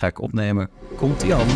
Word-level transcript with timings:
Ga 0.00 0.06
ik 0.06 0.20
opnemen. 0.20 0.70
Komt 0.96 1.22
ie 1.22 1.34
aan. 1.34 1.46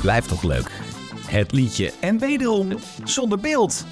Blijft 0.00 0.28
toch 0.28 0.42
leuk. 0.42 0.70
Het 1.26 1.52
liedje. 1.52 1.92
En 2.00 2.18
wederom 2.18 2.68
zonder 3.04 3.38
beeld. 3.38 3.86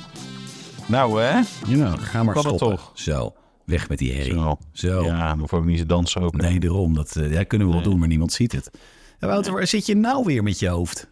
Nou 0.87 1.21
hè? 1.23 1.41
Ja, 1.67 1.97
ga 1.97 2.23
maar 2.23 2.35
Kan 2.35 2.47
het 2.47 2.55
stoppen. 2.57 2.77
toch? 2.79 2.91
Zo, 2.95 3.35
weg 3.65 3.89
met 3.89 3.99
die 3.99 4.13
herrie. 4.13 4.33
Zo. 4.33 4.59
Zo. 4.73 5.05
Ja, 5.05 5.29
dan 5.29 5.39
hoef 5.39 5.53
ik 5.53 5.65
niet 5.65 5.79
te 5.79 5.87
dansen 5.87 6.21
ook. 6.23 6.37
Nee, 6.37 6.61
daarom. 6.61 6.95
Dat 6.95 7.17
eh, 7.17 7.33
ja, 7.33 7.45
kunnen 7.45 7.67
we 7.69 7.73
wel 7.75 7.83
doen, 7.83 7.99
maar 7.99 8.09
niemand 8.09 8.33
ziet 8.33 8.53
het. 8.53 8.71
En 9.19 9.29
Wouter, 9.29 9.53
waar 9.53 9.67
zit 9.67 9.87
je 9.87 9.97
nou 9.97 10.25
weer 10.25 10.43
met 10.43 10.59
je 10.59 10.69
hoofd? 10.69 11.09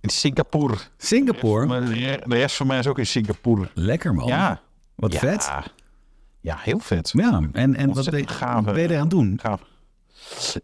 In 0.00 0.08
Singapore. 0.08 0.76
Singapore? 0.96 1.66
Maar 1.66 1.84
de 1.84 1.92
re- 1.94 2.20
de 2.26 2.36
rest 2.36 2.56
van 2.56 2.66
mij 2.66 2.78
is 2.78 2.86
ook 2.86 2.98
in 2.98 3.06
Singapore. 3.06 3.68
Lekker 3.74 4.14
man. 4.14 4.26
Ja. 4.26 4.60
Wat 4.94 5.12
ja. 5.12 5.18
vet. 5.18 5.50
Ja, 6.40 6.56
heel 6.60 6.78
vet. 6.78 7.10
Ja, 7.16 7.40
en, 7.52 7.76
en 7.76 7.92
wat 7.92 8.10
ben, 8.10 8.28
gaaf, 8.28 8.64
wat 8.64 8.74
ben 8.74 8.82
je 8.82 8.90
eraan 8.90 9.08
doen? 9.08 9.38
Gaaf. 9.42 9.60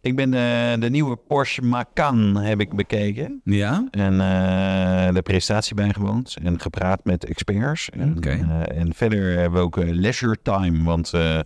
Ik 0.01 0.17
ben 0.17 0.31
de, 0.31 0.77
de 0.81 0.91
nieuwe 0.91 1.17
Porsche 1.17 1.63
Macan 1.63 2.37
heb 2.37 2.61
ik 2.61 2.75
bekeken. 2.75 3.41
Ja? 3.45 3.87
En 3.91 4.13
eh, 4.21 5.15
de 5.15 5.23
presentatie 5.23 5.75
bijgewoond. 5.75 6.37
En 6.43 6.61
gepraat 6.61 7.05
met 7.05 7.25
experts. 7.25 7.91
En, 7.91 8.17
Oké. 8.17 8.31
eh, 8.31 8.79
en 8.81 8.95
verder 8.95 9.39
hebben 9.39 9.59
we 9.61 9.65
ook 9.67 9.77
eh, 9.79 9.91
leisure 9.91 10.37
time. 10.43 10.83
Want 10.85 11.13
eh, 11.15 11.39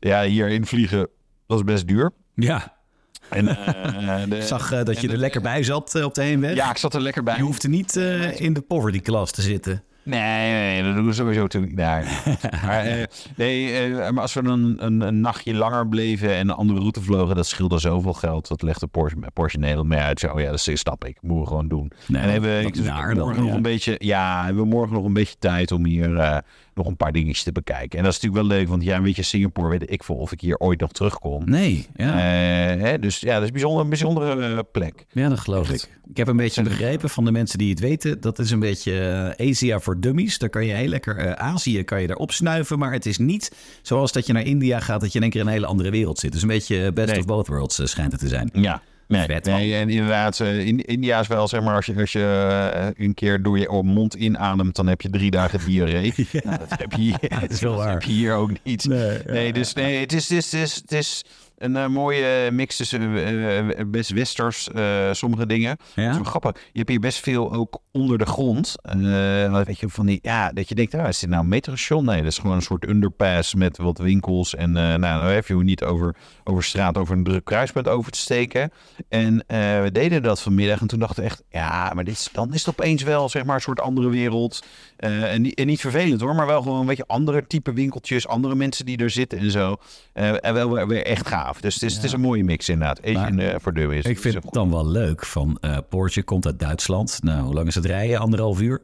ja, 0.00 0.22
hierin 0.22 0.66
vliegen, 0.66 1.08
is 1.46 1.64
best 1.64 1.86
duur. 1.86 2.10
Ja. 2.34 2.76
En, 3.28 3.48
eh, 3.48 4.22
de- 4.28 4.36
Ik 4.36 4.42
zag 4.42 4.72
eh, 4.72 4.84
dat 4.84 5.00
je 5.00 5.06
er 5.06 5.12
de- 5.12 5.18
lekker 5.20 5.40
bij 5.40 5.62
zat 5.62 5.94
eh, 5.94 6.04
op 6.04 6.14
de 6.14 6.22
heenweg. 6.22 6.54
Ja, 6.54 6.70
ik 6.70 6.76
zat 6.76 6.94
er 6.94 7.00
lekker 7.00 7.22
bij. 7.22 7.36
Je 7.36 7.42
hoeft 7.42 7.62
er 7.62 7.68
niet 7.70 7.96
eh, 7.96 8.40
in 8.40 8.52
de 8.52 8.60
poverty 8.60 9.00
class 9.00 9.32
te 9.32 9.42
zitten. 9.42 9.82
Nee, 10.08 10.82
dat 10.82 10.94
doen 10.94 11.06
we 11.06 11.12
sowieso 11.12 11.46
niet 11.60 11.76
daar. 11.76 12.22
maar, 12.66 12.84
eh, 12.84 13.04
nee, 13.36 13.78
eh, 13.78 14.10
maar 14.10 14.22
als 14.22 14.34
we 14.34 14.42
dan 14.42 14.62
een, 14.62 14.84
een, 14.86 15.00
een 15.00 15.20
nachtje 15.20 15.54
langer 15.54 15.88
bleven 15.88 16.34
en 16.34 16.48
een 16.48 16.54
andere 16.54 16.78
route 16.78 17.02
vlogen, 17.02 17.36
dat 17.36 17.46
scheelde 17.46 17.78
zoveel 17.78 18.12
geld. 18.12 18.48
Dat 18.48 18.62
legde 18.62 18.86
Porsche, 18.86 19.18
Porsche 19.32 19.58
Nederland 19.58 19.88
mee 19.88 19.98
uit. 19.98 20.20
Zo, 20.20 20.26
oh 20.32 20.40
ja, 20.40 20.50
dat 20.50 20.66
is- 20.66 20.80
snap 20.80 21.04
ik. 21.04 21.18
Moeten 21.20 21.40
we 21.42 21.46
gewoon 21.46 21.68
doen. 21.68 21.92
Nee, 22.06 22.22
en 22.22 22.30
hebben 22.30 22.64
we 22.64 22.82
dan, 22.82 22.94
morgen 22.94 23.16
nog 23.16 23.48
ja. 23.48 23.54
een 23.54 23.62
beetje, 23.62 23.94
ja, 23.98 24.44
hebben 24.44 24.62
we 24.62 24.68
morgen 24.68 24.94
nog 24.94 25.04
een 25.04 25.12
beetje 25.12 25.36
tijd 25.38 25.72
om 25.72 25.84
hier 25.84 26.16
eh, 26.16 26.38
nog 26.78 26.86
een 26.86 26.96
paar 26.96 27.12
dingetjes 27.12 27.42
te 27.42 27.52
bekijken. 27.52 27.98
En 27.98 28.04
dat 28.04 28.12
is 28.14 28.20
natuurlijk 28.20 28.48
wel 28.48 28.58
leuk, 28.58 28.68
want 28.68 28.82
ja, 28.82 29.02
weet 29.02 29.16
je, 29.16 29.22
Singapore 29.22 29.68
weet 29.68 29.90
ik 29.90 30.04
veel 30.04 30.14
of 30.14 30.32
ik 30.32 30.40
hier 30.40 30.58
ooit 30.58 30.80
nog 30.80 30.92
terugkom. 30.92 31.42
Nee, 31.50 31.86
ja. 31.94 32.12
Eh, 32.12 32.80
hè, 32.80 32.98
dus 32.98 33.18
ja, 33.20 33.32
dat 33.32 33.42
is 33.42 33.46
een 33.46 33.52
bijzonder, 33.52 33.82
een 33.82 33.88
bijzondere 33.88 34.54
eh, 34.54 34.58
plek. 34.72 35.06
Ja, 35.10 35.28
dat 35.28 35.38
geloof 35.40 35.70
ik. 35.70 35.88
Ik 36.10 36.16
heb 36.16 36.28
een 36.28 36.36
beetje 36.36 36.62
begrepen 36.62 37.10
van 37.10 37.24
de 37.24 37.32
mensen 37.32 37.58
die 37.58 37.70
het 37.70 37.80
weten. 37.80 38.20
Dat 38.20 38.38
is 38.38 38.50
een 38.50 38.58
beetje 38.60 39.00
eh, 39.36 39.48
Asia 39.48 39.80
voor 39.80 40.00
dummies. 40.00 40.38
Daar 40.38 40.48
kan 40.48 40.66
je 40.66 40.72
heel 40.72 40.88
lekker 40.88 41.36
Azië 41.36 41.82
kan 41.84 42.00
je 42.00 42.06
daar 42.06 42.16
opsnuiven. 42.16 42.78
Maar 42.78 42.92
het 42.92 43.06
is 43.06 43.18
niet 43.18 43.52
zoals 43.82 44.12
dat 44.12 44.26
je 44.26 44.32
naar 44.32 44.46
India 44.46 44.80
gaat. 44.80 45.00
Dat 45.00 45.12
je 45.12 45.16
in 45.16 45.22
één 45.22 45.30
keer 45.32 45.40
in 45.40 45.46
een 45.46 45.52
hele 45.52 45.66
andere 45.66 45.90
wereld 45.90 46.18
zit. 46.18 46.32
Dus 46.32 46.42
een 46.42 46.48
beetje 46.48 46.92
best 46.92 47.10
Nee. 47.10 47.18
of 47.18 47.24
both 47.24 47.46
worlds 47.46 47.80
schijnt 47.84 48.12
het 48.12 48.20
te 48.20 48.28
zijn. 48.28 48.50
Ja. 48.52 48.82
Nee, 49.08 49.26
Vet, 49.26 49.44
nee, 49.44 49.74
en 49.74 49.88
inderdaad, 49.88 50.40
eh, 50.40 50.66
in, 50.66 50.84
India 50.84 51.20
is 51.20 51.26
wel, 51.26 51.48
zeg 51.48 51.60
maar, 51.60 51.74
als 51.74 51.86
je, 51.86 51.94
als 52.00 52.12
je 52.12 52.48
eh, 52.72 53.06
een 53.06 53.14
keer 53.14 53.42
door 53.42 53.58
je 53.58 53.82
mond 53.84 54.14
inademt, 54.14 54.76
dan 54.76 54.86
heb 54.86 55.00
je 55.00 55.10
drie 55.10 55.30
dagen 55.30 55.60
diarree. 55.66 56.14
Nou, 56.44 56.58
dat 56.58 56.78
heb 56.78 56.92
je 56.92 57.14
dat 57.40 57.50
is 57.50 57.60
wel 57.60 57.74
waar. 57.74 57.92
heb 57.92 58.02
je 58.02 58.12
hier 58.12 58.34
ook 58.34 58.50
niet. 58.62 58.84
Nee, 58.84 59.18
Nee, 59.26 59.52
dus 59.52 59.72
nee, 59.72 60.00
het 60.00 60.12
is, 60.12 60.28
het 60.28 60.38
is, 60.38 60.52
het 60.52 60.60
is, 60.62 60.74
het 60.74 60.92
is 60.92 61.24
een 61.58 61.76
eh, 61.76 61.86
mooie 61.86 62.50
mix 62.50 62.76
tussen 62.76 63.00
eh, 63.16 63.58
eh, 63.58 63.86
best 63.86 64.10
westers, 64.10 64.68
sommige 65.12 65.46
dingen. 65.46 65.76
Ja? 65.94 66.02
Dat 66.02 66.10
is 66.10 66.16
wel 66.16 66.24
grappig. 66.30 66.52
Je 66.72 66.78
hebt 66.78 66.88
hier 66.88 67.00
best 67.00 67.18
veel 67.20 67.52
ook 67.52 67.78
onder 67.92 68.18
de 68.18 68.26
grond. 68.26 68.74
Weet 69.64 69.78
je, 69.78 69.88
van 69.88 70.06
die, 70.06 70.18
ja, 70.22 70.52
dat 70.52 70.68
je 70.68 70.74
denkt, 70.74 70.94
ah, 70.94 71.08
is 71.08 71.18
dit 71.18 71.30
nou 71.30 71.42
een 71.42 71.48
metrostation? 71.48 72.04
Nee, 72.04 72.16
dat 72.22 72.32
is 72.32 72.38
gewoon 72.38 72.56
een 72.56 72.62
soort 72.62 72.88
underpass 72.88 73.54
met 73.54 73.76
wat 73.76 73.98
winkels. 73.98 74.54
En 74.54 74.72
nou, 74.72 75.00
dan 75.00 75.24
heb 75.24 75.46
je 75.46 75.54
hoe 75.54 75.64
niet 75.64 75.84
over, 75.84 76.16
over 76.44 76.62
straat, 76.64 76.96
over 76.96 77.16
een 77.16 77.24
druk 77.24 77.44
kruispunt 77.44 77.88
over 77.88 78.12
te 78.12 78.18
steken. 78.18 78.72
En 79.08 79.44
we 79.82 79.88
deden 79.92 80.22
dat 80.22 80.40
vanmiddag 80.40 80.80
en 80.80 80.86
toen 80.86 80.98
dachten 80.98 81.22
we 81.22 81.28
echt, 81.28 81.42
ja, 81.50 81.90
maar 81.94 82.04
dit, 82.04 82.14
is- 82.14 82.28
dan 82.32 82.52
is 82.54 82.64
het 82.64 82.78
opeens 82.78 83.02
wel, 83.02 83.28
zeg 83.28 83.44
maar, 83.44 83.54
een 83.54 83.60
soort 83.60 83.80
andere 83.80 84.08
wereld. 84.08 84.62
En, 84.96 85.42
niet, 85.42 85.54
en 85.58 85.66
niet 85.66 85.80
vervelend 85.80 86.20
hoor, 86.20 86.34
maar 86.34 86.46
wel 86.46 86.62
gewoon 86.62 86.80
een 86.80 86.86
beetje 86.86 87.06
andere 87.06 87.46
type 87.46 87.72
winkeltjes, 87.72 88.26
andere 88.28 88.54
mensen 88.54 88.86
die 88.86 88.96
er 88.96 89.10
zitten 89.10 89.38
en 89.38 89.50
zo. 89.50 89.76
En 90.12 90.54
wel 90.54 90.70
weer, 90.72 90.86
weer 90.88 91.04
echt 91.04 91.26
gaaf. 91.28 91.47
Dus 91.60 91.74
het 91.74 91.82
is, 91.82 91.94
het 91.94 92.04
is 92.04 92.12
een 92.12 92.20
mooie 92.20 92.44
mix 92.44 92.68
inderdaad. 92.68 93.02
Asian 93.02 93.34
Maar 93.34 93.44
eh, 93.44 93.54
voor 93.60 93.74
dummies. 93.74 94.04
Ik 94.04 94.18
vind 94.18 94.34
het 94.34 94.52
dan 94.52 94.70
wel 94.70 94.86
leuk 94.86 95.24
van 95.24 95.58
eh 95.60 95.76
Porsche 95.88 96.22
komt 96.22 96.46
uit 96.46 96.58
Duitsland. 96.58 97.18
Nou, 97.22 97.42
hoe 97.42 97.54
lang 97.54 97.66
is 97.66 97.74
het 97.74 97.84
rijden? 97.84 98.18
Anderhalf 98.18 98.60
uur. 98.60 98.82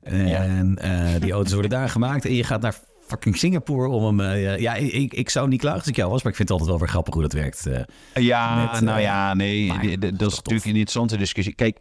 En 0.00 0.78
eh, 0.78 1.20
die 1.20 1.32
auto's 1.32 1.52
worden 1.52 1.70
daar 1.70 1.88
gemaakt. 1.96 2.24
En 2.24 2.34
je 2.34 2.44
gaat 2.44 2.60
naar 2.60 2.74
fucking 3.06 3.36
Singapore 3.36 3.88
om 3.88 4.04
hem... 4.04 4.20
eh, 4.30 4.58
ja, 4.58 4.74
ik, 4.74 5.14
ik 5.14 5.30
zou 5.30 5.48
niet 5.48 5.60
klagen 5.60 5.78
als 5.78 5.88
ik 5.88 5.96
jou 5.96 6.10
was. 6.10 6.22
Maar 6.22 6.30
ik 6.32 6.36
vind 6.36 6.48
het 6.48 6.58
altijd 6.58 6.76
wel 6.76 6.86
weer 6.86 6.92
grappig 6.94 7.14
hoe 7.14 7.22
dat 7.22 7.32
werkt. 7.32 7.66
eh. 7.66 7.80
Ja, 8.24 8.70
met, 8.72 8.80
nou 8.80 8.96
eh, 8.98 9.02
ja, 9.04 9.34
nee, 9.34 9.66
maar 9.66 9.78
dat 9.98 10.30
is 10.30 10.36
natuurlijk 10.36 10.64
een 10.64 10.70
interessante 10.70 11.16
discussie. 11.16 11.54
Kijk, 11.54 11.78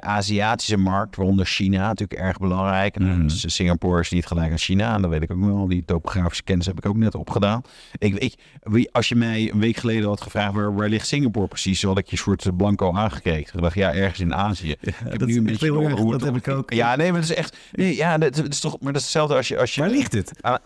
Aziatische 0.00 0.76
markt, 0.76 1.16
waaronder 1.16 1.46
China, 1.46 1.86
natuurlijk 1.86 2.20
erg 2.20 2.38
belangrijk. 2.38 2.96
En 2.96 3.22
dus 3.22 3.54
Singapore 3.54 4.00
is 4.00 4.10
niet 4.10 4.26
gelijk 4.26 4.50
aan 4.50 4.58
China, 4.58 4.94
en 4.94 5.02
dat 5.02 5.10
weet 5.10 5.22
ik 5.22 5.30
ook 5.32 5.44
wel. 5.44 5.68
Die 5.68 5.84
topografische 5.84 6.42
kennis 6.42 6.66
heb 6.66 6.78
ik 6.78 6.86
ook 6.86 6.96
net 6.96 7.14
opgedaan. 7.14 7.62
Ik 7.98 8.14
weet, 8.18 8.36
wie- 8.62 8.88
als 8.92 9.08
je 9.08 9.14
mij 9.14 9.50
een 9.52 9.58
week 9.60 9.76
geleden 9.76 10.08
had 10.08 10.20
gevraagd 10.20 10.52
waar, 10.54 10.74
waar 10.74 10.88
ligt 10.88 11.06
Singapore 11.06 11.46
precies, 11.48 11.82
had 11.82 11.98
ik 11.98 12.06
je 12.06 12.16
soort 12.16 12.56
blanco 12.56 12.92
aangekeken. 12.94 13.54
Ik 13.54 13.62
dacht, 13.62 13.74
ja, 13.74 13.94
ergens 13.94 14.20
in 14.20 14.34
Azië. 14.34 14.70
ik 14.80 14.94
heb 15.04 15.18
dat 15.18 15.28
nu 15.28 15.36
een 15.36 15.44
beetje 15.44 15.66
erg, 15.82 15.94
dat 15.94 16.10
het- 16.12 16.24
heb 16.24 16.36
ik 16.36 16.48
ook. 16.48 16.72
Ja, 16.72 16.96
nee, 16.96 17.12
maar 17.12 17.20
dat 17.20 17.30
is 17.30 17.36
echt, 17.36 17.56
nee, 17.72 17.96
ja, 17.96 18.18
dat, 18.18 18.34
dat 18.36 18.48
is 18.48 18.60
toch, 18.60 18.76
maar 18.80 18.92
dat 18.92 19.00
is 19.00 19.06
hetzelfde 19.06 19.34
als 19.36 19.48
je, 19.48 19.58
als 19.58 19.74
je. 19.74 19.80
Ligt 19.90 20.12
het? 20.12 20.32
Ah, 20.40 20.56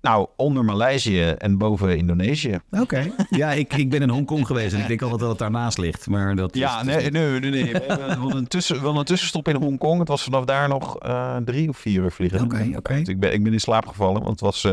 nou, 0.00 0.26
onder 0.36 0.64
Maleisië 0.64 1.22
en 1.22 1.58
boven 1.58 1.96
Indonesië. 1.96 2.58
Oké. 2.70 3.10
Ja, 3.30 3.52
ik, 3.52 3.72
ik 3.72 3.90
ben 3.90 4.02
in 4.02 4.08
Hongkong 4.08 4.46
geweest 4.46 4.74
en 4.74 4.80
ik 4.80 4.86
denk 4.88 5.02
altijd 5.02 5.20
dat 5.20 5.28
het 5.28 5.38
daarnaast 5.38 5.78
ligt. 5.78 6.06
Maar 6.06 6.36
dat 6.36 6.54
Ja, 6.56 6.78
is, 6.80 6.84
nee, 6.86 7.10
nee, 7.10 7.40
nee. 7.40 7.50
nee. 7.50 7.72
We 7.72 8.16
wel 8.18 8.36
een, 8.36 8.48
tussen, 8.48 8.82
wel 8.82 8.98
een 8.98 9.04
tussenstop 9.04 9.48
in 9.48 9.54
Hongkong. 9.56 9.98
Het 9.98 10.08
was 10.08 10.22
vanaf 10.22 10.44
daar 10.44 10.68
nog 10.68 10.98
eh, 10.98 11.36
drie 11.36 11.68
of 11.68 11.76
vier 11.78 12.02
uur 12.02 12.10
vliegen. 12.10 12.40
Oké, 12.42 12.70
oké. 12.76 12.94
Ik 12.94 13.20
ben, 13.20 13.32
ik 13.32 13.42
ben 13.42 13.52
in 13.52 13.60
slaap 13.60 13.86
gevallen, 13.86 14.22
want 14.22 14.28
het 14.30 14.40
was... 14.40 14.64
eh, 14.64 14.70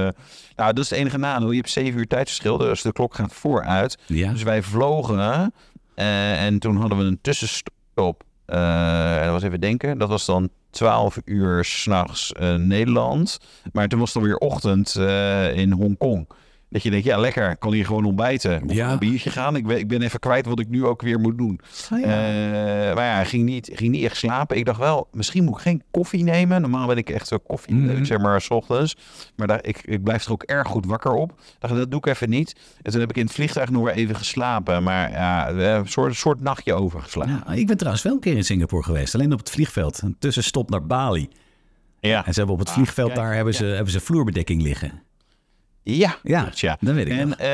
nou, 0.55 0.73
dat 0.73 0.79
is 0.83 0.89
het 0.89 0.99
enige 0.99 1.17
nadeel. 1.17 1.51
Je 1.51 1.57
hebt 1.57 1.69
zeven 1.69 1.99
uur 1.99 2.07
tijdsverschil, 2.07 2.57
dus 2.57 2.81
de 2.81 2.91
klok 2.91 3.15
gaat 3.15 3.33
vooruit. 3.33 3.97
Ja. 4.05 4.31
Dus 4.31 4.43
wij 4.43 4.61
vlogen 4.61 5.51
eh, 5.95 6.45
en 6.45 6.59
toen 6.59 6.75
hadden 6.75 6.97
we 6.97 7.03
een 7.03 7.19
tussenstop. 7.21 8.23
Dat 8.45 9.29
was 9.31 9.43
even 9.43 9.59
denken. 9.61 9.97
Dat 9.97 10.09
was 10.09 10.25
dan 10.25 10.49
12 10.71 11.17
uur 11.25 11.65
s'nachts 11.65 12.31
eh 12.33 12.55
Nederland. 12.55 13.39
Maar 13.73 13.87
toen 13.87 13.99
was 13.99 14.13
het 14.13 14.17
alweer 14.17 14.37
ochtend 14.37 14.95
eh, 14.95 15.57
in 15.57 15.71
Hongkong. 15.71 16.27
Dat 16.71 16.83
je 16.83 16.89
denkt, 16.89 17.05
ja 17.05 17.17
lekker, 17.17 17.57
kan 17.57 17.73
hier 17.73 17.85
gewoon 17.85 18.05
ontbijten. 18.05 18.63
Of 18.63 18.73
Ja. 18.73 18.91
een 18.91 18.99
biertje 18.99 19.29
gaan. 19.29 19.55
Ik 19.55 19.67
ben, 19.67 19.77
ik 19.77 19.87
ben 19.87 20.01
even 20.01 20.19
kwijt 20.19 20.45
wat 20.45 20.59
ik 20.59 20.69
nu 20.69 20.85
ook 20.85 21.01
weer 21.01 21.19
moet 21.19 21.37
doen. 21.37 21.59
Ja. 21.89 21.97
Eh, 21.97 22.95
maar 22.95 23.05
ja, 23.05 23.23
ging 23.23 23.43
niet, 23.45 23.69
ging 23.73 23.91
niet 23.91 24.03
echt 24.03 24.17
slapen. 24.17 24.57
Ik 24.57 24.65
dacht 24.65 24.79
wel, 24.79 25.07
misschien 25.11 25.43
moet 25.43 25.55
ik 25.55 25.61
geen 25.61 25.83
koffie 25.91 26.23
nemen. 26.23 26.61
Normaal 26.61 26.87
ben 26.87 26.97
ik 26.97 27.09
echt 27.09 27.27
zo 27.27 27.37
koffie, 27.37 27.75
Mhm. 27.75 28.03
zeg 28.03 28.19
maar, 28.19 28.41
s 28.41 28.49
ochtends. 28.49 28.95
Maar 29.35 29.47
daar, 29.47 29.59
ik, 29.65 29.81
ik 29.85 30.03
blijf 30.03 30.25
er 30.25 30.31
ook 30.31 30.43
erg 30.43 30.67
goed 30.67 30.85
wakker 30.85 31.11
op. 31.13 31.39
Dacht, 31.59 31.75
dat 31.75 31.91
doe 31.91 31.99
ik 31.99 32.05
even 32.05 32.29
niet. 32.29 32.55
En 32.81 32.91
toen 32.91 32.99
heb 33.01 33.09
ik 33.09 33.17
in 33.17 33.23
het 33.25 33.33
vliegtuig 33.33 33.69
nog 33.69 33.83
weer 33.83 33.93
even 33.93 34.15
geslapen. 34.15 34.83
Maar 34.83 35.11
ja, 35.11 35.49
een 35.49 35.87
soort, 35.87 36.15
soort 36.15 36.41
nachtje 36.41 36.73
overgeslapen. 36.73 37.43
Ja, 37.47 37.53
ik 37.53 37.67
ben 37.67 37.77
trouwens 37.77 38.03
wel 38.03 38.13
een 38.13 38.19
keer 38.19 38.35
in 38.37 38.43
Singapore 38.43 38.83
geweest. 38.83 39.15
Alleen 39.15 39.33
op 39.33 39.39
het 39.39 39.49
vliegveld. 39.49 40.01
Een 40.01 40.15
tussenstop 40.19 40.69
naar 40.69 40.85
Bali. 40.85 41.29
Ja, 41.99 42.25
En 42.25 42.33
ze 42.33 42.37
hebben 42.39 42.53
op 42.55 42.59
het 42.61 42.69
Ah, 42.69 42.75
vliegveld 42.75 43.15
daar 43.15 43.33
hebben, 43.33 43.53
ze, 43.53 43.65
hebben 43.65 43.91
ze 43.93 43.99
vloerbedekking 43.99 44.61
liggen. 44.61 45.01
Ja, 45.83 46.17
Ja, 46.23 46.49
dat 46.79 46.93
weet 46.95 47.05
ik 47.07 47.11
En 47.11 47.27
nog. 47.29 47.37
eh, 47.37 47.45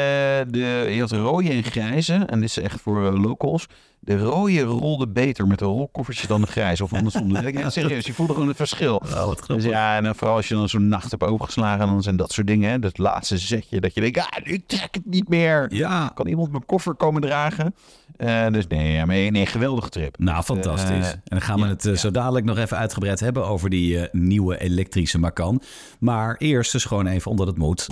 de, 0.47 0.87
je 0.89 0.99
had 0.99 1.11
rode 1.11 1.49
en 1.49 1.63
grijze. 1.63 2.13
En 2.13 2.39
dit 2.39 2.49
is 2.49 2.57
echt 2.57 2.81
voor 2.81 3.05
eh, 3.07 3.21
locals. 3.21 3.67
De 4.07 4.17
rode 4.17 4.61
rolde 4.61 5.07
beter 5.07 5.47
met 5.47 5.61
een 5.61 5.67
rolkoffertje 5.67 6.27
dan 6.27 6.41
de 6.41 6.47
grijze. 6.47 6.83
Of 6.83 6.93
andersom. 6.93 7.35
Ja, 7.35 7.69
serieus, 7.69 8.05
je 8.05 8.13
voelde 8.13 8.33
gewoon 8.33 8.47
het 8.47 8.57
verschil. 8.57 8.95
Oh, 8.95 9.25
wat 9.25 9.43
Dus 9.47 9.63
ja, 9.63 9.97
en 9.97 10.03
dan 10.03 10.15
vooral 10.15 10.35
als 10.35 10.47
je 10.47 10.53
dan 10.53 10.69
zo'n 10.69 10.87
nacht 10.87 11.11
hebt 11.11 11.23
overgeslagen, 11.23 11.87
dan 11.87 12.03
zijn 12.03 12.15
dat 12.15 12.31
soort 12.31 12.47
dingen. 12.47 12.69
Hè? 12.69 12.79
Dat 12.79 12.97
laatste 12.97 13.37
zetje, 13.37 13.81
dat 13.81 13.93
je 13.93 14.01
denkt, 14.01 14.19
ah, 14.19 14.25
ik 14.43 14.67
trek 14.67 14.87
het 14.91 15.05
niet 15.05 15.27
meer. 15.29 15.73
Ja, 15.73 16.11
Kan 16.13 16.27
iemand 16.27 16.51
mijn 16.51 16.65
koffer 16.65 16.93
komen 16.95 17.21
dragen? 17.21 17.75
Eh, 18.17 18.47
dus 18.51 18.67
nee, 18.67 18.91
ja, 18.91 19.05
maar 19.05 19.15
nee, 19.15 19.31
nee, 19.31 19.45
geweldige 19.45 19.89
trip. 19.89 20.17
nou 20.19 20.43
fantastisch. 20.43 21.05
Eh, 21.05 21.11
en 21.11 21.21
dan 21.23 21.41
gaan 21.41 21.59
we 21.59 21.65
ja, 21.65 21.71
het 21.71 21.85
eh, 21.85 21.93
zo 21.93 22.11
dadelijk 22.11 22.45
nog 22.45 22.57
even 22.57 22.77
uitgebreid 22.77 23.19
hebben 23.19 23.45
over 23.45 23.69
die 23.69 23.99
eh, 23.99 24.07
nieuwe 24.11 24.59
elektrische 24.59 25.19
Macan. 25.19 25.61
Maar 25.99 26.35
eerst 26.37 26.71
dus 26.71 26.85
gewoon 26.85 27.07
even 27.07 27.31
omdat 27.31 27.47
het 27.47 27.57
moet. 27.57 27.87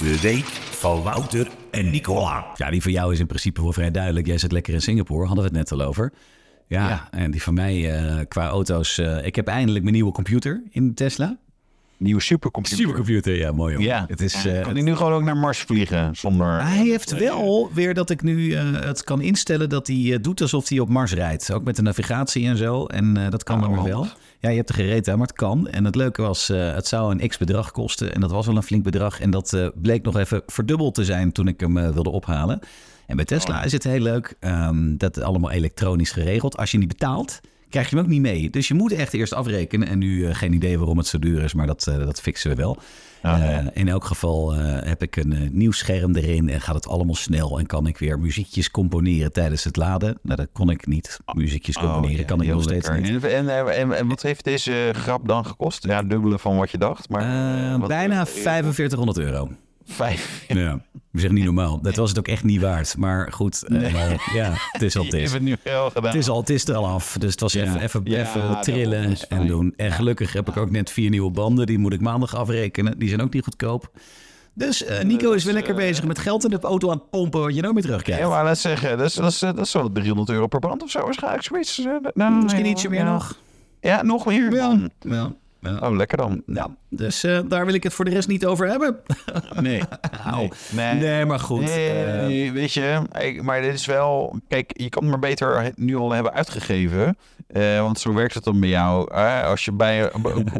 De 0.00 0.18
week 0.20 0.68
van 0.80 1.02
Wouter 1.02 1.48
en 1.70 1.90
Nicola. 1.90 2.44
Ja, 2.56 2.70
die 2.70 2.82
van 2.82 2.92
jou 2.92 3.12
is 3.12 3.18
in 3.18 3.26
principe 3.26 3.62
wel 3.62 3.72
vrij 3.72 3.90
duidelijk. 3.90 4.26
Jij 4.26 4.38
zit 4.38 4.52
lekker 4.52 4.74
in 4.74 4.80
Singapore, 4.82 5.26
hadden 5.26 5.44
we 5.44 5.58
het 5.58 5.70
net 5.70 5.80
al 5.80 5.86
over. 5.86 6.12
Ja, 6.66 6.88
Ja. 6.88 7.08
en 7.10 7.30
die 7.30 7.42
van 7.42 7.54
mij 7.54 7.94
eh, 7.98 8.14
qua 8.28 8.46
auto's. 8.48 8.98
eh, 8.98 9.26
ik 9.26 9.36
heb 9.36 9.46
eindelijk 9.46 9.82
mijn 9.82 9.94
nieuwe 9.94 10.12
computer 10.12 10.62
in 10.70 10.88
de 10.88 10.94
Tesla. 10.94 11.36
nieuwe 11.96 12.20
supercomputer. 12.20 12.78
Supercomputer, 12.78 13.36
ja, 13.36 13.52
mooi 13.52 13.74
hoor. 13.74 13.84
Ja, 13.84 14.04
Het 14.08 14.20
is, 14.20 14.42
Ja, 14.42 14.50
eh, 14.52 14.62
kan 14.62 14.72
hij 14.72 14.82
nu 14.82 14.94
gewoon 14.96 15.12
ook 15.12 15.22
naar 15.22 15.36
Mars 15.36 15.58
vliegen 15.58 16.16
zonder... 16.16 16.62
Hij 16.62 16.76
heeft 16.86 17.18
wel 17.18 17.70
weer 17.74 17.94
dat 17.94 18.10
ik 18.10 18.22
nu 18.22 18.52
eh, 18.52 18.70
het 18.72 19.04
kan 19.04 19.20
instellen 19.20 19.68
dat 19.68 19.86
hij 19.86 20.12
eh, 20.12 20.18
doet 20.20 20.40
alsof 20.40 20.68
hij 20.68 20.78
op 20.78 20.88
Mars 20.88 21.12
rijdt. 21.12 21.52
Ook 21.52 21.64
met 21.64 21.76
de 21.76 21.82
navigatie 21.82 22.46
en 22.46 22.56
zo. 22.56 22.84
En 22.86 23.16
eh, 23.16 23.30
dat 23.30 23.42
kan 23.42 23.60
dan 23.60 23.72
weer 23.72 23.82
wel. 23.82 24.06
Ja, 24.40 24.48
je 24.50 24.56
hebt 24.56 24.68
er 24.68 24.74
gereed 24.74 25.08
aan, 25.08 25.18
maar 25.18 25.26
het 25.26 25.36
kan. 25.36 25.68
En 25.68 25.84
het 25.84 25.94
leuke 25.94 26.22
was, 26.22 26.48
eh, 26.48 26.74
het 26.74 26.86
zou 26.86 27.12
een 27.18 27.28
x-bedrag 27.28 27.70
kosten. 27.70 28.14
En 28.14 28.20
dat 28.20 28.30
was 28.30 28.46
wel 28.46 28.56
een 28.56 28.62
flink 28.62 28.82
bedrag. 28.82 29.20
En 29.20 29.30
dat 29.30 29.52
eh, 29.52 29.66
bleek 29.74 30.02
nog 30.04 30.16
even 30.16 30.42
verdubbeld 30.46 30.94
te 30.94 31.04
zijn 31.04 31.32
toen 31.32 31.48
ik 31.48 31.60
hem 31.60 31.76
eh, 31.76 31.88
wilde 31.88 32.10
ophalen. 32.10 32.60
En 33.06 33.16
bij 33.16 33.24
Tesla 33.24 33.58
Oh. 33.58 33.64
is 33.64 33.72
het 33.72 33.84
heel 33.84 34.00
leuk. 34.00 34.36
ehm, 34.40 34.96
dat 34.96 35.20
allemaal 35.22 35.50
elektronisch 35.50 36.10
geregeld. 36.10 36.56
Als 36.56 36.70
je 36.70 36.78
niet 36.78 36.88
betaalt, 36.88 37.40
krijg 37.70 37.90
je 37.90 37.96
hem 37.96 38.04
ook 38.04 38.10
niet 38.10 38.20
mee. 38.20 38.50
Dus 38.50 38.68
je 38.68 38.74
moet 38.74 38.92
echt 38.92 39.14
eerst 39.14 39.32
afrekenen. 39.32 39.88
En 39.88 39.98
nu 39.98 40.26
eh, 40.26 40.34
geen 40.34 40.52
idee 40.52 40.78
waarom 40.78 40.98
het 40.98 41.06
zo 41.06 41.18
duur 41.18 41.42
is, 41.42 41.54
maar 41.54 41.66
dat, 41.66 41.86
eh, 41.86 41.96
dat 41.98 42.20
fixen 42.20 42.50
we 42.50 42.56
wel. 42.56 42.78
Ah, 43.22 43.38
ja. 43.38 43.58
Eh, 43.60 43.66
in 43.72 43.88
elk 43.88 44.04
geval 44.04 44.52
heb 44.54 45.02
ik 45.02 45.16
een 45.16 45.48
nieuw 45.52 45.70
scherm 45.72 46.14
erin 46.16 46.48
en 46.48 46.60
gaat 46.60 46.74
het 46.74 46.88
allemaal 46.88 47.14
snel. 47.14 47.58
En 47.58 47.66
kan 47.66 47.86
ik 47.86 47.98
weer 47.98 48.18
muziekjes 48.18 48.70
componeren 48.70 49.32
tijdens 49.32 49.64
het 49.64 49.76
laden. 49.76 50.18
Nou, 50.22 50.36
dat 50.36 50.48
kon 50.52 50.70
ik 50.70 50.86
niet. 50.86 51.18
Muziekjes 51.34 51.76
componeren 51.76 52.10
Oh, 52.12 52.16
ja, 52.20 52.24
kan 52.24 52.40
ik 52.42 52.48
nog 52.48 52.62
steeds 52.62 52.88
lekker. 52.88 53.12
niet. 53.12 53.24
En, 53.24 53.48
en, 53.48 53.74
en, 53.76 53.92
en 53.92 54.08
wat 54.08 54.22
heeft 54.22 54.44
deze 54.44 54.90
grap 54.92 55.28
dan 55.28 55.46
gekost? 55.46 55.84
Ja, 55.86 56.02
dubbele 56.02 56.38
van 56.38 56.56
wat 56.56 56.70
je 56.70 56.78
dacht. 56.78 57.08
Maar, 57.08 57.78
wat- 57.78 57.88
bijna 57.88 58.26
4500 58.26 59.18
euro. 59.18 59.50
Vijf. 59.90 60.44
Ja, 60.48 60.80
we 61.10 61.18
zeggen 61.20 61.34
niet 61.34 61.44
normaal. 61.44 61.80
Dat 61.82 61.96
was 61.96 62.08
het 62.08 62.18
ook 62.18 62.28
echt 62.28 62.44
niet 62.44 62.60
waard. 62.60 62.96
Maar 62.96 63.32
goed, 63.32 63.64
eh, 63.68 64.14
ja, 64.34 64.52
het 64.72 64.82
is 64.82 64.96
al 64.96 65.04
het 65.04 65.12
is. 65.14 65.32
het 65.32 65.42
nu 65.42 65.56
wel 65.62 65.90
gedaan. 65.90 66.04
Het 66.10 66.14
is, 66.14 66.28
al, 66.28 66.40
het 66.40 66.50
is 66.50 66.68
er 66.68 66.74
al 66.74 66.86
af. 66.86 67.16
Dus 67.18 67.30
het 67.30 67.40
was 67.40 67.52
Ja. 67.52 67.62
even, 67.64 67.80
even, 67.80 68.00
Ja, 68.04 68.20
even 68.20 68.60
trillen 68.60 69.16
en 69.28 69.46
doen. 69.46 69.72
En 69.76 69.92
gelukkig 69.92 70.32
heb 70.32 70.48
ik 70.48 70.56
ook 70.56 70.70
net 70.70 70.90
vier 70.90 71.10
nieuwe 71.10 71.30
banden. 71.30 71.66
Die 71.66 71.78
moet 71.78 71.92
ik 71.92 72.00
maandag 72.00 72.34
afrekenen. 72.36 72.98
Die 72.98 73.08
zijn 73.08 73.20
ook 73.22 73.32
niet 73.32 73.44
goedkoop. 73.44 73.90
Dus 74.54 74.84
eh, 74.84 75.04
Nico 75.04 75.32
is 75.32 75.44
weer 75.44 75.54
lekker 75.54 75.74
bezig 75.74 76.04
met 76.04 76.18
geld 76.18 76.44
in 76.44 76.50
de 76.50 76.58
auto 76.60 76.90
aan 76.90 76.96
het 76.96 77.10
pompen. 77.10 77.40
Wat 77.40 77.54
je 77.54 77.60
nou 77.60 77.74
meer 77.74 77.82
terugkrijgt. 77.82 78.22
Ja, 78.22 78.28
maar 78.28 78.44
laat 78.44 78.58
zeggen, 78.58 78.98
dat 78.98 79.06
is, 79.06 79.14
dat, 79.14 79.30
is, 79.30 79.38
dat 79.38 79.58
is 79.58 79.72
wel 79.72 79.92
300 79.92 80.28
euro 80.30 80.46
per 80.46 80.58
brand 80.58 80.82
of 80.82 80.90
zo 80.90 81.00
waarschijnlijk. 81.00 81.42
Zoiets. 81.44 81.78
eh, 81.78 81.94
Nou, 82.14 82.42
Misschien 82.42 82.66
ietsje 82.66 82.88
meer 82.88 83.04
nog. 83.04 83.36
Ja, 83.80 84.02
nog 84.02 84.26
meer. 84.26 84.52
Ja. 84.54 84.78
Ja. 85.00 85.32
Ja. 85.60 85.78
Oh, 85.78 85.96
lekker 85.96 86.16
dan. 86.18 86.42
Nou, 86.46 86.70
dus 86.88 87.24
eh, 87.24 87.40
daar 87.48 87.64
wil 87.66 87.74
ik 87.74 87.82
het 87.82 87.92
voor 87.94 88.04
de 88.04 88.10
rest 88.10 88.28
niet 88.28 88.46
over 88.46 88.68
hebben. 88.68 88.96
Nee. 89.60 89.82
Au. 90.26 90.48
Nee. 90.72 90.94
Nee, 90.94 91.24
maar 91.24 91.38
goed. 91.40 91.60
Nee, 91.60 91.90
eh, 91.90 92.52
weet 92.52 92.72
je, 92.72 93.02
maar 93.42 93.60
dit 93.62 93.74
is 93.74 93.86
wel... 93.86 94.40
Kijk, 94.48 94.70
je 94.74 94.88
kan 94.88 95.02
het 95.02 95.10
maar 95.10 95.20
beter 95.20 95.72
nu 95.76 95.96
al 95.96 96.10
hebben 96.12 96.32
uitgegeven. 96.32 97.16
eh, 97.46 97.80
want 97.80 97.98
zo 97.98 98.14
werkt 98.14 98.34
het 98.34 98.44
dan 98.44 98.60
bij 98.60 98.68
jou. 98.68 99.10
als 99.44 99.64
je 99.64 99.72
bij, 99.72 100.12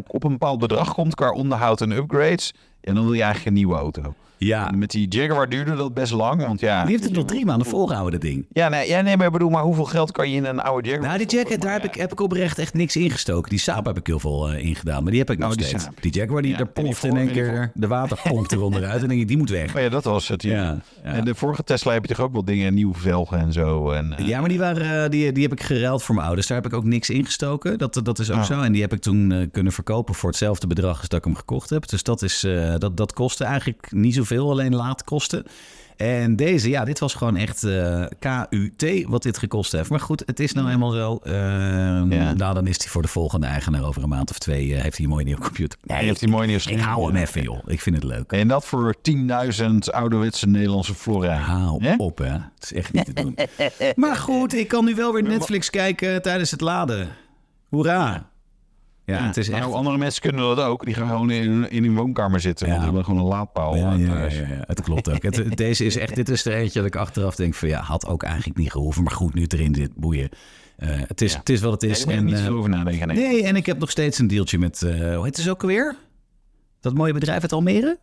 op, 0.07 0.23
een 0.23 0.31
bepaald 0.31 0.59
bedrag 0.59 0.93
komt 0.93 1.15
qua 1.15 1.31
onderhoud 1.31 1.81
en 1.81 1.91
upgrades... 1.91 2.53
Ja, 2.81 2.93
dan 2.93 3.03
wil 3.03 3.13
je 3.13 3.21
eigenlijk 3.21 3.47
een 3.47 3.63
nieuwe 3.63 3.75
auto. 3.75 4.13
Ja, 4.45 4.71
met 4.75 4.91
die 4.91 5.07
Jaguar 5.09 5.49
duurde 5.49 5.75
dat 5.75 5.93
best 5.93 6.11
lang, 6.11 6.41
want 6.45 6.59
ja... 6.59 6.81
die 6.81 6.91
heeft 6.91 7.03
het 7.03 7.13
nog 7.13 7.25
drie 7.25 7.45
maanden 7.45 7.67
volgehouden, 7.67 8.19
dat 8.19 8.29
ding. 8.29 8.45
Ja, 8.53 8.69
nee, 8.69 8.87
ja, 8.87 9.01
nee, 9.01 9.17
maar 9.17 9.25
ik 9.25 9.31
bedoel, 9.31 9.49
maar 9.49 9.63
hoeveel 9.63 9.85
geld 9.85 10.11
kan 10.11 10.29
je 10.29 10.35
in 10.35 10.45
een 10.45 10.59
oude 10.59 10.89
Jaguar... 10.89 11.07
Nou, 11.07 11.25
die 11.25 11.37
Jaguar, 11.37 11.59
daar 11.59 11.71
heb 11.73 11.83
ik, 11.83 11.95
heb 11.95 12.11
ik 12.11 12.19
oprecht 12.19 12.59
echt 12.59 12.73
niks 12.73 12.95
ingestoken. 12.95 13.49
Die 13.49 13.59
Saab 13.59 13.85
heb 13.85 13.97
ik 13.97 14.07
heel 14.07 14.19
veel 14.19 14.51
eh, 14.51 14.65
ingedaan, 14.65 15.01
maar 15.03 15.11
die 15.11 15.19
heb 15.21 15.29
ik 15.31 15.37
nog 15.37 15.49
Oh, 15.51 15.55
die 15.57 15.65
steeds. 15.65 15.83
Saab. 15.83 16.01
Die 16.01 16.13
Jaguar, 16.13 16.41
die, 16.41 16.51
Ja, 16.51 16.57
daar 16.57 16.67
ploft 16.67 17.03
in 17.03 17.17
één 17.17 17.31
keer 17.31 17.71
de 17.73 17.87
water 17.87 18.19
plonkt 18.23 18.51
er 18.55 18.61
onderuit. 18.61 19.01
En 19.01 19.07
denk 19.07 19.21
ik, 19.21 19.27
die 19.27 19.37
moet 19.37 19.49
weg. 19.49 19.75
Oh 19.75 19.81
ja, 19.81 19.89
dat 19.89 20.03
was 20.03 20.27
het. 20.27 20.43
Ja. 20.43 20.77
En 21.03 21.25
de 21.25 21.35
vorige 21.35 21.63
Tesla 21.63 21.93
heb 21.93 22.05
je 22.05 22.13
toch 22.15 22.25
ook 22.25 22.31
wel 22.33 22.45
dingen, 22.45 22.73
nieuwe 22.73 22.97
velgen 22.97 23.39
en 23.39 23.53
zo. 23.53 23.91
En, 23.91 24.17
eh, 24.17 24.27
Ja, 24.27 24.39
maar 24.39 24.49
die, 24.49 24.59
waren, 24.59 25.03
eh, 25.03 25.09
die, 25.09 25.31
die 25.31 25.43
heb 25.43 25.51
ik 25.51 25.61
geruild 25.63 26.03
voor 26.03 26.15
mijn 26.15 26.27
ouders. 26.27 26.47
Daar 26.47 26.57
heb 26.61 26.71
ik 26.71 26.73
ook 26.77 26.83
niks 26.85 27.09
ingestoken. 27.09 27.77
Dat, 27.77 27.99
dat 28.03 28.19
is 28.19 28.31
ook 28.31 28.37
Oh. 28.37 28.43
zo. 28.43 28.61
En 28.61 28.71
die 28.71 28.81
heb 28.81 28.93
ik 28.93 28.99
toen 29.01 29.49
kunnen 29.51 29.73
verkopen 29.73 30.15
voor 30.15 30.29
hetzelfde 30.29 30.67
bedrag 30.67 30.99
als 30.99 31.07
dat 31.07 31.19
ik 31.19 31.25
hem 31.25 31.35
gekocht 31.35 31.69
heb. 31.69 31.87
Dus 31.87 32.03
dat, 32.03 32.21
is, 32.21 32.47
dat, 32.77 32.97
dat 32.97 33.13
kostte 33.13 33.43
eigenlijk 33.43 33.87
niet 33.91 34.13
zoveel, 34.15 34.29
alleen 34.39 34.75
laadkosten. 34.75 35.43
En 35.97 36.35
deze, 36.35 36.69
ja, 36.69 36.85
dit 36.85 36.99
was 36.99 37.13
gewoon 37.13 37.35
echt 37.35 37.63
eh, 37.63 38.03
KUT 38.19 39.03
wat 39.07 39.23
dit 39.23 39.37
gekost 39.37 39.71
heeft. 39.71 39.89
Maar 39.89 39.99
goed, 39.99 40.23
het 40.25 40.39
is 40.39 40.53
nou 40.53 40.69
eenmaal 40.69 40.91
zo. 40.91 41.19
Eh, 41.23 41.33
Nou, 41.33 42.53
dan 42.53 42.67
is 42.67 42.77
hij 42.77 42.87
voor 42.87 43.01
de 43.01 43.07
volgende 43.07 43.47
eigenaar 43.47 43.83
over 43.83 44.03
een 44.03 44.09
maand 44.09 44.29
of 44.29 44.37
twee. 44.37 44.75
eh, 44.75 44.81
heeft 44.81 44.95
hij 44.97 45.05
een 45.05 45.11
mooie 45.11 45.23
nieuwe 45.25 45.41
computer. 45.41 45.79
Ja, 45.83 45.99
je 45.99 46.05
hebt 46.07 46.19
die 46.19 46.29
mooie 46.29 46.47
nieuwe 46.47 46.71
Ik 46.71 46.79
hou 46.79 47.05
hem 47.05 47.15
even, 47.15 47.41
joh. 47.41 47.59
Ik 47.65 47.81
vind 47.81 47.95
het 47.95 48.05
leuk. 48.05 48.31
En 48.31 48.47
dat 48.47 48.65
voor 48.65 48.95
10.000 49.01 49.67
ouderwetse 49.91 50.47
Nederlandse. 50.47 50.93
Hou 51.27 51.85
Hè? 51.85 51.95
op, 51.97 52.17
hè. 52.17 52.25
Het 52.31 52.43
is 52.61 52.73
echt 52.73 52.93
niet 52.93 53.05
te 53.05 53.13
doen. 53.13 53.37
maar 53.95 54.15
goed, 54.15 54.53
ik 54.53 54.67
kan 54.67 54.85
nu 54.85 54.95
wel 54.95 55.13
weer 55.13 55.23
Netflix 55.23 55.69
kijken 55.69 56.21
tijdens 56.21 56.51
het 56.51 56.61
laden. 56.61 57.07
Hoera. 57.69 58.29
Ja, 59.05 59.25
het 59.25 59.37
is 59.37 59.49
echt... 59.49 59.73
Andere 59.73 59.97
mensen 59.97 60.21
kunnen 60.21 60.55
dat 60.55 60.59
ook. 60.65 60.85
Die 60.85 60.93
gaan 60.93 61.07
gewoon 61.07 61.29
in, 61.29 61.69
in 61.71 61.83
hun 61.83 61.95
woonkamer 61.95 62.39
zitten. 62.39 62.67
Ja. 62.67 62.73
Die 62.73 62.83
hebben 62.83 63.05
gewoon 63.05 63.19
een 63.19 63.25
laadpaal. 63.25 63.75
Ja, 63.75 63.93
eh, 63.93 63.99
ja, 63.99 64.27
ja, 64.29 64.63
het 64.67 64.81
klopt 64.81 65.09
ook. 65.09 65.23
Het, 65.23 65.57
deze 65.57 65.85
is 65.85 65.97
echt, 65.97 66.15
dit 66.15 66.29
is 66.29 66.45
er 66.45 66.53
eentje 66.53 66.79
dat 66.79 66.87
ik 66.87 66.95
achteraf 66.95 67.35
denk 67.35 67.53
van 67.53 67.67
ja, 67.67 67.81
had 67.81 68.07
ook 68.07 68.23
eigenlijk 68.23 68.57
niet 68.57 68.71
gehoeven. 68.71 69.03
Maar 69.03 69.13
goed, 69.13 69.33
nu 69.33 69.41
het 69.41 69.53
erin 69.53 69.75
zit, 69.75 69.95
boeien. 69.95 70.29
Eh, 70.77 70.89
het, 71.07 71.21
is, 71.21 71.33
het 71.33 71.49
is 71.49 71.61
wat 71.61 71.71
het 71.71 71.83
is. 71.83 72.05
en, 72.05 72.25
niet 72.25 72.35
eh, 72.35 72.55
over 72.55 72.69
nadenken. 72.69 73.07
Nee. 73.07 73.17
nee, 73.17 73.43
en 73.43 73.55
ik 73.55 73.65
heb 73.65 73.79
nog 73.79 73.89
steeds 73.91 74.19
een 74.19 74.27
deeltje 74.27 74.57
met, 74.57 74.79
hoe 74.79 75.23
heet 75.23 75.37
het 75.37 75.49
ook 75.49 75.61
alweer? 75.61 75.95
Dat 76.79 76.93
mooie 76.93 77.13
bedrijf 77.13 77.41
uit 77.41 77.53
Almere? 77.53 77.99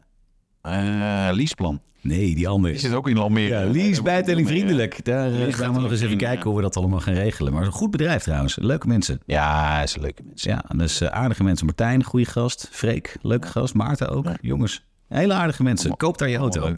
Eh, 0.70 1.34
leaseplan. 1.34 1.80
Nee, 2.00 2.34
die 2.34 2.48
andere. 2.48 2.72
Die 2.72 2.82
zit 2.82 2.92
ook 2.94 3.08
in 3.08 3.18
Almere. 3.18 3.64
Ja, 3.64 3.70
lease 3.70 4.02
bijtelling 4.02 4.48
vriendelijk. 4.48 5.04
Daar 5.04 5.26
eh, 5.26 5.38
Lease 5.38 5.52
gaan 5.52 5.74
we 5.74 5.80
nog 5.80 5.90
eens 5.90 6.00
even 6.00 6.16
kijken 6.16 6.44
hoe 6.44 6.56
we 6.56 6.62
dat 6.62 6.76
allemaal 6.76 7.00
gaan 7.00 7.14
regelen. 7.14 7.52
Maar 7.52 7.60
het 7.60 7.68
is 7.68 7.74
een 7.74 7.80
goed 7.80 7.90
bedrijf 7.90 8.22
trouwens. 8.22 8.56
Leuke 8.60 8.86
mensen. 8.86 9.20
Ja, 9.26 9.82
is 9.82 9.94
een 9.94 10.00
leuke 10.00 10.22
mensen. 10.26 10.50
Ja, 10.50 10.64
en 10.68 10.78
dus 10.78 11.00
eh, 11.00 11.08
aardige 11.08 11.44
mensen. 11.44 11.66
Martijn, 11.66 12.04
goede 12.04 12.26
gast. 12.26 12.68
Freek, 12.70 13.16
leuke 13.22 13.48
gast. 13.48 13.74
Maarten 13.74 14.08
ook. 14.08 14.26
Jongens, 14.40 14.84
hele 15.08 15.32
aardige 15.34 15.62
mensen. 15.62 15.96
Koop 15.96 16.18
daar 16.18 16.28
je 16.28 16.36
auto. 16.36 16.76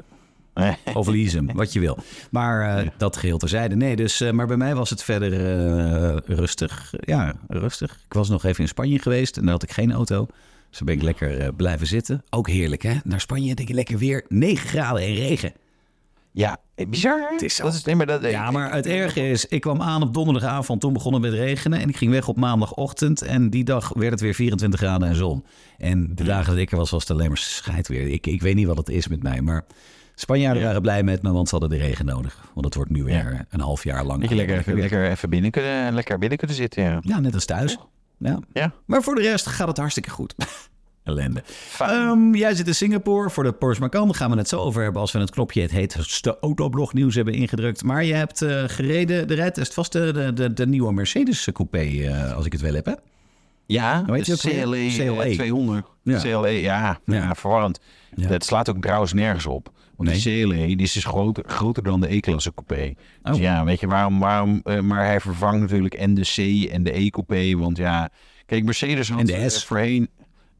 Eh, 0.55 0.73
Of 0.95 1.07
lease 1.09 1.37
hem, 1.37 1.51
wat 1.55 1.73
je 1.73 1.81
wil. 1.81 1.99
Maar 2.31 2.79
eh, 2.79 2.89
dat 2.97 3.17
geheel 3.17 3.39
terzijde. 3.39 3.77
Nee, 3.77 3.97
dus, 3.97 4.21
eh, 4.21 4.31
maar 4.31 4.47
bij 4.47 4.57
mij 4.57 4.75
was 4.75 4.91
het 4.91 5.03
verder 5.03 5.33
eh, 5.33 6.17
rustig. 6.37 6.95
Ja, 7.01 7.35
rustig. 7.49 7.93
Ik 7.93 8.13
was 8.13 8.29
nog 8.29 8.45
even 8.45 8.61
in 8.61 8.69
Spanje 8.69 8.99
geweest 8.99 9.37
en 9.37 9.43
daar 9.43 9.53
had 9.53 9.63
ik 9.63 9.73
geen 9.73 9.93
auto. 9.93 10.27
Dus 10.71 10.81
ben 10.81 10.95
ik 10.95 11.03
lekker 11.03 11.39
eh, 11.39 11.49
blijven 11.57 11.87
zitten. 11.87 12.25
Ook 12.31 12.49
heerlijk, 12.49 12.83
hè? 12.83 12.95
Naar 13.05 13.21
Spanje 13.21 13.55
denk 13.55 13.69
ik 13.69 13.75
lekker 13.75 13.99
weer 13.99 14.25
9 14.29 14.69
graden 14.69 15.03
en 15.03 15.15
regen. 15.15 15.53
Ja, 16.33 16.57
eh, 16.75 16.87
bizar. 16.89 17.29
Het 17.31 17.43
is 17.43 17.55
zo. 17.55 17.63
Dat 17.63 17.75
is, 17.75 17.85
nee, 17.85 17.95
maar 17.95 18.07
dat, 18.07 18.23
Ja, 18.23 18.51
maar 18.51 18.75
het 18.75 18.87
erge 18.87 19.29
is, 19.29 19.47
ik 19.47 19.61
kwam 19.61 19.83
aan 19.83 20.03
op 20.03 20.15
donderdagavond, 20.15 20.81
toen 20.81 20.93
begon 20.93 21.13
het 21.13 21.23
met 21.23 21.33
regenen. 21.33 21.81
En 21.81 21.89
ik 21.89 21.97
ging 21.97 22.11
weg 22.11 22.29
op 22.29 22.37
maandagochtend. 22.37 23.23
En 23.23 23.51
die 23.51 23.65
dag 23.65 23.93
werd 23.95 24.11
het 24.11 24.21
weer 24.21 24.35
24 24.35 24.81
graden 24.81 25.09
en 25.09 25.17
zon. 25.17 25.45
En 25.79 26.15
de 26.15 26.25
dagen 26.25 26.53
dat 26.53 26.61
ik 26.61 26.71
er 26.71 26.77
was, 26.77 26.91
was 26.91 27.03
het 27.03 27.11
alleen 27.11 27.29
maar 27.29 27.39
scheid 27.39 27.89
weer. 27.89 28.09
Ik, 28.09 28.27
ik 28.27 28.43
weet 28.43 28.55
niet 28.55 28.67
wat 28.67 28.77
het 28.77 28.89
is 28.89 29.09
met 29.09 29.23
mij, 29.23 29.41
maar... 29.41 29.65
Spanjaarden 30.15 30.63
waren 30.63 30.83
blij 30.83 31.03
met 31.03 31.23
me, 31.23 31.33
want 31.33 31.49
ze 31.49 31.57
hadden 31.57 31.79
de 31.79 31.85
regen 31.85 32.05
nodig. 32.05 32.51
Want 32.55 32.67
het 32.67 32.75
wordt 32.75 32.91
nu 32.91 33.05
weer 33.05 33.47
een 33.49 33.61
half 33.61 33.85
jaar 33.85 34.05
lang. 34.05 34.21
Dat 34.21 34.31
je 34.31 34.37
lekker, 34.37 34.59
even, 34.59 34.79
lekker 34.79 35.11
even 35.11 35.31
binnen 35.31 35.51
kunnen, 35.51 35.95
lekker 35.95 36.19
binnen 36.19 36.39
kunnen 36.39 36.57
zitten. 36.57 36.83
Ja. 36.83 36.99
Ja, 37.03 37.21
net 37.21 37.35
als 37.35 37.45
thuis. 37.45 37.79
Ja. 38.21 38.39
Ja. 38.53 38.73
Maar 38.85 39.03
voor 39.03 39.15
de 39.15 39.21
rest 39.23 39.47
gaat 39.47 39.69
het 39.69 39.77
hartstikke 39.77 40.11
goed. 40.11 40.35
Ellende. 41.05 41.43
Ehm, 41.79 42.35
jij 42.35 42.55
zit 42.55 42.67
in 42.67 42.75
Singapore 42.75 43.31
voor 43.31 43.45
de 43.45 43.53
Porsche 43.53 43.83
Macan. 43.83 44.07
Daar 44.07 44.15
gaan 44.15 44.31
we 44.31 44.37
het 44.37 44.49
zo 44.49 44.59
over 44.59 44.83
hebben 44.83 45.01
als 45.01 45.13
we 45.13 45.19
het 45.19 45.31
knopje 45.31 45.63
het 45.63 45.71
heetste 45.71 46.39
autoblog 46.41 46.93
nieuws 46.93 47.15
hebben 47.15 47.35
ingedrukt. 47.35 47.83
Maar 47.85 48.05
je 48.05 48.15
hebt 48.15 48.43
eh, 48.43 48.63
gereden, 48.67 49.29
de 49.29 49.35
rijtest 49.35 49.75
vast 49.75 49.93
de, 49.93 50.33
de, 50.35 50.53
de, 50.53 50.67
nieuwe 50.67 50.93
Mercedes 50.93 51.49
coupé, 51.53 51.79
eh, 51.79 52.33
als 52.37 52.47
ik 52.47 52.53
het 52.53 52.61
wel 52.61 52.75
heb. 52.75 52.85
Hè? 52.85 52.95
Ja, 53.67 54.01
ook 54.01 54.07
alweer? 54.09 54.37
CLE, 54.39 54.93
CLE. 54.97 55.23
eh, 55.23 55.35
200. 55.35 55.87
Ja. 56.03 56.21
CLE, 56.21 56.49
ja, 56.49 57.01
ja. 57.05 57.15
Ja. 57.15 57.35
verwarrend. 57.35 57.81
Ja. 58.15 58.29
Dat 58.29 58.45
slaat 58.45 58.71
ook 58.71 58.81
trouwens 58.81 59.13
nergens 59.13 59.47
op. 59.47 59.73
Want 60.01 60.23
die 60.23 60.45
CLE 60.45 60.67
die 60.67 60.77
is 60.81 60.93
dus 60.93 61.05
groter, 61.05 61.45
groter 61.47 61.83
dan 61.83 62.01
de 62.01 62.15
E-klasse 62.15 62.53
coupé. 62.55 62.95
Dus 63.23 63.37
Oh. 63.37 63.41
ja, 63.41 63.65
weet 63.65 63.81
je 63.81 63.87
waarom? 63.87 64.19
waarom 64.19 64.61
eh, 64.65 64.81
maar 64.81 65.05
hij 65.05 65.21
vervangt 65.21 65.61
natuurlijk 65.61 65.95
en 65.95 66.15
de 66.15 66.23
C 66.23 66.69
en 66.71 66.83
de 66.83 66.93
E-coupé. 66.99 67.57
Want 67.57 67.77
ja, 67.77 68.09
kijk, 68.47 68.65
Mercedes 68.65 69.09
had 69.09 69.21
En 69.21 69.27
de 69.27 69.35
eh, 69.35 69.49
S. 69.49 69.65
voorheen... 69.65 70.09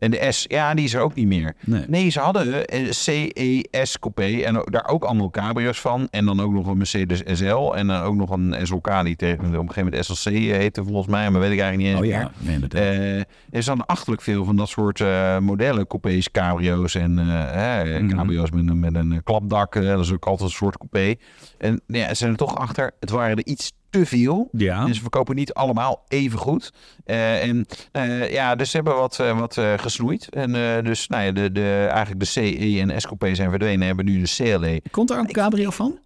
En 0.01 0.11
de 0.11 0.33
S, 0.33 0.45
ja, 0.49 0.75
die 0.75 0.85
is 0.85 0.95
er 0.95 1.01
ook 1.01 1.15
niet 1.15 1.27
meer. 1.27 1.55
Nee. 1.89 2.09
ze 2.11 2.21
hadden 2.21 2.77
een 2.77 2.95
CES 2.95 3.99
coupé 3.99 4.41
en 4.43 4.63
daar 4.65 4.89
ook 4.89 5.05
allemaal 5.05 5.31
cabrio's 5.31 5.81
van. 5.81 6.09
En 6.11 6.25
dan 6.25 6.41
ook 6.41 6.53
nog 6.53 6.67
een 6.67 6.77
Mercedes 6.77 7.23
SL 7.39 7.73
en 7.75 7.87
dan 7.87 8.03
ook 8.03 8.15
nog 8.15 8.31
een 8.31 8.57
SLK 8.67 9.05
die 9.05 9.17
tegen 9.17 9.39
op 9.45 9.53
een 9.53 9.59
gegeven 9.73 9.85
moment 9.85 10.05
SLC 10.05 10.33
heette 10.33 10.85
volgens 10.85 11.07
mij, 11.07 11.31
maar 11.31 11.41
weet 11.41 11.53
ik 11.53 11.61
eigenlijk 11.61 11.99
niet 11.99 12.07
eens 12.07 12.15
Oh 12.17 12.21
ja, 12.23 12.31
nee, 12.39 12.55
inderdaad. 12.55 12.83
Eh, 12.83 13.19
er 13.51 13.63
zijn 13.63 13.87
achterlijk 13.87 14.23
veel 14.23 14.45
van 14.45 14.57
dat 14.57 14.69
soort 14.69 15.01
eh, 15.01 15.39
modellen, 15.39 15.87
coupés, 15.87 16.31
cabrio's 16.31 16.95
en 16.95 17.19
eh, 17.19 17.27
hè, 17.53 18.01
Mhm. 18.01 18.17
cabrio's 18.17 18.51
met, 18.51 18.69
een- 18.69 18.81
met 18.81 18.95
een 18.95 19.13
eh, 19.13 19.19
klapdak. 19.25 19.75
eh, 19.77 19.83
dat 19.87 19.99
is 20.05 20.13
ook 20.13 20.27
altijd 20.27 20.51
een 20.51 20.57
soort 20.57 20.77
coupé. 20.77 21.15
En 21.59 21.81
ja, 21.87 22.09
ze 22.09 22.15
zijn 22.15 22.31
er 22.31 22.37
toch 22.37 22.57
achter, 22.57 22.91
het 23.01 23.11
waren 23.11 23.37
er 23.37 23.47
iets 23.47 23.73
te 23.91 24.07
veel. 24.07 24.49
ja. 24.53 24.87
En 24.87 24.95
ze 24.95 25.01
verkopen 25.01 25.35
niet 25.37 25.55
allemaal 25.55 26.05
even 26.09 26.39
goed. 26.39 26.73
Eh, 27.05 27.43
en 27.43 27.67
eh, 27.93 28.33
ja, 28.33 28.55
dus 28.55 28.71
ze 28.71 28.77
hebben 28.77 28.97
wat, 28.97 29.19
eh, 29.19 29.39
wat 29.39 29.59
gesnoeid. 29.77 30.29
En 30.29 30.53
dus 30.85 31.07
nou 31.07 31.23
ja, 31.25 31.33
de, 31.33 31.53
de, 31.53 31.87
eigenlijk 31.91 32.21
de 32.21 32.27
CE 32.27 32.81
en 32.81 33.01
S-coupé 33.01 33.35
zijn 33.35 33.51
verdwenen. 33.51 33.87
Hebben 33.87 34.05
nu 34.05 34.21
de 34.23 34.33
CLE. 34.37 34.83
Komt 34.91 35.11
er 35.11 35.19
ook 35.19 35.27
een 35.27 35.33
cabrio 35.33 35.71
van? 35.71 35.99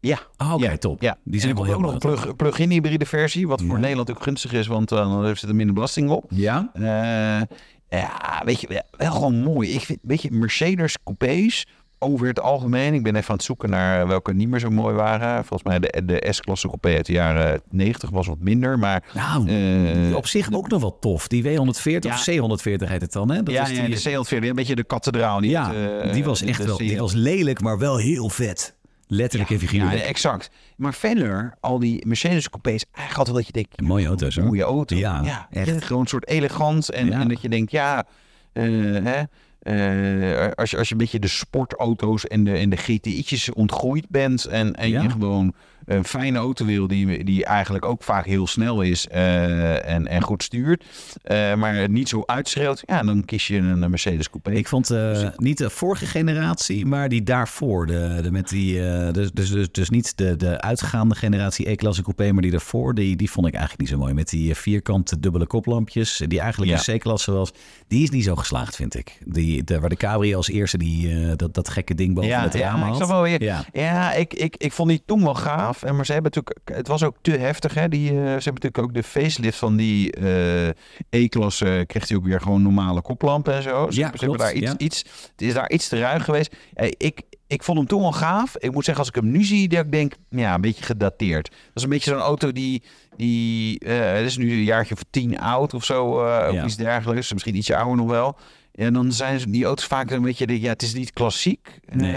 Ja, 0.00 0.18
Oh, 0.38 0.52
oké, 0.54 0.64
Ja, 0.70 0.76
top. 0.76 1.02
ja. 1.02 1.16
Die 1.24 1.40
zijn 1.40 1.54
wel 1.54 1.64
heel 1.64 1.74
ook 1.74 1.80
nog 1.80 1.92
een 1.92 1.98
plug- 1.98 2.36
plug-in 2.36 2.70
hybride 2.70 3.06
versie. 3.06 3.48
Wat 3.48 3.62
voor. 3.62 3.78
Nederland 3.78 4.10
ook 4.10 4.22
gunstig 4.22 4.52
is, 4.52 4.66
want 4.66 4.88
dan 4.88 5.36
zit 5.36 5.48
er 5.48 5.54
minder 5.54 5.74
belasting 5.74 6.10
op. 6.10 6.24
Ja? 6.34 6.70
Ja, 7.88 8.42
weet 8.44 8.60
je, 8.60 8.84
wel 8.90 9.12
gewoon 9.12 9.42
mooi. 9.42 9.70
Ik 9.74 9.80
vind, 9.80 9.98
weet 10.02 10.22
je, 10.22 10.30
Mercedes 10.30 10.96
coupés 11.04 11.66
over 12.06 12.26
het 12.26 12.40
algemeen. 12.40 12.94
Ik 12.94 13.02
ben 13.02 13.16
even 13.16 13.28
aan 13.28 13.36
het 13.36 13.44
zoeken 13.44 13.70
naar 13.70 14.06
welke 14.06 14.34
niet 14.34 14.48
meer 14.48 14.60
zo 14.60 14.70
mooi 14.70 14.94
waren. 14.94 15.44
Volgens 15.44 15.62
mij 15.62 15.78
de, 15.78 16.02
de 16.04 16.26
S-klasse 16.30 16.66
coupé 16.66 16.88
uit 16.96 17.06
de 17.06 17.12
jaren 17.12 17.60
90 17.70 18.10
was 18.10 18.26
wat 18.26 18.38
minder. 18.38 18.78
Maar 18.78 19.02
Nou, 19.14 19.48
eh, 20.10 20.16
op 20.16 20.26
zich 20.26 20.52
ook 20.52 20.68
nog 20.68 20.80
wel 20.80 20.98
tof. 20.98 21.28
Die 21.28 21.42
W140 21.42 21.98
Ja. 22.00 22.14
of 22.14 22.28
C140 22.30 22.88
heet 22.88 23.00
het 23.00 23.12
dan, 23.12 23.30
hè? 23.30 23.42
Dat 23.42 23.54
ja, 23.54 23.62
is 23.62 23.68
die, 23.68 23.76
ja, 24.10 24.18
de 24.18 24.24
C140, 24.44 24.48
een 24.48 24.54
beetje 24.54 24.74
de 24.76 24.84
kathedraal. 24.84 25.40
Niet 25.40 25.50
ja, 25.50 25.72
eh, 26.02 26.12
die 26.12 26.24
was 26.24 26.42
echt 26.42 26.64
wel... 26.64 26.76
Die 26.76 26.98
was 26.98 27.12
lelijk, 27.12 27.60
maar 27.60 27.78
wel 27.78 27.96
heel 27.96 28.28
vet. 28.28 28.74
Letterlijk 29.08 29.50
en 29.50 29.56
Ja, 29.56 29.62
figuurlijk. 29.66 30.02
exact. 30.02 30.50
Maar 30.76 30.94
verder, 30.94 31.54
al 31.60 31.78
die 31.78 32.06
Mercedes 32.06 32.48
coupés, 32.50 32.84
eigenlijk 32.92 33.18
altijd 33.18 33.36
dat 33.36 33.46
je 33.46 33.52
denkt, 33.52 33.80
Mooie 33.80 34.06
auto's, 34.06 34.36
hoor. 34.36 34.44
mooie 34.44 34.62
auto. 34.62 34.96
Ja, 34.96 35.46
echt. 35.50 35.84
Gewoon 35.84 36.02
een 36.02 36.08
soort 36.08 36.28
elegant. 36.28 36.90
En, 36.90 37.06
Ja. 37.06 37.20
en 37.20 37.28
dat 37.28 37.40
je 37.40 37.48
denkt, 37.48 37.70
ja, 37.70 38.04
eh, 38.52 38.62
hè, 39.04 39.22
eh, 39.66 40.50
als, 40.54 40.70
je, 40.70 40.76
als 40.76 40.88
je 40.88 40.94
een 40.94 41.00
beetje 41.00 41.18
de 41.18 41.28
sportauto's 41.28 42.26
en 42.26 42.44
de, 42.44 42.52
en 42.52 42.70
de 42.70 42.76
GTI'tjes 42.76 43.52
ontgroeid 43.52 44.08
bent 44.08 44.44
en, 44.44 44.74
en 44.74 44.88
Ja. 44.88 45.02
je 45.02 45.10
gewoon 45.10 45.54
een 45.86 46.04
fijne 46.04 46.38
auto 46.38 46.64
wil 46.64 46.86
die, 46.86 47.24
die 47.24 47.44
eigenlijk 47.44 47.84
ook 47.84 48.02
vaak 48.02 48.24
heel 48.26 48.46
snel 48.46 48.80
is 48.82 49.08
eh, 49.08 49.88
en, 49.88 50.06
en 50.06 50.22
goed 50.22 50.42
stuurt, 50.42 50.84
eh, 51.22 51.54
maar 51.54 51.74
het 51.74 51.90
niet 51.90 52.08
zo 52.08 52.22
uitschreeuwt, 52.26 52.82
ja, 52.86 53.02
dan 53.02 53.24
kies 53.24 53.46
je 53.46 53.56
een 53.56 53.90
Mercedes 53.90 54.30
coupé. 54.30 54.50
Ik 54.50 54.68
vond 54.68 54.90
eh, 54.90 55.28
niet 55.36 55.58
de 55.58 55.70
vorige 55.70 56.06
generatie, 56.06 56.86
maar 56.86 57.08
die 57.08 57.22
daarvoor. 57.22 57.86
De, 57.86 58.18
de, 58.22 58.30
met 58.30 58.48
die, 58.48 58.88
eh, 58.88 59.12
dus, 59.12 59.30
dus, 59.32 59.50
dus, 59.50 59.70
dus 59.72 59.90
niet 59.90 60.16
de, 60.16 60.36
de 60.36 60.60
uitgaande 60.60 61.14
generatie 61.14 61.70
E-klasse 61.70 62.02
coupé, 62.02 62.32
maar 62.32 62.42
die 62.42 62.50
daarvoor. 62.50 62.94
Die, 62.94 63.16
die 63.16 63.30
vond 63.30 63.46
ik 63.46 63.52
eigenlijk 63.54 63.82
niet 63.82 63.92
zo 63.92 63.98
mooi. 64.04 64.14
Met 64.14 64.28
die 64.28 64.50
eh, 64.50 64.56
vierkante 64.56 65.20
dubbele 65.20 65.46
koplampjes, 65.46 66.22
die 66.26 66.40
eigenlijk 66.40 66.72
Ja. 66.72 66.92
een 66.92 66.98
C-klasse 66.98 67.32
was. 67.32 67.52
Die 67.88 68.02
is 68.02 68.10
niet 68.10 68.24
zo 68.24 68.36
geslaagd, 68.36 68.76
vind 68.76 68.94
ik. 68.94 69.18
Die, 69.24 69.64
de, 69.64 69.80
waar 69.80 69.88
de 69.88 69.96
Cabrio 69.96 70.36
als 70.36 70.48
eerste 70.48 70.78
die, 70.78 71.10
eh, 71.12 71.32
dat, 71.36 71.54
dat 71.54 71.68
gekke 71.68 71.94
ding 71.94 72.14
boven 72.14 72.40
het 72.40 72.54
raam 72.54 72.78
ja, 72.80 72.86
had. 72.86 73.00
ik 73.00 73.06
wel 73.06 73.22
weer. 73.22 73.42
Ja. 73.42 73.64
Ja, 73.72 74.12
ik, 74.12 74.34
ik, 74.34 74.56
ik 74.56 74.72
vond 74.72 74.88
die 74.88 75.02
toen 75.06 75.22
wel 75.22 75.34
gaaf. 75.34 75.75
En 75.82 75.96
maar 75.96 76.06
ze 76.06 76.12
hebben 76.12 76.32
natuurlijk, 76.34 76.76
het 76.78 76.88
was 76.88 77.02
ook 77.02 77.16
te 77.22 77.30
heftig. 77.30 77.74
Hè? 77.74 77.88
Die, 77.88 78.08
eh, 78.08 78.14
ze 78.16 78.20
hebben 78.20 78.44
natuurlijk 78.44 78.78
ook 78.78 78.94
de 78.94 79.02
facelift 79.02 79.58
van 79.58 79.76
die 79.76 80.12
eh, 80.12 80.68
E-klasse. 81.10 81.84
Kreeg 81.86 82.08
hij 82.08 82.16
ook 82.16 82.24
weer 82.24 82.40
gewoon 82.40 82.62
normale 82.62 83.00
koplampen 83.02 83.54
en 83.54 83.62
zo. 83.62 83.68
Ze 83.68 83.74
Ja, 83.74 83.82
hebben- 83.82 83.94
ze 83.94 84.00
hebben 84.00 84.18
klopt, 84.18 84.38
daar 84.38 84.52
iets, 84.54 84.70
ja. 84.70 84.78
iets, 84.78 84.98
het 85.32 85.42
is 85.42 85.54
daar 85.54 85.70
iets 85.70 85.88
te 85.88 85.98
ruig 85.98 86.24
geweest. 86.24 86.56
Hey, 86.74 86.94
ik, 86.98 87.22
ik 87.46 87.62
vond 87.62 87.78
hem 87.78 87.86
toen 87.86 88.00
wel 88.00 88.12
gaaf. 88.12 88.56
Ik 88.56 88.72
moet 88.72 88.84
zeggen, 88.84 89.04
als 89.04 89.14
ik 89.14 89.22
hem 89.22 89.30
nu 89.30 89.44
zie, 89.44 89.68
dat 89.68 89.84
ik 89.84 89.92
denk, 89.92 90.12
ja, 90.30 90.54
een 90.54 90.60
beetje 90.60 90.84
gedateerd. 90.84 91.48
Dat 91.50 91.58
is 91.74 91.82
een 91.82 91.88
beetje 91.88 92.10
zo'n 92.10 92.20
auto 92.20 92.52
die, 92.52 92.82
die 93.16 93.78
eh, 93.78 94.12
het 94.12 94.24
is 94.24 94.36
nu 94.36 94.50
een 94.52 94.62
jaartje 94.64 94.94
of 94.94 95.02
tien 95.10 95.38
oud 95.40 95.74
of 95.74 95.84
zo, 95.84 96.24
eh, 96.26 96.52
of 96.52 96.64
iets 96.64 96.76
dergelijks. 96.76 97.32
Misschien 97.32 97.56
ietsje 97.56 97.76
ouder 97.76 97.96
nog 97.96 98.10
wel. 98.10 98.36
En 98.76 98.92
dan 98.92 99.12
zijn 99.12 99.40
ze- 99.40 99.50
die 99.50 99.64
auto's 99.64 99.84
vaak 99.86 100.10
een 100.10 100.22
beetje, 100.22 100.46
de- 100.46 100.60
ja, 100.60 100.68
het 100.68 100.82
is 100.82 100.94
niet 100.94 101.12
klassiek, 101.12 101.78
Nee. 101.92 102.10
eh, 102.12 102.16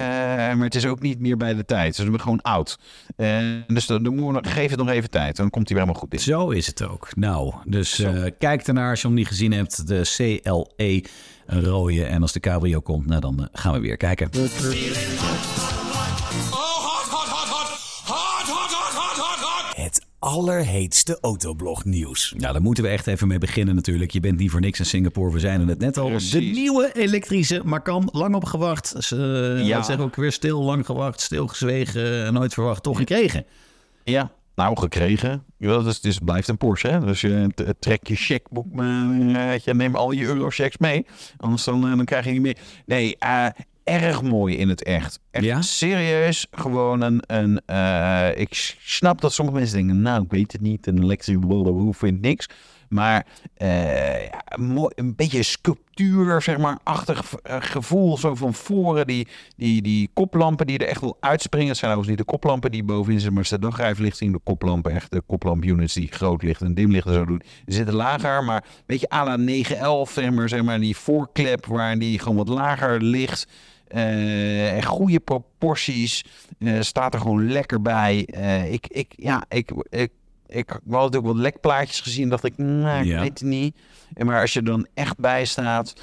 maar 0.56 0.64
het 0.64 0.76
is 0.76 0.86
ook 0.86 1.02
niet 1.02 1.20
meer 1.20 1.38
bij 1.38 1.54
de 1.54 1.66
tijd. 1.66 1.96
Ze 1.96 2.02
zijn 2.02 2.20
gewoon 2.20 2.42
oud. 2.42 2.80
Eh, 3.16 3.38
dus 3.68 3.86
dan, 3.86 4.04
dan 4.04 4.16
moet 4.16 4.26
je 4.26 4.32
nog, 4.32 4.54
geef 4.54 4.70
het 4.70 4.80
nog 4.80 4.90
even 4.90 5.10
tijd, 5.10 5.36
dan 5.36 5.50
komt 5.50 5.68
hij 5.70 5.78
weer 5.78 5.86
helemaal 5.86 6.02
goed 6.10 6.14
in. 6.14 6.20
Zo 6.20 6.50
is 6.50 6.68
het 6.68 6.84
ook. 6.84 7.08
Nou, 7.16 7.54
dus 7.66 8.00
eh, 8.00 8.24
kijk 8.40 8.68
ernaar 8.68 8.90
als 8.90 9.02
je 9.02 9.08
hem 9.08 9.16
niet 9.16 9.28
gezien 9.28 9.52
hebt. 9.52 9.88
De 9.88 10.02
CLE, 10.16 11.04
een 11.46 11.64
rode. 11.64 12.06
En 12.06 12.22
als 12.22 12.32
de 12.32 12.40
cabrio 12.40 12.80
komt, 12.80 13.06
nou, 13.06 13.22
dan 13.22 13.50
gaan 13.54 13.74
we 13.74 13.80
weer 13.80 13.98
kijken. 13.98 14.30
Allerheetste 20.20 21.18
autoblog 21.22 21.86
nieuws. 21.86 22.34
Nou, 22.38 22.54
daar 22.54 22.62
moeten 22.62 22.84
we 22.84 22.90
echt 22.90 23.08
even 23.08 23.28
mee 23.28 23.38
beginnen 23.38 23.76
natuurlijk. 23.76 24.12
Je 24.12 24.20
bent 24.20 24.38
niet 24.40 24.52
voor 24.52 24.60
niks 24.60 24.80
in 24.80 24.86
Singapore. 24.86 25.32
We 25.32 25.40
zijn 25.40 25.70
er 25.70 25.78
net 25.78 25.98
al. 25.98 26.08
Precies. 26.08 26.32
De 26.32 26.40
nieuwe 26.60 26.92
elektrische 26.94 27.62
Macan. 27.66 28.10
Lang 28.12 28.36
op 28.36 28.44
gewacht. 28.46 28.94
Ze, 28.98 29.16
Ja. 29.58 29.66
ja. 29.66 29.82
zeggen 29.84 30.06
ook 30.06 30.16
weer 30.16 30.32
stil, 30.32 30.62
lang 30.64 30.86
gewacht, 30.86 31.22
stilgezwegen. 31.22 32.26
en 32.26 32.34
Nooit 32.34 32.54
verwacht, 32.54 32.84
toch 32.84 32.98
gekregen. 32.98 33.46
Ja, 34.04 34.32
nou 34.56 34.78
gekregen. 34.80 35.44
Ja, 35.58 35.80
dus, 35.80 36.02
dus 36.02 36.16
het 36.16 36.26
blijft 36.26 36.48
een 36.48 36.58
Porsche. 36.58 36.88
Hè? 36.88 37.00
Dus 37.00 37.22
je 37.22 37.50
trek 37.80 38.08
je 38.08 38.16
checkboek, 38.16 38.74
maar 38.74 39.12
eh, 39.12 39.58
je 39.58 39.74
neem 39.74 39.96
al 39.96 40.12
je 40.12 40.26
eurochecks 40.26 40.78
mee. 40.78 41.06
Anders 41.38 41.64
dan, 41.64 41.84
eh, 41.90 41.96
dan 41.96 42.06
krijg 42.06 42.26
je 42.26 42.32
niet 42.32 42.42
meer. 42.42 42.58
Nee, 42.86 43.16
eh, 43.18 43.46
erg 43.90 44.22
mooi 44.22 44.58
in 44.58 44.70
het 44.70 44.84
echt. 44.84 45.20
Echt 45.32 45.46
Ja? 45.46 45.62
serieus 45.62 46.48
gewoon 46.52 47.02
een... 47.02 47.24
een 47.28 47.62
eh, 47.66 48.40
ik 48.40 48.76
snap 48.80 49.22
dat 49.22 49.34
sommige 49.34 49.58
mensen 49.58 49.78
denken, 49.78 50.02
nou 50.02 50.24
ik 50.24 50.32
weet 50.32 50.52
het 50.52 50.62
niet. 50.62 50.88
Een 50.88 51.04
elektrische 51.04 51.42
Volvo 51.48 51.92
vindt 51.92 52.22
niks. 52.22 52.48
Maar 52.90 53.26
eh, 53.54 54.24
ja, 54.24 54.44
mooi, 54.58 54.92
een 54.96 55.16
beetje 55.16 55.44
sculptuur, 55.44 56.42
zeg 56.42 56.58
maar, 56.58 56.78
achtig 56.84 57.34
eh, 57.44 57.56
gevoel 57.60 58.18
zo 58.18 58.36
van 58.36 58.54
voren. 58.54 59.08
Die, 59.08 59.28
die, 59.56 59.82
die 59.82 60.10
koplampen 60.14 60.68
die 60.68 60.78
er 60.78 60.88
echt 60.88 61.02
wel 61.02 61.18
uitspringen. 61.20 61.68
Het 61.68 61.78
zijn 61.78 61.92
overigens 61.92 62.18
niet 62.18 62.28
de 62.28 62.34
koplampen 62.34 62.72
die 62.72 62.84
bovenin 62.84 63.20
zitten, 63.20 63.34
maar 63.34 63.44
het 63.44 63.52
is 63.52 63.60
de 63.60 63.66
dagrijflichting. 63.66 64.34
De 64.34 64.40
koplampen, 64.44 64.92
echt 64.92 65.12
de 65.12 65.22
koplampunits 65.28 65.94
die 65.94 66.08
groot 66.12 66.44
licht 66.44 66.62
en 66.62 66.74
dim 66.74 66.92
licht 66.92 67.08
en 67.08 67.14
zo 67.14 67.26
doen. 67.26 67.42
Die 67.66 67.76
zitten 67.76 67.96
lager, 67.96 68.44
maar 68.44 68.64
een 68.64 68.84
beetje 68.86 69.14
à 69.14 69.24
la 69.24 69.36
911, 69.36 70.12
zeg 70.12 70.32
maar, 70.32 70.50
zeg 70.50 70.64
maar 70.64 70.80
die 70.80 70.98
voorklep 70.98 71.66
waar 71.66 71.98
die 71.98 72.20
gewoon 72.20 72.38
wat 72.38 72.48
lager 72.48 73.02
ligt. 73.02 73.48
Eh, 73.90 74.74
en 74.76 74.84
goede 74.84 75.20
proporties. 75.20 76.26
Eh, 76.60 76.82
staat 76.82 77.14
er 77.14 77.20
gewoon 77.20 77.52
lekker 77.52 77.82
bij. 77.82 78.26
Eh, 78.26 78.72
ik, 78.74 78.88
ik, 78.88 79.14
ja, 79.16 79.44
ik, 79.50 79.72
ik, 79.90 80.12
ik 80.48 80.70
had 80.70 80.82
natuurlijk 80.90 81.26
wat 81.26 81.36
lekplaatjes 81.36 82.02
gezien. 82.02 82.30
dacht 82.30 82.44
ik, 82.44 82.58
nou, 82.58 83.00
ik 83.00 83.06
Ja. 83.06 83.20
weet 83.20 83.40
het 83.40 83.50
niet. 83.50 83.76
En 84.14 84.26
maar 84.26 84.42
als 84.42 84.54
je 84.54 84.60
er 84.60 84.66
dan 84.66 84.88
echt 84.94 85.18
bij 85.18 85.46
staat, 85.46 85.94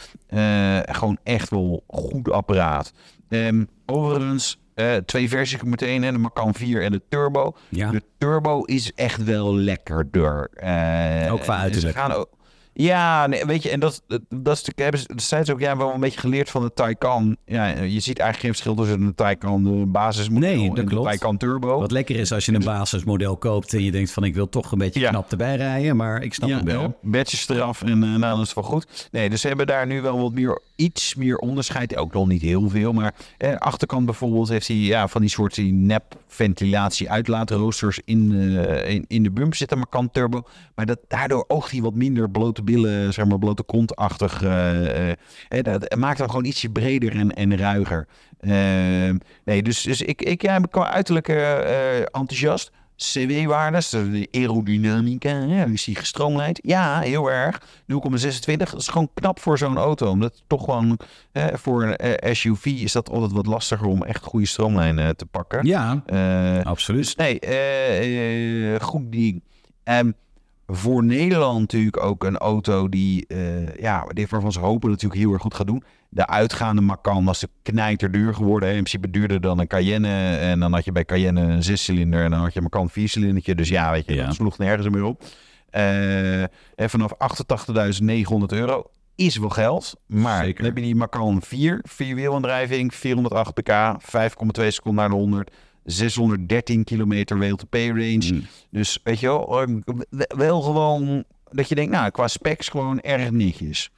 gewoon 0.84 1.18
echt 1.22 1.50
wel 1.50 1.84
goed 1.88 2.30
apparaat. 2.30 2.92
Ehm, 3.28 3.64
overigens, 3.86 4.58
twee 5.04 5.28
versies 5.28 5.62
meteen, 5.62 6.02
hè, 6.02 6.12
de 6.12 6.18
Macan 6.18 6.54
4 6.54 6.82
en 6.82 6.92
de 6.92 7.02
Turbo. 7.08 7.56
Ja. 7.68 7.90
De 7.90 8.02
Turbo 8.18 8.62
is 8.62 8.92
echt 8.94 9.24
wel 9.24 9.54
lekkerder. 9.54 10.48
Eh, 10.54 11.32
Ook 11.32 11.40
qua 11.40 11.54
ze 11.56 11.62
uiterlijk. 11.62 11.96
gaan 11.96 12.12
ook- 12.12 12.30
ja, 12.78 13.26
nee, 13.26 13.44
weet 13.44 13.62
je, 13.62 13.70
en 13.70 13.80
dat, 13.80 14.02
dat, 14.06 14.20
dat 14.28 14.56
is 14.56 14.62
de 14.62 14.72
hebben 14.82 15.00
ze- 15.00 15.08
zijn 15.16 15.44
ze 15.44 15.52
ook 15.52 15.60
ja, 15.60 15.76
wel 15.76 15.94
een 15.94 16.00
beetje 16.00 16.20
geleerd 16.20 16.50
van 16.50 16.62
de 16.62 16.72
Taycan. 16.74 17.36
Ja, 17.44 17.66
je 17.66 18.00
ziet 18.00 18.18
eigenlijk 18.18 18.38
geen 18.38 18.50
verschil 18.50 18.74
tussen 18.74 19.06
de 19.06 19.14
Taycan 19.14 19.64
de 19.64 19.86
basismodel 19.86 20.48
Nee, 20.56 20.68
dat 20.68 20.78
en 20.78 20.84
klopt. 20.86 21.04
de 21.04 21.08
Taycan 21.10 21.36
Turbo. 21.36 21.78
Wat 21.80 21.90
lekker 21.90 22.16
is 22.16 22.32
als 22.32 22.46
je 22.46 22.52
een 22.54 22.64
basismodel 22.64 23.36
koopt 23.36 23.72
en 23.74 23.82
je 23.84 23.90
denkt 23.90 24.10
van 24.10 24.24
ik 24.24 24.34
wil 24.34 24.48
toch 24.48 24.72
een 24.72 24.78
beetje 24.78 25.00
Ja. 25.00 25.08
knap 25.10 25.30
erbij 25.30 25.56
rijden. 25.56 25.96
Maar 25.96 26.22
ik 26.22 26.34
snap 26.34 26.48
ja, 26.48 26.56
hem 26.56 26.64
wel. 26.64 26.80
ja, 26.82 26.94
badges 27.02 27.48
eraf 27.48 27.82
en 27.82 28.02
eh, 28.02 28.14
nou, 28.14 28.40
is 28.40 28.46
het 28.46 28.54
wel 28.54 28.64
goed. 28.64 29.08
Nee, 29.12 29.30
dus 29.30 29.40
ze 29.40 29.48
hebben 29.48 29.66
daar 29.66 29.86
nu 29.86 30.00
wel 30.00 30.20
wat 30.20 30.32
meer, 30.32 30.60
iets 30.76 31.14
meer 31.14 31.36
onderscheid. 31.36 31.96
Ook 31.96 32.12
nog 32.12 32.28
niet 32.28 32.42
heel 32.42 32.68
veel, 32.68 32.92
maar 32.92 33.14
eh, 33.38 33.56
achterkant 33.56 34.04
bijvoorbeeld 34.04 34.48
heeft 34.48 34.68
hij 34.68 34.76
ja, 34.76 35.08
van 35.08 35.20
die 35.20 35.30
soort 35.30 35.54
die 35.54 35.72
nep 35.72 36.04
ventilatie 36.26 37.10
uitlaatroosters 37.10 38.00
in, 38.04 38.32
eh, 38.56 38.90
in, 38.94 39.04
in 39.08 39.22
de 39.22 39.30
bumper 39.30 39.56
zitten, 39.56 39.78
maar 39.78 39.86
kan 39.86 40.10
turbo. 40.10 40.42
Maar 40.74 40.86
dat, 40.86 40.98
daardoor 41.08 41.44
oogt 41.48 41.70
hij 41.70 41.80
wat 41.80 41.94
minder 41.94 42.30
blote 42.30 42.62
billen, 42.66 43.12
zeg 43.12 43.24
maar 43.26 43.38
blote 43.38 43.62
kontachtig. 43.62 44.42
eh, 44.42 45.62
dat 45.62 45.96
maakt 45.96 46.18
hem 46.18 46.28
gewoon 46.28 46.44
ietsje 46.44 46.70
breder 46.70 47.16
en, 47.16 47.34
en 47.34 47.56
ruiger. 47.56 48.06
Eh, 48.38 48.50
nee, 49.44 49.62
dus, 49.62 49.82
dus 49.82 50.02
ik, 50.02 50.22
ik 50.22 50.42
ja, 50.42 50.60
ben 50.60 50.70
qua 50.70 50.92
uiterlijk 50.92 51.28
enthousiast. 52.12 52.70
CW-waardes, 52.96 53.88
de 53.90 54.28
aerodynamica, 54.32 55.42
ja, 55.42 55.64
is 55.64 55.84
die 55.84 55.96
gestroomlijnd? 55.96 56.58
Ja, 56.62 57.00
heel 57.00 57.30
erg. 57.30 57.60
0,26, 57.60 58.56
dat 58.56 58.74
is 58.74 58.88
gewoon 58.88 59.10
knap 59.14 59.40
voor 59.40 59.58
zo'n 59.58 59.76
auto. 59.76 60.10
Omdat 60.10 60.42
toch 60.46 60.64
gewoon 60.64 60.98
eh, 61.32 61.44
voor 61.52 61.96
een 61.98 62.36
SUV 62.36 62.64
is 62.66 62.92
dat 62.92 63.10
altijd 63.10 63.32
wat 63.32 63.46
lastiger 63.46 63.86
om 63.86 64.02
echt 64.02 64.24
goede 64.24 64.46
stroomlijnen 64.46 65.16
te 65.16 65.26
pakken. 65.26 65.66
Ja, 65.66 66.02
absoluut. 66.62 67.16
dus 67.16 67.38
nee, 67.40 68.80
goed 68.80 69.12
ding. 69.12 69.42
Ehm, 69.84 70.10
voor 70.66 71.04
Nederland 71.04 71.60
natuurlijk 71.60 72.02
ook 72.02 72.24
een 72.24 72.36
auto 72.36 72.88
die, 72.88 73.26
eh, 73.26 73.74
ja, 73.74 74.06
waarvan 74.28 74.52
ze 74.52 74.58
hopen 74.60 74.80
dat 74.80 74.90
het 74.90 75.02
natuurlijk 75.02 75.20
heel 75.20 75.32
erg 75.32 75.42
goed 75.42 75.54
gaat 75.54 75.66
doen. 75.66 75.82
De 76.08 76.26
uitgaande 76.26 76.80
Macan 76.82 77.24
was 77.24 77.40
de 77.40 77.48
knijterduur 77.62 78.34
geworden. 78.34 78.68
hè. 78.68 78.74
In 78.74 78.80
principe 78.82 79.10
duurder 79.10 79.40
dan 79.40 79.58
een 79.58 79.66
Cayenne. 79.66 80.36
En 80.36 80.60
dan 80.60 80.72
had 80.72 80.84
je 80.84 80.92
bij 80.92 81.04
Cayenne 81.04 81.40
een 81.40 81.62
zescilinder 81.62 82.24
en 82.24 82.30
dan 82.30 82.40
had 82.40 82.52
je 82.52 82.56
een 82.58 82.62
Macan 82.70 82.90
viercilindertje. 82.90 83.54
Dus 83.54 83.68
ja, 83.68 83.90
weet 83.90 84.06
je, 84.06 84.14
Ja. 84.14 84.26
dat 84.26 84.34
sloeg 84.34 84.58
nergens 84.58 84.88
meer 84.88 85.04
op. 85.04 85.22
Eh, 85.70 86.42
en 86.42 86.90
vanaf 86.90 87.12
88.900 87.18 88.52
euro 88.52 88.90
is 89.14 89.36
wel 89.36 89.48
geld. 89.48 89.94
Maar 90.06 90.42
Zeker. 90.44 90.56
dan 90.56 90.64
heb 90.64 90.76
je 90.76 90.82
die 90.82 90.94
Macan 90.94 91.42
4, 91.42 91.80
vierwielaandrijving, 91.82 92.94
408 92.94 93.54
pk, 93.54 93.72
5,2 93.98 94.70
seconden 94.70 95.00
naar 95.00 95.08
de 95.10 95.14
100. 95.16 95.50
613 95.90 96.84
kilometer 96.84 97.38
WLTP-range. 97.38 98.32
Mm. 98.32 98.46
Dus 98.70 98.98
weet 99.02 99.20
je 99.20 99.26
wel, 99.26 99.62
eh, 99.62 99.66
wel 100.28 100.60
gewoon 100.60 101.24
dat 101.50 101.68
je 101.68 101.74
denkt, 101.74 101.92
nou, 101.92 102.10
qua 102.10 102.28
specs 102.28 102.68
gewoon 102.68 103.00
erg 103.00 103.30
netjes. 103.30 103.90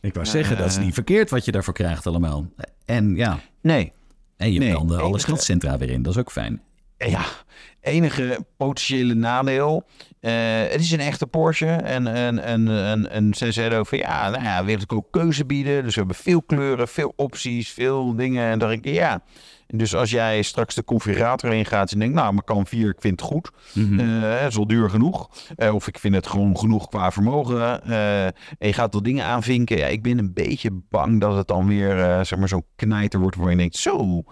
Ik 0.00 0.14
wou 0.14 0.26
zeggen, 0.26 0.56
dat 0.56 0.66
is 0.66 0.76
Eh. 0.76 0.82
niet 0.84 0.94
verkeerd 0.94 1.30
wat 1.30 1.44
je 1.44 1.52
daarvoor 1.52 1.74
krijgt 1.74 2.06
allemaal. 2.06 2.46
En 2.84 3.16
ja, 3.16 3.40
Nee, 3.62 3.92
en 4.36 4.52
je 4.52 4.58
Nee, 4.58 4.72
kan 4.72 4.86
de 4.86 4.96
alle 4.96 5.18
schildcentra 5.18 5.78
weer 5.78 5.90
in. 5.90 6.02
Dat 6.02 6.12
is 6.12 6.18
ook 6.20 6.32
fijn. 6.32 6.60
ja, 6.98 7.24
enige 7.80 8.44
potentiële 8.56 9.14
nadeel. 9.14 9.84
eh, 10.20 10.32
het 10.68 10.80
is 10.80 10.90
een 10.92 11.00
echte 11.00 11.26
Porsche. 11.26 11.66
En, 11.66 12.06
en, 12.06 12.38
en, 12.38 12.68
en, 12.68 13.10
en 13.10 13.34
ze 13.34 13.52
zeiden 13.52 13.86
van 13.86 13.98
ja, 13.98 14.30
nou 14.30 14.42
ja, 14.42 14.64
wil 14.64 14.80
ik 14.80 14.92
ook 14.92 15.06
keuze 15.10 15.44
bieden. 15.44 15.82
Dus 15.82 15.92
we 15.94 15.98
hebben 15.98 16.16
veel 16.16 16.42
kleuren, 16.42 16.88
veel 16.88 17.12
opties, 17.16 17.68
veel 17.70 18.14
dingen. 18.16 18.50
En 18.50 18.58
dan 18.58 18.68
denk 18.68 18.84
ik 18.84 18.94
ja. 18.94 19.22
Dus 19.66 19.94
als 19.94 20.10
jij 20.10 20.42
straks 20.42 20.74
de 20.74 20.84
configurator 20.84 21.52
ingaat 21.52 21.92
en 21.92 21.98
denkt, 21.98 22.14
nou, 22.14 22.32
maar 22.32 22.44
kan 22.44 22.66
4, 22.66 22.88
ik 22.88 23.00
vind 23.00 23.20
het 23.20 23.30
goed. 23.30 23.50
Eh, 23.74 24.40
het 24.40 24.50
is 24.50 24.56
wel 24.56 24.66
duur 24.66 24.90
genoeg. 24.90 25.30
Eh, 25.56 25.74
of 25.74 25.86
ik 25.88 25.98
vind 25.98 26.14
het 26.14 26.26
gewoon 26.26 26.58
genoeg 26.58 26.88
qua 26.88 27.12
vermogen. 27.12 27.84
Eh, 27.84 28.24
en 28.24 28.32
je 28.58 28.72
gaat 28.72 28.92
wel 28.92 29.02
dingen 29.02 29.24
aanvinken. 29.24 29.78
Ja, 29.78 29.86
ik 29.86 30.02
ben 30.02 30.18
een 30.18 30.32
beetje 30.32 30.70
bang 30.90 31.20
dat 31.20 31.36
het 31.36 31.46
dan 31.46 31.66
weer 31.66 32.00
eh, 32.00 32.24
zeg 32.24 32.38
maar 32.38 32.48
zo'n 32.48 32.64
knijter 32.76 33.20
wordt 33.20 33.36
waar 33.36 33.50
je 33.50 33.56
denkt, 33.56 33.76
zo, 33.76 34.22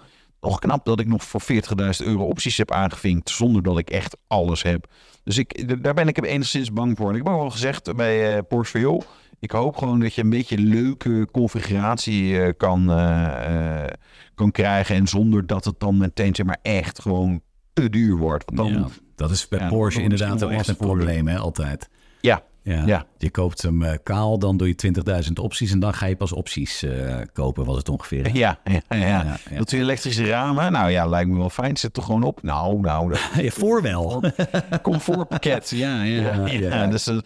nog 0.40 0.58
knap 0.58 0.84
dat 0.84 1.00
ik 1.00 1.06
nog 1.06 1.24
voor 1.24 1.42
40.000 1.42 2.06
euro 2.06 2.24
opties 2.24 2.56
heb 2.56 2.70
aangevinkt 2.70 3.30
zonder 3.30 3.62
dat 3.62 3.78
ik 3.78 3.90
echt 3.90 4.16
alles 4.26 4.62
heb. 4.62 4.86
Dus 5.24 5.38
ik, 5.38 5.82
daar 5.82 5.94
ben 5.94 6.08
ik 6.08 6.24
enigszins 6.24 6.72
bang 6.72 6.96
voor. 6.96 7.08
En 7.08 7.16
ik 7.16 7.22
heb 7.22 7.32
ook 7.32 7.40
wel 7.40 7.50
gezegd 7.50 7.96
bij 7.96 8.36
eh, 8.36 8.42
Porsche 8.48 8.72
van, 8.72 8.80
joh, 8.80 9.00
ik 9.44 9.50
hoop 9.50 9.76
gewoon 9.76 10.00
dat 10.00 10.14
je 10.14 10.22
een 10.22 10.30
beetje 10.30 10.58
leuke 10.58 11.28
configuratie 11.32 12.40
eh, 12.40 12.52
kan, 12.56 12.90
eh, 12.90 13.82
eh, 13.82 13.90
kan 14.34 14.50
krijgen. 14.50 14.96
En 14.96 15.06
zonder 15.06 15.46
dat 15.46 15.64
het 15.64 15.80
dan 15.80 15.96
meteen 15.96 16.34
zeg 16.34 16.46
maar 16.46 16.58
echt 16.62 17.00
gewoon 17.00 17.40
te 17.72 17.90
duur 17.90 18.16
wordt. 18.16 18.44
Want 18.46 18.56
dan, 18.56 18.80
Ja, 18.80 18.88
dat 19.14 19.30
is 19.30 19.48
bij 19.48 19.58
Ja, 19.58 19.68
Porsche 19.68 20.02
inderdaad 20.02 20.40
wel 20.40 20.50
echt 20.50 20.68
een 20.68 20.76
probleem, 20.76 21.28
hè, 21.28 21.38
altijd. 21.38 21.88
ja, 22.20 22.42
Ja. 22.64 22.82
Ja. 22.86 23.06
Je 23.18 23.30
koopt 23.30 23.62
hem 23.62 23.82
eh, 23.82 23.94
kaal, 24.02 24.38
dan 24.38 24.56
doe 24.56 24.68
je 24.68 24.92
20.000 25.26 25.32
opties 25.34 25.72
en 25.72 25.78
dan 25.78 25.94
ga 25.94 26.06
je 26.06 26.16
pas 26.16 26.32
opties 26.32 26.82
eh, 26.82 27.16
kopen, 27.32 27.64
was 27.64 27.76
het 27.76 27.88
ongeveer. 27.88 28.36
Ja, 28.36 28.58
ja, 28.64 28.80
ja. 28.88 28.96
Ja, 28.96 29.38
ja. 29.50 29.56
Dat 29.58 29.70
we 29.70 29.78
elektrische 29.78 30.26
ramen, 30.26 30.72
nou 30.72 30.90
ja, 30.90 31.06
lijkt 31.06 31.30
me 31.30 31.38
wel 31.38 31.50
fijn. 31.50 31.76
Zet 31.76 31.92
toch 31.92 32.04
gewoon 32.04 32.22
op. 32.22 32.42
Nou, 32.42 32.80
nou, 32.80 33.08
dat 33.08 33.20
Ja, 33.42 33.50
voor 33.50 33.82
wel. 33.82 34.22
comfortpakket. 34.82 35.70
Ja, 35.70 36.02
ja, 36.02 36.46
ja. 36.46 36.86
Dus, 36.86 37.06
eh, 37.06 37.18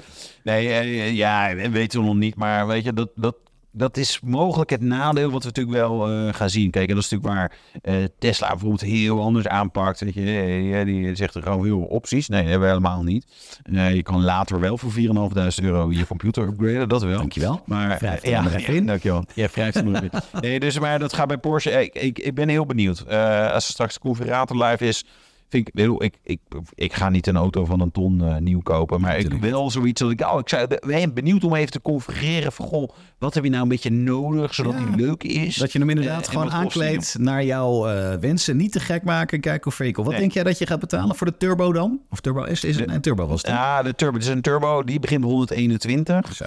nee, 0.43 1.15
ja, 1.15 1.55
we 1.55 1.71
weten 1.71 2.01
we 2.01 2.07
nog 2.07 2.17
niet. 2.17 2.37
Maar 2.37 2.67
weet 2.67 2.85
je, 2.85 2.93
dat, 2.93 3.11
dat, 3.15 3.37
dat 3.79 3.97
is 3.97 4.21
mogelijk 4.25 4.71
het 4.71 4.81
nadeel 4.81 5.31
wat 5.31 5.43
we 5.43 5.49
natuurlijk 5.49 5.77
wel 5.77 6.09
eh, 6.09 6.35
gaan 6.35 6.51
zien. 6.51 6.71
Kijk, 6.71 6.89
en 6.89 6.95
dat 6.95 7.05
is 7.05 7.11
natuurlijk 7.11 7.39
waar 7.39 7.53
eh, 7.83 8.05
Tesla 8.19 8.49
bijvoorbeeld 8.49 8.81
heel 8.81 9.23
anders 9.23 9.47
aanpakt. 9.47 10.01
Weet 10.01 10.15
je, 10.15 10.77
Eh, 10.79 10.85
die 10.85 11.15
zegt 11.15 11.35
er 11.35 11.43
gewoon 11.43 11.65
heel 11.65 11.79
veel 11.79 11.89
opties. 11.89 12.29
Nee, 12.29 12.41
dat 12.41 12.51
hebben 12.51 12.69
we 12.69 12.75
helemaal 12.75 13.03
niet. 13.03 13.27
Eh, 13.73 13.95
je 13.95 14.03
kan 14.03 14.25
later 14.25 14.61
wel 14.61 14.79
voor 14.79 14.93
4.500 14.93 15.65
euro 15.65 15.93
je 15.93 16.07
computer 16.07 16.43
upgraden, 16.43 16.89
dat 16.89 17.03
wel. 17.03 17.19
Dankjewel. 17.19 17.61
Maar 17.65 18.05
ja, 18.05 18.19
ja, 18.23 18.57
in. 18.57 18.87
dankjewel. 18.87 19.25
Ja, 19.35 19.49
wrijf 19.53 19.85
maar 19.85 19.95
even 19.95 20.11
in. 20.13 20.41
Nee, 20.41 20.61
dus 20.61 20.79
maar 20.79 20.99
dat 20.99 21.13
gaat 21.13 21.29
bij 21.29 21.39
Porsche. 21.39 21.71
Ik, 21.71 21.95
ik, 21.95 22.19
ik 22.19 22.35
ben 22.35 22.49
heel 22.49 22.67
benieuwd. 22.67 23.09
Als 23.53 23.67
er 23.67 23.73
straks 23.73 23.95
de 23.95 24.01
configurator 24.01 24.65
live 24.65 24.87
is, 24.87 25.05
vind 25.49 25.69
ik, 25.69 25.75
wil 25.75 26.03
ik, 26.03 26.15
ik, 26.23 26.41
ik 26.75 26.93
ga 26.93 27.09
niet 27.09 27.27
een 27.27 27.37
auto 27.37 27.65
van 27.65 27.81
een 27.81 27.91
ton 27.91 28.25
eh, 28.25 28.37
nieuw 28.37 28.61
kopen, 28.61 29.01
maar 29.01 29.19
ik 29.19 29.33
wel 29.33 29.71
zoiets 29.71 30.01
dat 30.01 30.11
ik, 30.11 30.21
oh, 30.21 30.39
ik 30.39 30.49
zou, 30.49 30.67
ben 30.87 31.15
benieuwd 31.15 31.45
om 31.45 31.55
even 31.55 31.71
te 31.71 31.81
configureren 31.83 32.53
van, 32.53 32.67
goh, 32.67 32.89
wat 33.19 33.35
heb 33.35 33.45
je 33.45 33.51
nou 33.51 33.63
een 33.63 33.69
beetje 33.69 33.91
nodig 33.91 34.55
zodat 34.55 34.73
Ja. 34.73 34.85
die 34.85 35.07
leuk 35.07 35.23
is? 35.25 35.57
Dat 35.57 35.73
je 35.73 35.79
hem 35.79 35.89
inderdaad 35.89 36.27
Eh, 36.27 36.33
gewoon 36.33 36.51
aankleedt 36.51 37.17
naar 37.19 37.45
jouw 37.45 37.89
eh, 37.89 38.15
wensen. 38.21 38.57
Niet 38.57 38.73
te 38.73 38.81
gek 38.81 39.03
maken, 39.05 39.41
kijk 39.41 39.65
hoe 39.65 39.73
vehikel. 39.73 40.03
Wat 40.03 40.13
Nee. 40.13 40.21
denk 40.21 40.33
jij 40.33 40.43
dat 40.43 40.59
je 40.59 40.67
gaat 40.67 40.81
betalen 40.81 41.17
voor 41.17 41.27
de 41.27 41.37
Turbo 41.37 41.73
dan? 41.73 42.01
Of 42.11 42.21
Turbo 42.21 42.55
S? 42.55 42.65
Is 42.65 42.77
het 42.79 42.91
een 42.91 43.01
Turbo 43.01 43.27
was 43.27 43.43
het? 43.43 43.51
Ja, 43.51 43.83
de 43.83 43.95
turbo, 43.95 44.15
het 44.19 44.27
is 44.27 44.33
een 44.33 44.41
turbo, 44.43 44.83
die 44.85 45.01
begint 45.01 45.21
bij 45.21 45.31
121. 45.31 46.35
Zo. 46.35 46.45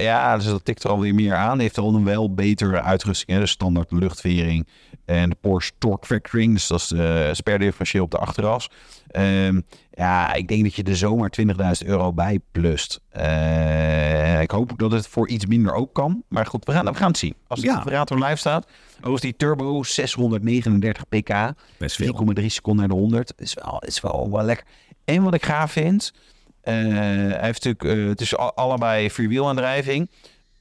Ja, 0.00 0.36
dus 0.36 0.44
dat 0.46 0.64
tikt 0.64 0.84
er 0.84 0.90
alweer 0.90 1.14
meer 1.14 1.34
aan. 1.34 1.58
Heeft 1.58 1.78
al 1.78 1.94
een 1.94 2.04
wel 2.04 2.34
betere 2.34 2.82
uitrusting. 2.82 3.30
Hè? 3.30 3.38
De 3.38 3.46
standaard 3.46 3.92
luchtvering 3.92 4.66
en 5.04 5.30
de 5.30 5.36
Porsche 5.40 5.72
Torque 5.78 6.06
Vectoring. 6.06 6.52
Dus 6.52 6.66
dat 6.66 6.80
is 6.80 6.88
de 6.88 7.30
op 7.92 8.10
de 8.10 8.18
achteras. 8.18 8.70
Ehm, 9.06 9.60
ja, 9.90 10.32
ik 10.34 10.48
denk 10.48 10.62
dat 10.62 10.74
je 10.74 10.82
er 10.82 10.96
zomaar 10.96 11.30
20.000 11.30 11.86
euro 11.86 12.12
bij 12.12 12.40
plust. 12.52 13.00
Eh, 13.08 14.40
ik 14.40 14.50
hoop 14.50 14.72
dat 14.76 14.92
het 14.92 15.06
voor 15.06 15.28
iets 15.28 15.46
minder 15.46 15.74
ook 15.74 15.92
kan. 15.94 16.22
Maar 16.28 16.46
goed, 16.46 16.64
we 16.64 16.72
gaan, 16.72 16.84
we 16.84 16.94
gaan 16.94 17.08
het 17.08 17.18
zien. 17.18 17.34
Als 17.46 17.60
de 17.60 17.66
Ja. 17.66 18.04
live 18.08 18.36
staat. 18.36 18.66
Overigens 18.96 19.20
die 19.20 19.36
turbo 19.36 19.82
639 19.82 21.08
pk. 21.08 21.52
Best 21.78 21.96
veel. 21.96 22.12
3,3 22.38 22.44
seconden 22.48 22.86
naar 22.88 22.96
de 22.96 23.00
100. 23.02 23.32
Is 23.36 23.54
wel, 23.54 23.78
is 23.86 24.00
wel, 24.00 24.30
wel 24.30 24.44
lekker. 24.44 24.66
En 25.04 25.22
wat 25.22 25.34
ik 25.34 25.44
gaaf 25.44 25.72
vind. 25.72 26.12
eh, 26.60 26.74
hij 26.74 27.38
heeft 27.40 27.64
natuurlijk, 27.64 27.84
eh, 28.00 28.08
het 28.08 28.20
is 28.20 28.36
allebei 28.36 29.10
vierwielaandrijving. 29.10 30.10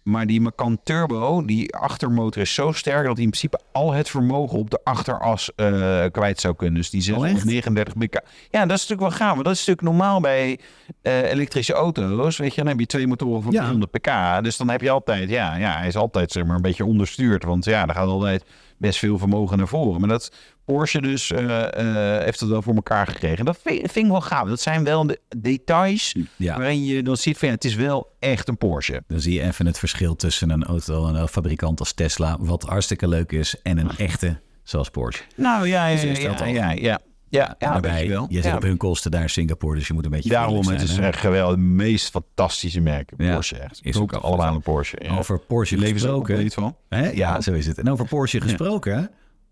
Maar 0.04 0.28
die 0.28 0.42
Macan 0.42 0.80
Turbo, 0.84 1.46
die 1.46 1.76
achtermotor 1.76 2.42
is 2.42 2.54
zo 2.54 2.72
sterk 2.72 3.06
dat 3.06 3.16
hij 3.16 3.24
in 3.24 3.30
principe 3.30 3.60
al 3.72 3.92
het 3.92 4.10
vermogen 4.10 4.60
op 4.60 4.70
de 4.70 4.80
achteras 4.84 5.56
eh, 5.56 6.04
kwijt 6.12 6.40
zou 6.40 6.56
kunnen. 6.56 6.76
Dus 6.76 6.90
die 6.90 7.16
Oh, 7.16 7.28
echt? 7.28 7.42
639 7.42 7.94
pk. 7.98 8.14
Ja, 8.50 8.66
dat 8.66 8.78
is 8.78 8.88
natuurlijk 8.88 9.18
wel 9.18 9.28
gaaf. 9.28 9.36
Dat 9.38 9.54
is 9.54 9.66
natuurlijk 9.66 9.88
normaal 9.88 10.22
bij 10.22 10.60
eh, 11.02 11.32
elektrische 11.32 11.74
auto's. 11.74 12.38
Weet 12.38 12.50
je, 12.56 12.62
dan 12.62 12.70
heb 12.70 12.80
je 12.80 12.86
twee 12.86 13.08
motoren 13.08 13.42
van 13.44 13.52
Ja. 13.52 13.60
300 13.60 13.92
pk. 13.92 14.44
Dus 14.44 14.58
dan 14.58 14.70
heb 14.70 14.82
je 14.82 14.90
altijd, 14.90 15.30
ja, 15.30 15.56
ja, 15.56 15.78
hij 15.78 15.88
is 15.88 15.96
altijd 15.96 16.32
zeg 16.32 16.46
maar 16.46 16.56
een 16.56 16.62
beetje 16.62 16.86
onderstuurd. 16.86 17.44
Want 17.44 17.66
ja, 17.66 17.86
daar 17.86 17.96
gaat 17.96 18.08
altijd 18.08 18.44
best 18.78 19.00
veel 19.00 19.18
vermogen 19.18 19.58
naar 19.58 19.68
voren. 19.68 20.00
Maar 20.00 20.10
dat 20.10 20.32
Porsche 20.66 21.02
dus 21.02 21.32
eh, 21.32 22.18
eh, 22.18 22.24
heeft 22.24 22.40
het 22.40 22.50
wel 22.50 22.62
voor 22.62 22.76
elkaar 22.76 23.08
gekregen. 23.08 23.46
Dat 23.46 23.60
vind, 23.64 23.80
vind 23.92 24.06
ik 24.06 24.12
wel 24.12 24.22
gaaf. 24.22 24.48
Dat 24.48 24.60
zijn 24.62 24.84
wel 24.84 25.08
de 25.08 25.20
details 25.38 26.16
Ja. 26.36 26.58
waarin 26.58 26.84
je 26.86 27.04
dan 27.04 27.18
ziet 27.18 27.38
van 27.38 27.48
ja, 27.48 27.54
het 27.54 27.64
is 27.66 27.76
wel 27.76 28.16
echt 28.20 28.48
een 28.48 28.58
Porsche. 28.58 29.04
Dan 29.08 29.20
zie 29.20 29.34
je 29.34 29.42
even 29.42 29.66
het 29.66 29.80
verschil 29.80 30.16
tussen 30.16 30.50
een 30.50 30.64
auto 30.64 31.08
en 31.08 31.16
een 31.16 31.28
fabrikant 31.28 31.80
als 31.80 31.94
Tesla, 31.94 32.38
wat 32.40 32.64
hartstikke 32.64 33.08
leuk 33.08 33.32
is, 33.32 33.62
en 33.62 33.78
een 33.78 33.98
echte 33.98 34.40
zoals 34.64 34.90
Porsche. 34.90 35.24
Nou 35.36 35.68
ja, 35.68 35.88
ja, 35.88 35.94
is 36.10 36.20
ja, 36.22 36.46
ja, 36.46 36.46
ja, 36.46 36.72
ja. 36.72 37.00
Ja, 37.30 37.56
Daarbij, 37.60 38.08
wel. 38.10 38.26
je 38.30 38.36
zit 38.36 38.44
Ja. 38.44 38.56
op 38.56 38.62
hun 38.62 38.78
kosten 38.78 39.12
daar 39.12 39.22
in 39.22 39.30
Singapore, 39.30 39.76
dus 39.78 39.88
je 39.88 39.94
moet 39.94 40.06
een 40.06 40.12
beetje 40.12 40.30
Daarom, 40.30 40.68
het 40.68 40.82
is 40.82 40.98
hè? 40.98 41.08
echt 41.08 41.20
geweldig. 41.20 41.56
Het 41.56 41.66
meest 41.66 42.10
fantastische 42.10 42.80
merk. 42.82 43.12
Ja, 43.18 43.34
Porsche 43.34 43.56
echt. 43.58 43.80
is 43.84 43.96
Ik 43.96 44.02
ook 44.02 44.14
ook 44.14 44.24
al 44.24 44.30
allemaal 44.32 44.54
een 44.56 44.62
Porsche. 44.62 44.98
Over 45.18 45.40
Porsche 45.40 45.78
leven 45.78 46.00
ze 46.00 46.10
ook 46.10 46.26
gesproken. 46.28 46.52
van. 46.52 46.76
Hè? 46.90 47.10
Ja, 47.10 47.42
zo 47.42 47.52
is 47.54 47.66
het. 47.68 47.78
En 47.78 47.92
over 47.92 48.08
Porsche 48.08 48.42
gesproken, 48.42 48.98
hè? 48.98 49.04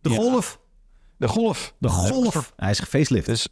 de. 0.01 0.09
Golf. 0.09 0.59
De 1.21 1.27
Golf. 1.27 1.73
De 1.77 1.89
Golf. 1.89 2.53
Hij 2.55 2.69
is 2.69 2.79
gefacelift. 2.79 3.25
Dus 3.25 3.47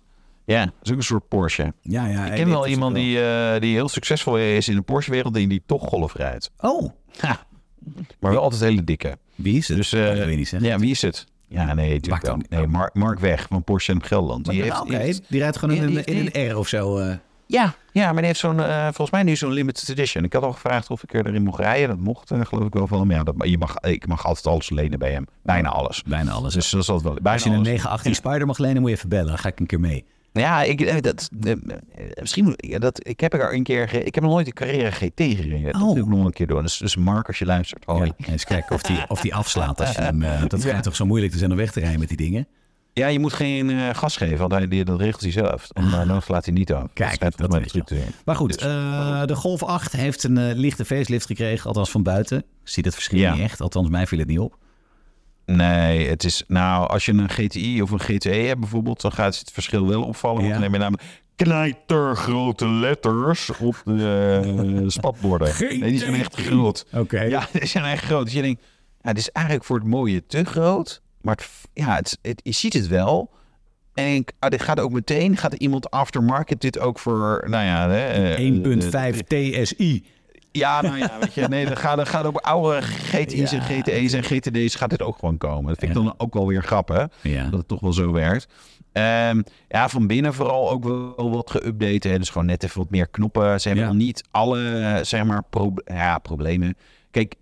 ja, 0.46 0.66
dat 0.66 0.74
is 0.84 0.92
ook 0.92 0.98
een 0.98 1.04
soort 1.04 1.28
Porsche. 1.28 1.74
ja, 1.82 2.08
ja, 2.08 2.26
Ik 2.26 2.36
ken 2.36 2.50
wel 2.50 2.68
iemand 2.68 2.96
die, 2.96 3.22
eh, 3.22 3.60
die 3.62 3.74
heel 3.74 3.90
succesvol 3.90 4.38
is 4.38 4.68
in 4.68 4.76
de 4.76 4.82
Porsche-wereld 4.82 5.36
en 5.36 5.50
die 5.50 5.64
toch 5.66 5.88
Golf 5.88 6.14
rijdt. 6.16 6.52
Oh. 6.60 6.90
Maar 8.20 8.32
wel 8.32 8.42
altijd 8.42 8.62
hele 8.62 8.84
dikke. 8.84 9.18
wie 9.36 9.58
is 9.58 9.68
het? 9.68 9.78
Dus, 9.78 9.94
eh, 9.94 10.06
dat 10.06 10.18
wil 10.18 10.28
je 10.30 10.36
niet 10.36 10.48
zeggen. 10.48 10.70
Ja, 10.70 10.80
wie 10.80 10.92
is 10.92 11.02
het? 11.02 11.26
Ja, 11.48 11.74
nee, 11.74 11.94
natuurlijk 11.94 12.26
wel. 12.26 12.40
Nee, 12.50 12.68
Mark, 12.68 12.94
Mark 12.94 13.20
Weg 13.20 13.46
van 13.50 13.64
Porsche 13.64 13.92
en 13.92 14.04
Gelderland. 14.04 14.46
Die 14.46 14.62
heeft, 14.64 15.22
die 15.28 15.40
rijdt 15.40 15.58
gewoon 15.58 15.76
in 15.76 15.88
die- 15.88 15.98
een, 15.98 16.04
die- 16.06 16.16
in 16.16 16.30
een 16.34 16.52
R 16.52 16.58
of 16.58 16.68
zo. 16.68 16.98
eh. 16.98 17.16
Ja, 17.52 17.74
ja, 17.92 18.06
maar 18.06 18.16
die 18.16 18.26
heeft 18.26 18.40
zo'n, 18.40 18.60
eh, 18.64 18.84
volgens 18.84 19.12
mij 19.12 19.24
nu 19.24 19.36
zo'n 19.36 19.52
limited 19.52 19.90
edition. 19.90 20.24
Ik 20.24 20.34
had 20.34 20.44
al 20.44 20.52
gevraagd 20.54 20.90
of 20.90 21.04
ik 21.04 21.14
erin 21.14 21.44
mocht 21.44 21.60
rijden. 21.60 21.88
Dat 21.88 21.98
mocht, 22.00 22.32
geloof 22.42 22.66
ik 22.68 22.74
wel 22.74 22.88
van 22.88 23.00
hem. 23.00 23.12
Ja, 23.12 23.24
dat, 23.24 23.36
je 23.38 23.58
mag, 23.58 23.80
ik 23.80 24.08
mag 24.08 24.26
altijd 24.26 24.48
alles 24.48 24.70
lenen 24.70 25.00
bij 25.00 25.12
hem. 25.12 25.26
Bijna 25.44 25.70
alles. 25.70 26.04
Bijna 26.04 26.32
alles. 26.32 26.54
Dus 26.54 26.70
dat 26.70 26.82
is 26.82 26.90
altijd 26.90 27.08
wel. 27.14 27.14
Bijna 27.22 27.32
Als 27.34 27.44
je 27.44 27.50
een 27.50 27.56
alles. 27.56 27.68
918 27.68 28.16
Spider 28.16 28.48
mag 28.48 28.58
lenen, 28.58 28.82
moet 28.82 28.90
je 28.90 28.96
even 28.96 29.10
bellen. 29.10 29.28
Dan 29.28 29.38
ga 29.38 29.48
ik 29.50 29.60
een 29.60 29.66
keer 29.66 29.80
mee. 29.80 30.06
Ja, 30.32 30.64
ik, 30.64 30.82
eh, 30.82 31.02
dat, 31.02 31.30
eh, 31.44 31.54
misschien 32.20 32.44
moet 32.44 32.66
ja, 32.68 32.80
dat, 32.80 33.08
ik 33.08 33.20
heb 33.20 33.34
er 33.34 33.54
een 33.54 33.64
keer, 33.64 33.90
ge- 33.90 34.04
ik 34.04 34.16
heb 34.16 34.24
nog 34.24 34.34
nooit 34.34 34.48
een 34.48 34.54
Carrera 34.54 34.90
GT 34.92 35.12
gereden. 35.16 35.72
Dat 35.72 35.82
Oh. 35.82 35.94
wil 35.94 36.04
ik 36.04 36.10
nog 36.10 36.26
een 36.26 36.32
keer 36.34 36.48
doen. 36.48 36.62
Dus, 36.62 36.78
dus 36.78 36.96
Mark, 36.96 37.28
als 37.28 37.40
je 37.40 37.46
luistert, 37.46 37.86
hoi. 37.86 38.12
Ja, 38.18 38.28
eens 38.28 38.44
kijken 38.44 38.76
of 38.76 38.82
die, 38.82 38.98
of 39.08 39.22
die 39.22 39.36
afslaat. 39.36 39.80
Als 39.80 39.92
je 39.96 40.02
hem, 40.12 40.24
dat 40.48 40.62
schijnt 40.62 40.84
toch 40.84 40.96
zo 40.96 41.06
moeilijk 41.06 41.32
te 41.32 41.38
zijn 41.38 41.52
om 41.52 41.58
weg 41.58 41.72
te 41.72 41.80
rijden 41.80 42.00
met 42.00 42.08
die 42.08 42.18
dingen. 42.18 42.48
Ja, 42.94 43.08
je 43.08 43.20
moet 43.20 43.34
geen 43.34 43.70
eh, 43.70 43.90
gas 43.94 44.18
geven, 44.18 44.38
want 44.38 44.52
hij, 44.52 44.68
die, 44.68 44.86
dat 44.86 45.00
regelt 45.00 45.22
hij 45.22 45.32
zelf. 45.32 45.68
Dan, 45.68 45.84
uh, 45.86 46.08
dan 46.08 46.22
slaat 46.22 46.46
hij 46.46 46.54
niet 46.54 46.74
af. 46.74 46.82
Ah. 46.84 46.90
Kijk, 46.94 47.20
dat 47.20 47.38
te 47.38 47.84
zijn. 47.86 48.12
Maar 48.26 48.36
goed, 48.36 48.54
Dus- 48.54 48.62
eh, 48.68 49.26
de 49.26 49.36
Golf 49.36 49.64
8 49.64 49.92
heeft 49.92 50.24
een 50.24 50.54
lichte 50.56 50.86
facelift 50.86 51.26
gekregen. 51.26 51.68
Althans 51.68 51.92
van 51.92 52.04
buiten. 52.04 52.44
Ziet 52.64 52.86
het 52.86 52.94
verschil 52.94 53.20
Ja. 53.20 53.34
niet 53.34 53.42
echt. 53.42 53.62
Althans, 53.62 53.90
mij 53.90 54.08
viel 54.08 54.20
het 54.20 54.28
niet 54.28 54.40
op. 54.40 54.58
Nee, 55.46 56.08
het 56.10 56.24
is, 56.24 56.44
nou, 56.48 56.88
als 56.90 57.06
je 57.06 57.12
een 57.12 57.30
GTI 57.30 57.82
of 57.82 57.92
een 57.92 58.00
GTE 58.00 58.30
hebt 58.30 58.60
bijvoorbeeld, 58.60 59.02
dan 59.02 59.12
gaat 59.12 59.40
het 59.40 59.52
verschil 59.52 59.88
wel 59.88 60.04
opvallen. 60.04 60.36
Want 60.38 60.48
Ja. 60.48 60.54
dan 60.54 60.64
heb 60.64 60.72
je 60.72 60.78
namelijk 60.78 61.04
knijtergrote 61.36 62.68
letters 62.68 63.50
op 63.60 63.82
de 63.86 64.84
spatborden. 64.88 65.54
Nee, 65.60 65.80
die 65.80 66.00
zijn 66.00 66.14
echt 66.16 66.36
groot. 66.36 66.86
Oké. 66.94 67.22
Ja, 67.22 67.48
die 67.54 67.66
zijn 67.66 67.84
echt 67.86 68.04
groot. 68.04 68.24
Dus 68.26 68.34
je 68.34 68.42
denkt, 68.42 68.62
dit 69.02 69.18
is 69.18 69.32
eigenlijk 69.32 69.66
voor 69.66 69.78
het 69.78 69.88
mooie 69.88 70.26
te 70.26 70.44
groot. 70.44 71.02
Maar 71.22 71.36
het, 71.36 71.50
ja, 71.74 71.96
het, 71.96 72.18
het- 72.22 72.42
je 72.44 72.52
ziet 72.52 72.74
het 72.74 72.88
wel. 72.88 73.30
En 73.94 74.06
ik 74.16 74.32
ah, 74.40 74.50
dit 74.50 74.62
gaat 74.62 74.80
ook 74.80 74.92
meteen, 74.92 75.38
gaat 75.38 75.54
iemand 75.54 75.92
aftermarket 75.92 76.62
dit 76.62 76.80
ook 76.80 77.00
voor, 77.00 77.46
nou 77.48 77.66
ja... 77.66 77.90
hè, 77.90 78.34
eh, 78.34 79.14
1.5 79.14 79.20
TSI. 79.28 80.06
ja, 80.52 80.82
nou 80.82 80.98
ja, 80.98 81.18
weet 81.20 81.34
je, 81.34 81.48
nee, 81.48 81.66
dan 81.66 81.78
gaat, 81.78 81.96
dan 81.98 82.08
gaat 82.08 82.26
op 82.26 82.38
oude 82.38 82.82
GTI's 82.82 83.52
en 83.52 83.62
GTE's 83.62 84.14
en 84.14 84.24
GTD's 84.24 84.76
gaat 84.76 84.90
dit 84.90 85.02
ook 85.02 85.18
gewoon 85.20 85.38
komen. 85.38 85.68
Dat 85.68 85.78
vind 85.80 85.98
ik 85.98 86.04
dan 86.04 86.14
ook 86.18 86.34
wel 86.34 86.48
weer 86.48 86.64
grappig, 86.64 87.08
Ja. 87.22 87.44
dat 87.44 87.60
het 87.60 87.68
toch 87.68 87.80
wel 87.80 87.94
zo 87.94 88.12
werkt. 88.12 88.48
Ehm, 88.92 89.42
ja, 89.68 89.90
van 89.90 90.08
binnen 90.08 90.34
vooral 90.34 90.70
ook 90.72 90.84
wel 90.84 91.30
wat 91.32 91.52
geüpdate. 91.58 92.18
Dus 92.18 92.30
gewoon 92.30 92.48
net 92.48 92.64
even 92.64 92.78
wat 92.82 92.90
meer 92.90 93.08
knoppen. 93.08 93.62
Ze 93.62 93.68
hebben 93.68 93.86
nog 93.86 93.96
niet 93.96 94.24
alle, 94.32 94.80
eh, 94.80 95.04
zeg 95.04 95.24
maar, 95.24 95.44
ja, 95.86 96.18
problemen. 96.18 96.78
Kijk, 97.12 97.36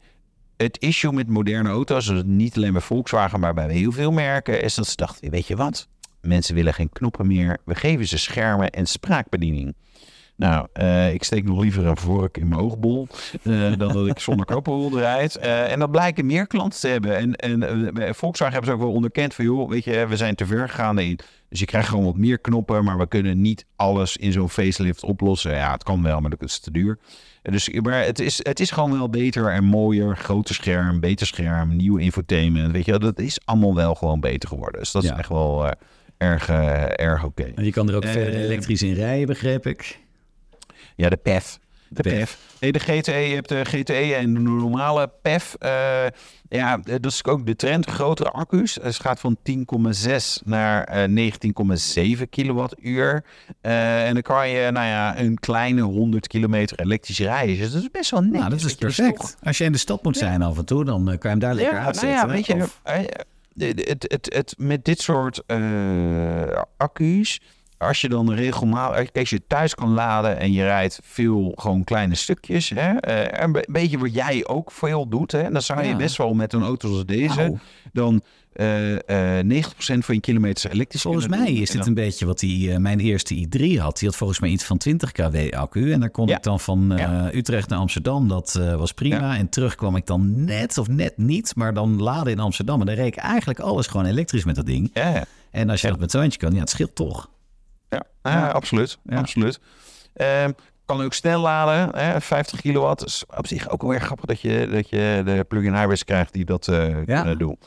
het 0.57 0.77
issue 0.79 1.11
met 1.11 1.27
moderne 1.27 1.69
auto's, 1.69 2.11
niet 2.25 2.55
alleen 2.55 2.71
bij 2.71 2.81
Volkswagen, 2.81 3.39
maar 3.39 3.53
bij 3.53 3.71
heel 3.71 3.91
veel 3.91 4.11
merken, 4.11 4.61
is 4.61 4.75
dat 4.75 4.87
ze 4.87 4.95
dachten, 4.95 5.29
weet 5.29 5.47
je 5.47 5.55
wat? 5.55 5.87
Mensen 6.21 6.55
willen 6.55 6.73
geen 6.73 6.89
knoppen 6.89 7.27
meer. 7.27 7.57
We 7.65 7.75
geven 7.75 8.07
ze 8.07 8.17
schermen 8.17 8.69
en 8.69 8.85
spraakbediening. 8.85 9.75
Nou, 10.37 10.67
eh, 10.73 11.13
ik 11.13 11.23
steek 11.23 11.43
nog 11.43 11.61
liever 11.61 11.85
een 11.85 11.97
vork 11.97 12.37
in 12.37 12.47
mijn 12.47 12.61
oogbol 12.61 13.07
eh, 13.43 13.77
dan 13.77 13.93
dat 13.93 14.07
ik 14.07 14.19
zonder 14.19 14.45
koperrol 14.45 14.97
rijd. 14.99 15.37
Eh, 15.37 15.71
en 15.71 15.79
dat 15.79 15.91
blijken 15.91 16.25
meer 16.25 16.47
klanten 16.47 16.79
te 16.79 16.87
hebben. 16.87 17.17
En, 17.17 17.35
en 17.35 18.15
Volkswagen 18.15 18.53
hebben 18.53 18.71
ze 18.71 18.77
ook 18.77 18.85
wel 18.85 18.95
onderkend 18.95 19.33
van, 19.33 19.45
joh, 19.45 19.69
weet 19.69 19.83
je, 19.83 20.07
we 20.07 20.17
zijn 20.17 20.35
te 20.35 20.45
ver 20.45 20.69
gegaan 20.69 20.99
in. 20.99 21.19
Dus 21.49 21.59
je 21.59 21.65
krijgt 21.65 21.89
gewoon 21.89 22.05
wat 22.05 22.17
meer 22.17 22.39
knoppen, 22.39 22.83
maar 22.83 22.97
we 22.97 23.07
kunnen 23.07 23.41
niet 23.41 23.65
alles 23.75 24.17
in 24.17 24.31
zo'n 24.31 24.49
facelift 24.49 25.03
oplossen. 25.03 25.53
Ja, 25.53 25.71
het 25.71 25.83
kan 25.83 26.03
wel, 26.03 26.21
maar 26.21 26.29
dat 26.29 26.43
is 26.43 26.59
te 26.59 26.71
duur. 26.71 26.99
Dus, 27.41 27.69
maar 27.69 28.05
het 28.05 28.19
is, 28.19 28.39
het 28.43 28.59
is 28.59 28.71
gewoon 28.71 28.91
wel 28.91 29.09
beter 29.09 29.49
en 29.49 29.63
mooier. 29.63 30.17
Groter 30.17 30.55
scherm, 30.55 30.99
beter 30.99 31.27
scherm, 31.27 31.75
nieuwe 31.75 32.01
infotainment. 32.01 32.71
Weet 32.71 32.85
je, 32.85 32.99
dat 32.99 33.19
is 33.19 33.39
allemaal 33.45 33.75
wel 33.75 33.95
gewoon 33.95 34.19
beter 34.19 34.49
geworden. 34.49 34.79
Dus 34.79 34.91
dat 34.91 35.03
is 35.03 35.09
echt 35.09 35.29
wel 35.29 35.73
erg, 36.17 36.49
erg 36.95 37.23
oké. 37.23 37.51
En 37.55 37.65
je 37.65 37.71
kan 37.71 37.89
er 37.89 37.95
ook 37.95 38.05
verder 38.05 38.35
elektrisch 38.35 38.81
in 38.81 38.93
rijden, 38.93 39.27
begreep 39.27 39.65
ik. 39.65 40.05
Ja, 40.97 41.09
de 41.09 41.17
PEF. 41.17 41.59
De 41.89 42.01
PEF. 42.01 42.13
PEF. 42.13 42.37
Nee, 42.59 42.71
de 42.71 42.79
GTE, 42.79 43.11
je 43.15 43.35
hebt 43.35 43.49
de 43.49 43.65
GTE 43.65 43.93
en 44.15 44.33
de 44.33 44.39
normale 44.39 45.11
PEF. 45.21 45.55
eh, 45.59 46.05
ja, 46.49 46.77
dat 46.77 47.05
is 47.05 47.23
ook 47.25 47.45
de 47.45 47.55
trend. 47.55 47.85
Grotere 47.89 48.29
accu's. 48.31 48.77
Het 48.81 48.95
gaat 48.95 49.19
van 49.19 49.37
10,6 49.43 50.41
naar 50.45 50.83
eh, 50.83 51.31
19,7 52.17 52.29
kilowattuur. 52.29 53.23
Eh, 53.61 54.07
en 54.07 54.13
dan 54.13 54.21
kan 54.21 54.49
je, 54.49 54.71
nou 54.71 54.85
ja, 54.87 55.19
een 55.19 55.39
kleine 55.39 55.81
100 55.81 56.27
kilometer 56.27 56.79
elektrisch 56.79 57.19
rijden. 57.19 57.57
Dus 57.57 57.71
dat 57.71 57.81
is 57.81 57.91
best 57.91 58.11
wel 58.11 58.21
netjes. 58.21 58.39
Nou, 58.39 58.51
dat 58.51 58.63
is 58.63 58.75
perfect. 58.75 59.19
toch- 59.19 59.35
Als 59.43 59.57
je 59.57 59.63
in 59.63 59.71
de 59.71 59.77
stad 59.77 60.03
moet 60.03 60.17
zijn 60.17 60.41
af 60.41 60.57
en 60.57 60.65
toe, 60.65 60.85
dan 60.85 60.99
eh, 61.01 61.05
kan 61.05 61.19
je 61.21 61.27
hem 61.27 61.39
daar 61.39 61.53
lekker 61.53 61.73
ja, 61.75 61.85
uitzetten. 61.85 62.15
nou 62.15 62.27
ja, 62.29 62.33
weet 62.35 62.45
je, 62.45 62.55
Of- 62.63 62.79
eh, 62.83 62.99
het, 63.57 64.05
het, 64.07 64.33
het, 64.35 64.55
met 64.57 64.85
dit 64.85 65.01
soort 65.01 65.43
eh, 65.45 66.61
accu's, 66.77 67.41
als 67.77 68.01
je 68.01 68.09
dan 68.09 68.33
regelmatig, 68.33 69.09
als 69.13 69.29
je 69.29 69.41
thuis 69.47 69.75
kan 69.75 69.89
laden 69.93 70.37
en 70.39 70.51
je 70.51 70.63
rijdt 70.63 70.99
veel 71.03 71.51
gewoon 71.55 71.83
kleine 71.83 72.15
stukjes, 72.15 72.69
hè, 72.75 72.97
eh, 72.97 73.43
een 73.43 73.51
be- 73.51 73.67
beetje 73.71 73.97
wat 73.97 74.13
jij 74.13 74.45
ook 74.47 74.71
veel 74.71 75.07
doet, 75.07 75.31
hè, 75.31 75.51
dan 75.51 75.61
zou 75.61 75.81
je 75.83 75.89
Ja. 75.89 75.95
best 75.95 76.17
wel 76.17 76.33
met 76.33 76.53
een 76.53 76.63
auto 76.63 76.89
als 76.93 77.05
deze, 77.05 77.53
dan 77.93 78.21
eh, 78.53 79.37
eh, 79.39 79.45
90% 79.45 80.05
van 80.05 80.15
je 80.15 80.21
kilometers 80.21 80.73
elektrisch 80.73 81.01
Volgens 81.01 81.27
mij 81.27 81.45
doen. 81.45 81.55
is 81.55 81.69
dit 81.69 81.85
een 81.85 81.93
beetje 81.93 82.25
wat 82.25 82.39
die, 82.39 82.71
eh, 82.71 82.77
mijn 82.77 82.99
eerste 82.99 83.35
i3 83.35 83.79
had. 83.79 83.97
Die 83.99 84.07
had 84.07 84.17
volgens 84.17 84.39
mij 84.39 84.49
iets 84.49 84.63
van 84.63 84.77
20 84.77 85.11
kW 85.11 85.35
accu. 85.55 85.91
En 85.91 85.99
daar 85.99 86.09
kon 86.09 86.27
Ja. 86.27 86.35
ik 86.37 86.43
dan 86.43 86.59
van 86.59 86.91
eh, 86.91 86.97
Ja. 86.99 87.29
Utrecht 87.33 87.69
naar 87.69 87.79
Amsterdam. 87.79 88.27
Dat 88.27 88.55
eh, 88.55 88.75
was 88.75 88.91
prima. 88.93 89.37
En 89.37 89.49
terug 89.49 89.75
kwam 89.75 89.95
ik 89.95 90.05
dan 90.05 90.43
net 90.45 90.77
of 90.77 90.87
net 90.87 91.17
niet. 91.17 91.55
Maar 91.55 91.73
dan 91.73 92.01
laden 92.01 92.31
in 92.33 92.39
Amsterdam. 92.39 92.79
En 92.79 92.85
dan 92.85 92.95
reed 92.95 93.07
ik 93.07 93.15
eigenlijk 93.15 93.59
alles 93.59 93.87
gewoon 93.87 94.05
elektrisch 94.05 94.43
met 94.45 94.55
dat 94.55 94.65
ding. 94.65 94.93
En 95.51 95.69
als 95.69 95.81
je 95.81 95.87
dat 95.87 95.99
met 95.99 96.11
zo'n 96.11 96.21
eentje 96.21 96.39
kan, 96.39 96.53
ja, 96.53 96.59
het 96.59 96.69
scheelt 96.69 96.95
toch. 96.95 97.29
Ja, 97.89 98.03
ja, 98.23 98.49
absoluut. 98.49 98.97
Ja. 99.03 99.17
absoluut. 99.17 99.59
Ehm, 100.13 100.51
kan 100.85 101.01
ook 101.01 101.13
snel 101.13 101.41
laden, 101.41 101.99
hè, 101.99 102.21
50 102.21 102.61
kilowatt. 102.61 103.05
is 103.05 103.23
op 103.37 103.47
zich 103.47 103.69
ook 103.69 103.81
wel 103.81 103.93
erg 103.93 104.03
grappig 104.03 104.25
dat 104.25 104.41
je, 104.41 104.67
dat 104.71 104.89
je 104.89 105.21
de 105.25 105.45
plug-in 105.47 105.75
hybrids 105.75 106.03
krijgt 106.03 106.33
die 106.33 106.45
dat 106.45 106.67
eh, 106.67 106.95
kunnen 107.05 107.37
doen. 107.37 107.59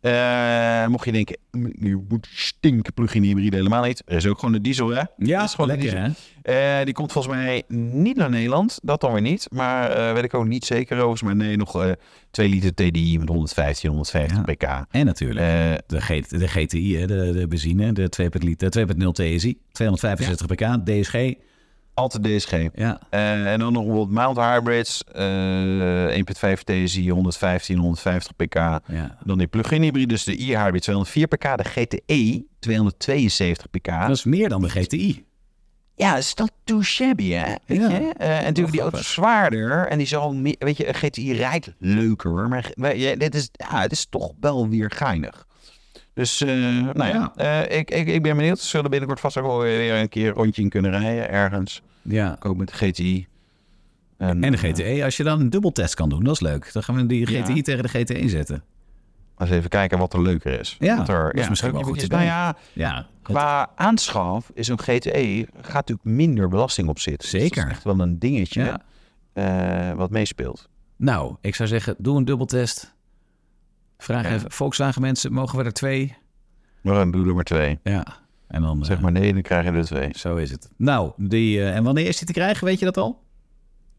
Eh, 0.00 0.86
mocht 0.86 1.04
je 1.04 1.12
denken, 1.12 1.36
"Mm, 1.50 1.72
je 1.80 2.04
moet 2.08 2.26
stinken 2.30 2.92
plug-in 2.92 3.22
hybride 3.22 3.56
helemaal 3.56 3.82
niet. 3.84 4.02
Er 4.06 4.16
is 4.16 4.26
ook 4.26 4.38
gewoon 4.38 4.54
de 4.54 4.60
diesel, 4.60 4.88
hè? 4.88 5.02
Ja, 5.16 5.42
is 5.44 5.50
gewoon 5.50 5.66
lekker 5.66 5.90
diesel. 5.90 6.00
hè? 6.42 6.78
Eh, 6.78 6.84
die 6.84 6.94
komt 6.94 7.12
volgens 7.12 7.34
mij 7.34 7.62
niet 7.68 8.16
naar 8.16 8.30
Nederland. 8.30 8.78
Dat 8.82 9.00
dan 9.00 9.12
weer 9.12 9.22
niet. 9.22 9.46
Maar 9.50 9.90
eh, 9.90 10.12
weet 10.12 10.24
ik 10.24 10.34
ook 10.34 10.46
niet 10.46 10.64
zeker 10.64 11.00
over. 11.00 11.24
Maar 11.26 11.36
nee, 11.36 11.56
nog 11.56 11.82
eh 11.84 11.90
2 12.30 12.48
liter 12.48 12.74
TDI 12.74 13.18
met 13.18 13.28
115, 13.28 13.88
150 13.90 14.36
Ja. 14.36 14.42
pk. 14.54 14.86
En 14.90 15.06
natuurlijk 15.06 15.40
de, 15.86 16.00
G- 16.00 16.28
de 16.28 16.48
GTI, 16.48 16.96
hè, 16.96 17.06
de, 17.06 17.32
de 17.32 17.48
benzine, 17.48 17.92
de 17.92 18.08
2.0 18.08 18.56
2.0 18.68 19.12
TSI. 19.12 19.58
265 19.72 20.46
pk, 20.46 20.86
DSG. 20.86 21.34
Altijd 21.98 22.22
DSG. 22.24 22.52
Ja, 22.74 23.00
Eh, 23.10 23.52
en 23.52 23.58
dan 23.58 23.72
nog 23.72 23.86
wat 23.86 24.08
mild 24.08 24.36
hybrids. 24.36 25.04
eh 25.12 26.16
1.5 26.16 26.62
TSI, 26.62 27.10
115, 27.10 27.78
150 27.78 28.36
pk. 28.36 28.54
ja. 28.54 29.18
Dan 29.24 29.38
die 29.38 29.46
plug-in 29.46 29.82
hybrides, 29.82 30.24
de 30.24 30.42
e-hybrid 30.42 30.82
204 30.82 31.26
pk. 31.26 31.56
De 31.56 31.64
GTE 31.64 32.44
272 32.58 33.70
pk. 33.70 33.86
Dat 33.86 34.10
is 34.16 34.24
meer 34.24 34.48
dan 34.48 34.60
de 34.62 34.68
GTI. 34.68 35.26
Ja, 35.94 36.16
is 36.16 36.34
dat 36.34 36.52
too 36.64 36.82
shabby, 36.82 37.30
hè? 37.30 37.54
Weet 37.66 37.78
Ja. 37.80 37.88
je? 37.88 38.12
Eh, 38.16 38.36
en 38.38 38.44
natuurlijk 38.44 38.54
die 38.54 38.80
auto 38.80 38.80
grappig. 38.80 39.00
is 39.00 39.12
zwaarder. 39.12 39.86
En 39.86 39.98
die 39.98 40.06
zal, 40.06 40.34
meer- 40.34 40.56
weet 40.58 40.76
je, 40.76 40.88
een 40.88 40.94
GTI 40.94 41.32
rijdt 41.32 41.72
leuker. 41.78 42.48
Maar 42.48 42.70
maar 42.74 42.96
ja, 42.96 43.16
dit 43.16 43.34
is, 43.34 43.48
ja, 43.52 43.80
het 43.80 43.92
is 43.92 44.06
toch 44.10 44.32
wel 44.40 44.68
weer 44.68 44.90
geinig. 44.94 45.46
Dus, 46.14 46.40
eh, 46.40 46.48
nou 46.92 47.32
ja, 47.34 47.62
ik, 47.68 47.90
ik, 47.90 48.06
ik 48.08 48.22
ben 48.22 48.36
benieuwd. 48.36 48.58
Ze 48.58 48.66
zullen 48.66 48.90
binnenkort 48.90 49.20
vast 49.20 49.36
ook 49.36 49.46
wel 49.46 49.58
weer 49.60 49.94
een 50.00 50.08
keer 50.08 50.30
rondje 50.32 50.62
in 50.62 50.68
kunnen 50.68 50.90
rijden 50.90 51.30
ergens. 51.30 51.82
Ja. 52.08 52.36
Ook 52.40 52.56
met 52.56 52.68
de 52.68 52.74
GTI. 52.74 53.26
En 54.18 54.40
de 54.40 54.56
GTE, 54.56 55.04
als 55.04 55.16
je 55.16 55.22
dan 55.22 55.40
een 55.40 55.50
dubbeltest 55.50 55.94
kan 55.94 56.08
doen, 56.08 56.24
dat 56.24 56.34
is 56.34 56.40
leuk. 56.40 56.72
Dan 56.72 56.82
gaan 56.82 56.96
we 56.96 57.06
die 57.06 57.30
Ja. 57.30 57.42
GTI 57.42 57.62
tegen 57.62 57.82
de 57.82 57.88
GTE 57.88 58.28
zetten. 58.28 58.64
Eens 59.38 59.50
even 59.50 59.68
kijken 59.70 59.98
wat 59.98 60.12
er 60.12 60.22
leuker 60.22 60.60
is. 60.60 60.76
Ja, 60.78 60.96
Wat 60.96 61.08
er, 61.08 61.32
dat 61.32 61.42
is 61.42 61.48
misschien 61.48 61.72
wel 61.72 61.82
goed 61.82 61.96
idee. 62.02 62.08
Nou 62.08 62.22
ja, 62.22 62.56
Ja, 62.72 63.06
qua 63.22 63.70
aanschaf 63.74 64.50
is 64.54 64.68
een 64.68 64.78
GTE 64.78 65.46
gaat 65.60 65.72
natuurlijk 65.74 66.04
minder 66.08 66.48
belasting 66.48 66.88
op 66.88 66.98
zitten. 66.98 67.30
Dus 67.30 67.40
Zeker. 67.40 67.56
dat 67.56 67.64
is 67.64 67.70
echt 67.70 67.84
wel 67.84 68.00
een 68.00 68.18
dingetje 68.18 68.80
eh, 69.32 69.92
wat 69.92 70.10
meespeelt. 70.10 70.68
Nou, 70.96 71.36
ik 71.40 71.54
zou 71.54 71.68
zeggen, 71.68 71.94
doe 71.98 72.16
een 72.16 72.24
dubbeltest. 72.24 72.94
Vraag 73.98 74.24
even, 74.26 74.50
Volkswagen 74.50 75.00
mensen, 75.02 75.32
mogen 75.32 75.58
we 75.58 75.64
er 75.64 75.72
twee? 75.72 76.16
Doe 76.82 76.94
er 77.26 77.34
maar 77.34 77.44
twee. 77.44 77.78
Ja, 77.82 78.06
en 78.48 78.62
dan... 78.62 78.84
Zeg 78.84 78.96
eh, 78.96 79.02
maar 79.02 79.12
nee, 79.12 79.32
dan 79.32 79.42
krijg 79.42 79.64
je 79.64 79.70
er 79.70 79.84
twee. 79.84 80.10
Zo 80.16 80.36
is 80.36 80.50
het. 80.50 80.70
Nou, 80.76 81.12
die, 81.16 81.60
eh, 81.60 81.76
en 81.76 81.84
wanneer 81.84 82.06
is 82.06 82.16
die 82.18 82.26
te 82.26 82.32
krijgen? 82.32 82.66
Weet 82.66 82.78
je 82.78 82.84
dat 82.84 82.96
al? 82.96 83.26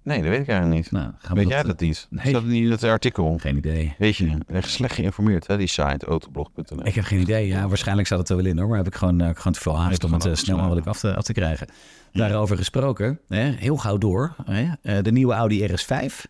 Nee, 0.03 0.21
dat 0.21 0.29
weet 0.29 0.41
ik 0.41 0.47
eigenlijk 0.47 0.81
niet. 0.81 0.91
Nou, 0.91 1.11
gaan 1.17 1.35
weet 1.35 1.47
jij 1.47 1.63
dat 1.63 1.79
niet? 1.79 2.07
Nee. 2.09 2.27
Staat 2.27 2.43
niet 2.43 2.63
in 2.63 2.71
het 2.71 2.83
artikel? 2.83 3.37
Geen 3.37 3.57
idee. 3.57 3.95
Weet 3.97 4.15
je, 4.15 4.37
echt 4.47 4.69
slecht 4.69 4.93
geïnformeerd, 4.95 5.47
hè, 5.47 5.57
die 5.57 5.67
site, 5.67 6.05
autoblog.nl. 6.05 6.85
Ik 6.85 6.95
heb 6.95 7.03
geen 7.03 7.19
idee. 7.19 7.47
Ja, 7.47 7.67
waarschijnlijk 7.67 8.07
staat 8.07 8.19
het 8.19 8.29
er 8.29 8.35
wel 8.35 8.45
in 8.45 8.57
hoor. 8.57 8.67
Maar 8.67 8.77
heb 8.77 8.87
ik 8.87 8.95
gewoon, 8.95 9.21
eh, 9.21 9.29
gewoon 9.35 9.53
te 9.53 9.59
veel 9.59 9.77
haast 9.77 10.03
om 10.03 10.13
het 10.13 10.25
eh, 10.25 10.33
snel 10.33 10.57
mogelijk 10.57 10.87
af 10.87 10.99
te, 10.99 11.15
af 11.15 11.23
te 11.23 11.33
krijgen. 11.33 11.67
Daarover 12.11 12.57
gesproken, 12.57 13.19
hè, 13.27 13.51
heel 13.51 13.77
gauw 13.77 13.97
door. 13.97 14.35
Hè, 14.45 14.71
eh, 14.81 15.03
de 15.03 15.11
nieuwe 15.11 15.33
Audi 15.33 15.67
RS5, 15.67 16.27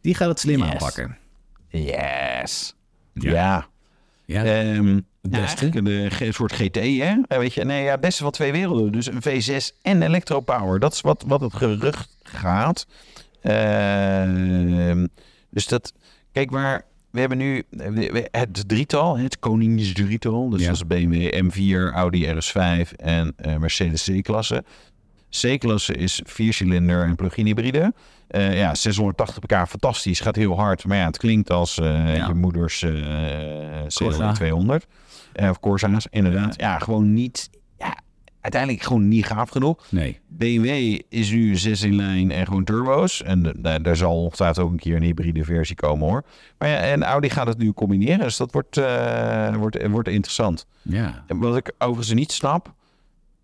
die 0.00 0.14
gaat 0.14 0.28
het 0.28 0.40
slim 0.40 0.58
Yes. 0.58 0.70
aanpakken. 0.70 1.16
Yes. 1.68 2.76
Ja. 3.12 3.30
Ja. 3.32 3.66
Ja, 4.24 4.44
Ehm 4.44 4.98
ja, 5.30 5.40
beste. 5.40 5.60
eigenlijk 5.70 6.20
een 6.20 6.34
soort 6.34 6.52
GT, 6.52 6.74
hè? 6.76 7.14
Eh, 7.28 7.38
Weet 7.38 7.54
je, 7.54 7.64
nee, 7.64 7.82
ja, 7.84 7.98
beste 7.98 8.22
van 8.22 8.32
twee 8.32 8.52
werelden. 8.52 8.92
Dus 8.92 9.06
een 9.06 9.22
V6 9.22 9.78
en 9.82 10.02
electropower. 10.02 10.80
Dat 10.80 10.92
is 10.92 11.00
wat, 11.00 11.24
wat 11.26 11.40
het 11.40 11.54
gerucht 11.54 12.16
gaat. 12.22 12.86
Ehm, 13.42 15.06
dus 15.50 15.66
dat, 15.66 15.92
kijk 16.32 16.50
maar, 16.50 16.84
we 17.10 17.20
hebben 17.20 17.38
nu 17.38 17.62
we- 17.70 18.28
het 18.30 18.68
drietal, 18.68 19.18
het 19.18 19.38
koningsdrietal. 19.38 20.48
Dus 20.50 20.60
Ja. 20.60 20.66
dat 20.66 20.74
is 20.76 20.86
BMW 20.86 21.34
M4, 21.44 21.92
Audi 21.94 22.26
RS5 22.26 22.92
en 22.96 23.32
eh, 23.36 23.56
Mercedes 23.56 24.04
C-klasse. 24.10 24.64
C-klasse 25.40 25.94
is 25.94 26.20
viercilinder 26.24 27.04
en 27.04 27.16
plug-in 27.16 27.46
hybride. 27.46 27.92
Eh, 28.28 28.56
ja, 28.58 28.74
680 28.74 29.38
pk, 29.38 29.68
fantastisch. 29.68 30.20
Gaat 30.20 30.36
heel 30.36 30.56
hard. 30.56 30.84
Maar 30.84 30.96
ja, 30.96 31.06
het 31.06 31.18
klinkt 31.18 31.50
als 31.50 31.78
eh, 31.78 32.16
Ja. 32.16 32.26
je 32.26 32.34
moeders 32.34 32.82
eh. 32.82 32.90
CLE 33.86 34.32
200. 34.32 34.86
Eh, 35.32 35.48
of 35.48 35.60
Corsa's, 35.60 36.06
inderdaad. 36.10 36.54
Ja. 36.60 36.78
gewoon 36.78 37.12
niet... 37.12 37.50
Ja, 37.78 37.96
uiteindelijk 38.40 38.82
gewoon 38.82 39.08
niet 39.08 39.26
gaaf 39.26 39.50
genoeg. 39.50 39.86
nee. 39.90 40.20
BMW 40.28 40.98
is 41.08 41.30
nu 41.30 41.56
6 41.56 41.82
in 41.82 41.96
lijn 41.96 42.30
en 42.30 42.46
gewoon 42.46 42.64
turbo's. 42.64 43.22
En 43.22 43.54
daar, 43.82 43.96
zal 43.96 44.22
ongetwijfeld 44.22 44.66
ook 44.66 44.72
een 44.72 44.78
keer 44.78 44.96
een 44.96 45.02
hybride 45.02 45.44
versie 45.44 45.76
komen 45.76 46.08
hoor. 46.08 46.24
Maar 46.58 46.68
ja, 46.68 46.76
en 46.76 47.02
Audi 47.02 47.30
gaat 47.30 47.46
het 47.46 47.58
nu 47.58 47.72
combineren. 47.72 48.18
Dus 48.18 48.36
dat 48.36 48.52
wordt, 48.52 48.76
eh, 48.76 49.56
wordt, 49.56 49.86
wordt 49.88 50.08
interessant. 50.08 50.66
Ja. 50.82 51.24
Wat 51.26 51.56
ik 51.56 51.72
overigens 51.78 52.14
niet 52.14 52.32
snap... 52.32 52.74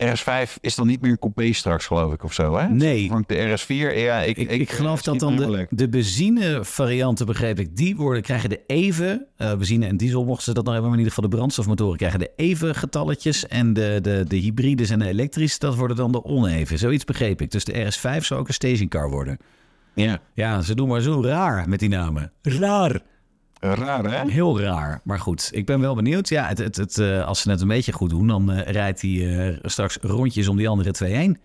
RS5 0.05 0.61
is 0.61 0.75
dan 0.75 0.87
niet 0.87 1.01
meer 1.01 1.11
een 1.11 1.19
coupé 1.19 1.53
straks, 1.53 1.87
geloof 1.87 2.13
ik, 2.13 2.25
of 2.25 2.33
zo, 2.33 2.57
hè? 2.57 2.69
Nee. 2.69 3.11
De 3.27 3.59
RS4. 3.59 3.97
Ja, 3.97 4.21
ik, 4.21 4.37
Ik, 4.37 4.51
ik, 4.51 4.71
geloof 4.71 5.03
dat 5.03 5.19
dan 5.19 5.37
de, 5.37 5.67
de 5.71 5.89
benzine 5.89 6.65
varianten, 6.65 7.27
begreep 7.27 7.59
ik, 7.59 7.77
die 7.77 7.97
worden, 7.97 8.23
krijgen 8.23 8.49
de 8.49 8.61
even, 8.67 9.27
eh, 9.37 9.51
benzine 9.55 9.87
en 9.87 9.97
diesel 9.97 10.25
mochten 10.25 10.45
ze 10.45 10.53
dat 10.53 10.65
nog 10.65 10.73
hebben, 10.73 10.91
maar 10.91 10.99
in 10.99 11.05
ieder 11.05 11.15
geval 11.15 11.31
de 11.31 11.37
brandstofmotoren 11.37 11.97
krijgen 11.97 12.19
de 12.19 12.31
even 12.37 12.75
getalletjes 12.75 13.47
en 13.47 13.73
de, 13.73 13.99
de, 14.03 14.25
de 14.29 14.37
hybrides 14.37 14.91
en 14.91 14.99
de 14.99 15.09
elektrische, 15.09 15.59
dat 15.59 15.75
worden 15.75 15.97
dan 15.97 16.13
de 16.13 16.25
oneven. 16.25 16.79
Zoiets 16.79 17.05
begreep 17.05 17.41
ik. 17.41 17.51
Dus 17.51 17.65
de 17.65 17.93
RS5 17.93 18.25
zou 18.25 18.41
ook 18.41 18.49
een 18.49 18.55
stationcar 18.55 19.11
worden. 19.11 19.39
Ja, 19.95 20.21
Ja, 20.35 20.63
ze 20.63 20.75
doen 20.75 20.89
maar 20.89 21.01
zo 21.01 21.23
raar 21.23 21.69
met 21.69 21.79
die 21.79 21.89
namen. 21.89 22.33
Raar. 22.43 23.01
Raar, 23.61 24.05
hè? 24.05 24.31
Heel 24.31 24.61
raar. 24.61 25.01
Maar 25.05 25.21
goed, 25.21 25.49
ik 25.53 25.67
ben 25.67 25.81
wel 25.81 25.95
benieuwd. 25.95 26.29
Ja, 26.29 26.47
het, 26.47 26.59
het, 26.59 26.77
het, 26.77 26.99
eh, 26.99 27.25
als 27.27 27.41
ze 27.41 27.51
het 27.51 27.61
een 27.61 27.69
beetje 27.69 27.93
goed 27.93 28.11
doen, 28.11 28.27
dan 28.27 28.51
eh, 28.53 28.73
rijdt 28.73 29.03
hij 29.03 29.47
eh, 29.49 29.57
straks 29.63 29.99
rondjes 30.03 30.49
om 30.49 30.57
die 30.57 30.69
andere 30.69 30.91
twee 30.91 31.15
heen. 31.15 31.39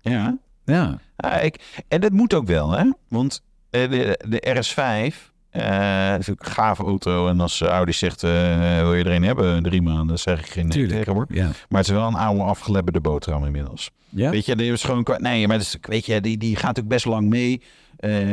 Ja. 0.00 0.38
Ja. 0.64 0.98
Ik, 1.40 1.82
en 1.88 2.00
dat 2.00 2.12
moet 2.12 2.34
ook 2.34 2.46
wel, 2.46 2.70
hè? 2.70 2.90
Want 3.08 3.42
de, 3.70 4.18
de 4.28 4.62
RS5, 4.64 5.34
Eh, 5.50 6.10
dat 6.10 6.20
is 6.20 6.30
ook 6.30 6.40
een 6.44 6.52
gave 6.52 6.82
auto. 6.84 7.28
En 7.28 7.40
als 7.40 7.60
Audi 7.60 7.92
zegt, 7.92 8.20
wil 8.20 8.94
je 8.94 9.04
er 9.04 9.10
een 9.10 9.22
hebben? 9.22 9.62
Drie 9.62 9.82
maanden, 9.82 10.06
dan 10.06 10.18
zeg 10.18 10.38
ik 10.40 10.46
geen 10.46 10.68
Tuurlijk. 10.68 10.98
tegen 10.98 11.12
hoor. 11.12 11.26
Ja. 11.28 11.44
Maar 11.44 11.80
het 11.80 11.88
is 11.88 11.94
wel 11.94 12.06
een 12.06 12.14
oude 12.14 12.42
afgelebberde 12.42 13.00
boterham 13.00 13.44
inmiddels. 13.44 13.90
Ja? 14.08 14.30
Weet 14.30 14.46
je, 14.46 14.56
die 14.56 14.72
is 14.72 14.82
gewoon... 14.82 15.06
Nee, 15.18 15.46
maar 15.48 15.60
weet 15.80 16.06
je, 16.06 16.20
die, 16.20 16.38
die 16.38 16.56
gaat 16.56 16.80
ook 16.80 16.88
best 16.88 17.04
lang 17.04 17.28
mee. 17.28 17.62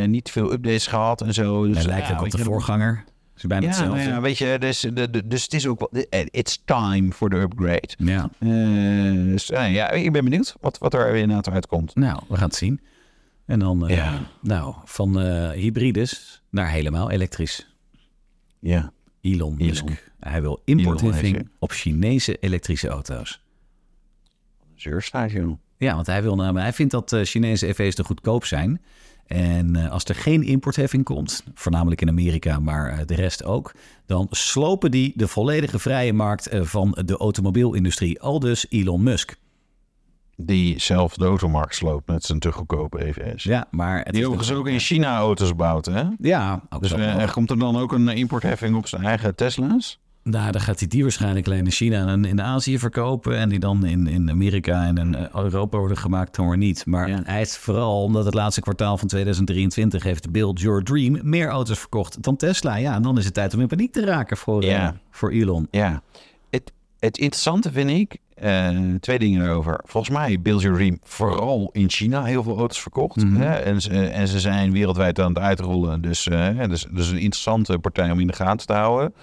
Niet 0.08 0.32
veel 0.32 0.52
updates 0.52 0.88
gehad 0.88 1.22
en 1.22 1.34
zo. 1.34 1.68
Dus, 1.68 1.78
Het 1.78 1.86
lijkt 1.86 2.08
ja, 2.08 2.14
ook 2.14 2.22
op 2.22 2.32
de 2.32 2.38
voorganger. 2.38 3.04
Is 3.44 3.50
bijna 3.50 3.66
Ja, 3.66 3.70
hetzelfde. 3.72 3.98
nou 4.04 4.10
ja, 4.10 4.22
weet 4.22 4.38
je, 4.38 4.58
dus, 4.60 4.80
de, 4.80 5.28
dus 5.28 5.44
het 5.44 5.54
is 5.54 5.68
ook 5.68 5.80
wel... 5.80 6.04
eh, 6.10 6.26
It's 6.32 6.62
time 6.66 7.12
for 7.12 7.30
the 7.30 7.36
upgrade. 7.36 7.90
Ja. 7.98 8.30
Eh, 8.40 8.50
dus, 9.32 9.52
eh, 9.52 9.74
ja, 9.74 9.90
ik 9.92 10.12
ben 10.12 10.24
benieuwd 10.24 10.56
wat, 10.62 10.78
wat 10.78 10.94
er 10.94 11.16
inderdaad 11.16 11.50
uitkomt. 11.54 11.96
Nou, 11.96 12.20
we 12.28 12.36
gaan 12.36 12.48
het 12.48 12.56
zien. 12.56 12.82
En 13.46 13.60
dan, 13.60 13.84
Ja. 13.88 14.20
nou, 14.42 14.76
van 14.86 15.20
hybrides 15.52 16.42
naar 16.50 16.70
helemaal 16.70 17.12
elektrisch. 17.12 17.74
Ja. 18.60 18.92
Elon, 19.22 19.58
Elon. 19.58 19.68
Musk. 19.68 20.12
Hij 20.20 20.42
wil 20.42 20.62
importheffing 20.66 21.50
op 21.60 21.72
Chinese 21.72 22.38
elektrische 22.40 22.88
auto's. 22.88 23.42
Zeurstaat, 24.76 25.32
joh. 25.32 25.58
Ja, 25.78 25.96
want 25.96 26.08
hij, 26.08 26.22
wil 26.22 26.36
namelijk, 26.36 26.64
hij 26.64 26.74
vindt 26.74 26.92
dat 26.92 27.16
Chinese 27.24 27.68
EV's 27.68 27.96
te 27.96 28.04
goedkoop 28.04 28.46
zijn. 28.46 28.82
En 29.28 29.76
eh, 29.76 29.92
als 29.92 30.04
er 30.04 30.16
geen 30.16 30.44
importheffing 30.44 31.04
komt, 31.04 31.44
voornamelijk 31.54 32.02
in 32.02 32.10
Amerika, 32.10 32.60
maar 32.60 32.90
eh, 32.90 33.06
de 33.06 33.16
rest 33.16 33.44
ook, 33.44 33.72
dan 34.06 34.28
slopen 34.30 34.92
die 34.92 35.14
de 35.16 35.28
volledige 35.28 35.80
vrije 35.80 36.14
markt 36.14 36.48
eh, 36.48 36.62
van 36.62 36.98
de 37.06 37.18
automobielindustrie. 37.18 38.22
Aldus 38.22 38.66
Elon 38.70 39.04
Musk. 39.04 39.36
Die 40.36 40.80
zelf 40.80 41.14
de 41.16 41.26
automarkt 41.26 41.76
sloopt 41.76 42.08
met 42.08 42.24
zijn 42.24 42.40
te 42.40 42.52
goedkope 42.52 43.06
EV's. 43.06 43.44
Ja, 43.44 43.68
maar 43.72 43.98
het 43.98 44.06
Die 44.14 44.16
is 44.22 44.28
overigens 44.28 44.48
de- 44.48 44.56
ook 44.60 44.68
in 44.68 44.80
China 44.80 45.18
auto's 45.18 45.56
bouwt, 45.56 45.86
hè? 45.86 46.04
Ja, 46.18 46.62
ook 46.70 46.82
Dus 46.82 46.90
zo. 46.90 46.96
eh, 46.98 47.32
komt 47.32 47.50
er 47.50 47.60
dan 47.60 47.78
ook 47.78 47.92
een 47.92 48.08
importheffing 48.08 48.76
op 48.76 48.88
zijn 48.88 49.04
eigen 49.04 49.36
Tesla's? 49.36 50.00
Nou, 50.24 50.52
dan 50.52 50.62
gaat 50.62 50.80
hij 50.80 50.88
die 50.88 51.02
waarschijnlijk 51.02 51.46
alleen 51.46 51.66
in 51.66 51.72
China 51.72 52.08
en 52.08 52.26
in 52.26 52.42
Azië 52.42 52.80
verkopen. 52.80 53.38
En 53.38 53.50
die 53.50 53.60
dan 53.60 53.86
in, 53.86 54.08
in 54.08 54.30
Amerika 54.30 54.86
en 54.86 54.98
in 54.98 55.16
eh, 55.16 55.36
Europa 55.44 55.78
worden 55.78 55.98
gemaakt, 55.98 56.36
dan 56.36 56.48
weer 56.48 56.58
niet. 56.58 56.86
Maar 56.86 57.10
Ja. 57.10 57.22
hij 57.24 57.42
is 57.42 57.58
vooral 57.58 58.04
omdat 58.04 58.26
het 58.26 58.34
laatste 58.34 58.62
kwartaal 58.62 58.98
van 58.98 59.08
2023 59.08 60.04
heeft 60.04 60.32
Build 60.32 60.60
Your 60.60 60.84
Dream 60.84 61.20
meer 61.24 61.48
auto's 61.48 61.80
verkocht 61.80 62.24
dan 62.24 62.36
Tesla. 62.36 62.76
Ja, 62.76 62.96
en 62.96 63.02
dan 63.02 63.18
is 63.18 63.26
het 63.26 63.34
tijd 63.34 63.54
om 63.54 63.60
in 63.60 63.68
paniek 63.68 63.92
te 63.92 64.06
raken 64.06 64.38
voor, 64.38 64.64
eh, 64.64 64.90
voor 65.12 65.32
Elon. 65.32 65.68
Ja. 65.72 66.02
Het, 66.50 66.72
het 67.00 67.18
interessante 67.18 67.72
vind 67.72 67.90
ik, 67.90 68.18
eh, 68.36 68.70
twee 69.00 69.20
dingen 69.20 69.44
erover. 69.46 69.80
Volgens 69.86 70.14
mij 70.18 70.42
Build 70.42 70.62
Your 70.62 70.78
Dream 70.78 70.98
vooral 71.04 71.70
in 71.72 71.90
China 71.90 72.24
heel 72.24 72.44
veel 72.44 72.58
auto's 72.58 72.82
verkocht. 72.82 73.16
Mhm. 73.24 73.36
hè? 73.36 73.54
En, 73.54 73.82
ze, 73.82 74.08
en 74.08 74.28
ze 74.28 74.40
zijn 74.40 74.72
wereldwijd 74.72 75.20
aan 75.20 75.34
het 75.34 75.40
uitrollen. 75.44 76.02
Dus, 76.02 76.28
eh 76.28 76.50
dus, 76.70 76.86
dus 76.92 77.08
een 77.10 77.18
interessante 77.20 77.80
partij 77.80 78.12
om 78.12 78.20
in 78.20 78.28
de 78.28 78.34
gaten 78.34 78.68
te 78.68 78.74
houden. 78.74 79.14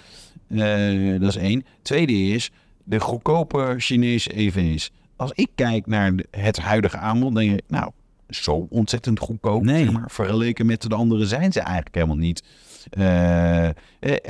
Eh, 0.50 1.20
dat 1.20 1.28
is 1.28 1.36
één. 1.36 1.64
Tweede 1.82 2.12
is 2.12 2.50
de 2.84 3.00
goedkope 3.00 3.74
Chinese 3.78 4.32
EV's. 4.36 4.90
Als 5.16 5.32
ik 5.34 5.48
kijk 5.54 5.86
naar 5.86 6.12
het 6.30 6.58
huidige 6.58 6.96
aanbod, 6.96 7.34
denk 7.34 7.52
ik, 7.52 7.62
nou, 7.68 7.90
zo 8.28 8.66
ontzettend 8.70 9.18
goedkoop. 9.18 9.62
Nee. 9.62 9.84
Zeg 9.84 9.92
maar, 9.92 10.10
vergeleken 10.10 10.66
met 10.66 10.82
de 10.82 10.94
andere 10.94 11.26
zijn 11.26 11.52
ze 11.52 11.60
eigenlijk 11.60 11.94
helemaal 11.94 12.16
niet. 12.16 12.42
Eh, 12.90 13.68
eh, 13.68 13.74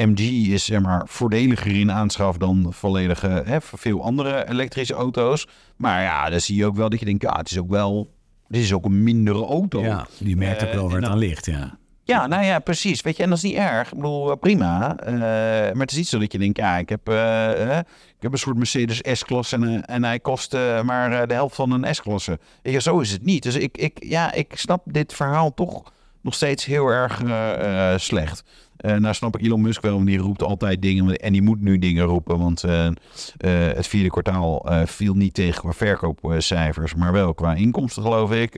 MG 0.07 0.21
is 0.49 0.65
zeg 0.65 0.81
maar 0.81 1.03
voordeliger 1.07 1.81
in 1.81 1.93
aanschaf 1.93 2.37
dan 2.37 2.67
volledige, 2.71 3.43
hè, 3.45 3.61
voor 3.61 3.79
veel 3.79 4.03
andere 4.03 4.49
elektrische 4.49 4.95
auto's. 4.95 5.47
Maar 5.77 6.03
ja, 6.03 6.31
dan 6.31 6.41
zie 6.41 6.57
je 6.57 6.67
ook 6.67 6.77
wel 6.77 6.89
dat 6.89 6.99
je 6.99 7.05
denkt, 7.05 7.23
ja, 7.23 7.37
het 7.37 7.51
is 7.51 7.59
ook 7.59 7.71
wel, 7.71 8.15
dit 8.49 8.63
is 8.63 8.73
ook 8.73 8.85
een 8.85 9.03
mindere 9.03 9.45
auto. 9.45 9.83
Ja, 9.83 10.07
die 10.19 10.37
merkt 10.37 10.65
ook 10.65 10.73
wel 10.73 10.89
waar 10.89 11.01
het 11.01 11.11
aan 11.11 11.19
ligt, 11.19 11.47
ja. 11.47 11.79
Ja, 12.05 12.27
nou 12.27 12.45
ja, 12.45 12.59
precies. 12.59 13.03
Weet 13.03 13.17
je, 13.17 13.23
en 13.23 13.29
dat 13.29 13.39
is 13.39 13.45
niet 13.45 13.55
erg. 13.55 13.89
Ik 13.89 13.95
bedoel, 13.95 14.31
eh, 14.31 14.37
prima. 14.39 14.97
Eh, 14.97 15.13
maar 15.73 15.81
het 15.81 15.91
is 15.91 15.97
niet 15.97 16.09
zo 16.09 16.19
dat 16.19 16.33
je 16.33 16.39
denkt, 16.39 16.57
ja, 16.57 16.79
ik 16.79 16.89
heb, 16.89 17.09
eh, 17.09 17.79
ik 17.79 18.21
heb 18.21 18.33
een 18.33 18.39
soort 18.39 18.57
Mercedes 18.57 19.19
S-klasse 19.19 19.57
en, 19.57 19.85
en 19.85 20.05
hij 20.05 20.21
kost 20.21 20.53
maar 20.85 21.29
de 21.29 21.35
helft 21.35 21.55
van 21.55 21.71
een 21.71 21.95
S-klasse. 21.95 22.39
Je, 22.63 22.81
zo 22.81 23.01
is 23.01 23.11
het 23.11 23.25
niet. 23.25 23.43
Dus 23.43 23.55
ik, 23.55 23.79
ik, 23.79 24.05
ja, 24.05 24.33
ik 24.33 24.53
snap 24.55 24.83
dit 24.85 25.13
verhaal 25.13 25.55
toch 25.55 25.93
nog 26.21 26.35
steeds 26.35 26.65
heel 26.65 26.89
erg 26.89 27.23
slecht. 28.01 28.45
Eh, 28.81 28.97
nou 28.97 29.15
snap 29.15 29.39
ik 29.39 29.45
Elon 29.47 29.61
Musk 29.61 29.83
wel, 29.83 29.95
want 29.95 30.07
die 30.07 30.19
roept 30.19 30.43
altijd 30.43 30.83
dingen. 30.83 31.17
En 31.17 31.33
die 31.33 31.43
moet 31.43 31.61
nu 31.61 31.79
dingen 31.79 32.05
roepen, 32.05 32.39
want 32.39 32.65
eh, 32.65 32.87
eh, 32.87 32.93
het 33.77 33.87
vierde 33.87 34.11
kwartaal 34.11 34.67
viel 34.87 35.15
niet 35.15 35.35
tegen 35.35 35.61
qua 35.61 35.73
verkoopcijfers, 35.73 36.95
maar 36.95 37.13
wel 37.13 37.35
qua 37.35 37.55
inkomsten, 37.55 38.03
geloof 38.03 38.33
ik. 38.33 38.53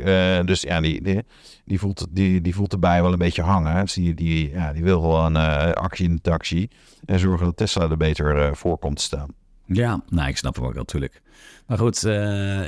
Dus 0.46 0.60
ja, 0.60 0.80
die, 0.80 1.02
die, 1.02 1.20
die, 1.64 1.78
voelt, 1.78 2.06
die, 2.10 2.40
die 2.40 2.54
voelt 2.54 2.72
erbij 2.72 3.02
wel 3.02 3.12
een 3.12 3.18
beetje 3.18 3.42
hangen. 3.42 3.80
Dus 3.80 3.92
die, 3.92 4.14
die, 4.14 4.50
ja, 4.50 4.72
die 4.72 4.82
wil 4.82 5.00
gewoon 5.00 5.36
actie 5.74 6.08
in 6.08 6.14
de 6.14 6.20
taxi 6.20 6.68
en 7.04 7.18
zorgen 7.18 7.46
dat 7.46 7.56
Tesla 7.56 7.90
er 7.90 7.96
beter 7.96 8.56
voor 8.56 8.78
komt 8.78 8.96
te 8.96 9.02
staan. 9.02 9.28
Ja, 9.66 10.02
nou, 10.08 10.28
ik 10.28 10.36
snap 10.36 10.56
hem 10.56 10.64
ook 10.64 10.74
natuurlijk. 10.74 11.22
Maar 11.66 11.78
goed, 11.78 12.04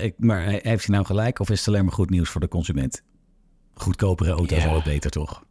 ik, 0.03 0.15
maar 0.17 0.45
he- 0.45 0.59
heeft 0.63 0.87
hij 0.87 0.95
nou 0.95 1.05
gelijk 1.07 1.39
of 1.41 1.51
is 1.51 1.59
het 1.59 1.69
alleen 1.69 1.85
maar 1.85 1.93
goed 1.95 2.11
nieuws 2.11 2.29
voor 2.29 2.41
de 2.41 2.49
consument? 2.49 3.03
Goedkopere 3.75 4.31
auto's 4.31 4.63
Ja. 4.63 4.67
altijd 4.69 4.85
beter, 4.85 5.11
toch? 5.11 5.45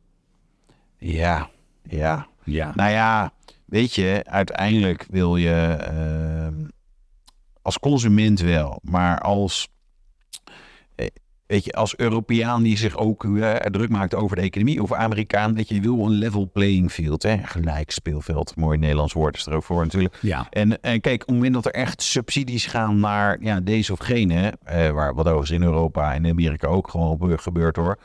Ja, 0.98 1.50
ja. 1.90 2.28
Ja. 2.44 2.72
Nou 2.76 2.92
ja, 2.92 3.32
weet 3.66 3.94
je, 3.96 4.22
uiteindelijk 4.26 5.06
wil 5.10 5.36
je 5.36 5.78
ehm, 5.80 6.68
als 7.62 7.80
consument 7.80 8.40
wel, 8.40 8.80
maar 8.84 9.20
als, 9.20 9.68
eh, 10.96 11.08
weet 11.46 11.66
je, 11.66 11.72
als 11.74 11.96
Europeaan 11.98 12.64
die 12.64 12.78
zich 12.78 12.98
ook 12.98 13.26
eh, 13.26 13.56
druk 13.56 13.90
maakt 13.90 14.16
over 14.16 14.36
de 14.36 14.42
economie, 14.42 14.82
of 14.84 14.94
Amerikaan, 14.94 15.54
weet 15.56 15.68
je, 15.70 15.76
je 15.76 15.82
wil 15.82 16.06
een 16.06 16.12
level 16.12 16.50
playing 16.54 16.92
field, 16.92 17.24
hè? 17.24 17.38
gelijk 17.44 17.92
speelveld, 17.92 18.56
mooi 18.56 18.78
Nederlands 18.78 19.14
woord 19.14 19.36
is 19.36 19.46
er 19.46 19.54
ook 19.54 19.64
voor 19.64 19.84
natuurlijk. 19.84 20.18
Ja. 20.22 20.48
En, 20.50 20.82
en 20.82 21.02
kijk, 21.02 21.22
op 21.22 21.28
het 21.28 21.36
moment 21.36 21.54
dat 21.54 21.66
er 21.66 21.74
echt 21.74 22.02
subsidies 22.02 22.66
gaan 22.66 23.00
naar 23.00 23.38
ja, 23.42 23.60
deze 23.60 23.92
of 23.92 24.00
gene, 24.00 24.54
eh, 24.64 24.90
waar, 24.90 25.14
wat 25.14 25.26
overigens 25.26 25.52
in 25.60 25.64
Europa 25.64 26.14
en 26.14 26.30
Amerika 26.30 26.68
ook 26.68 26.88
gewoon 26.88 27.18
gebe- 27.20 27.38
gebeurt 27.38 27.76
hoor. 27.76 28.00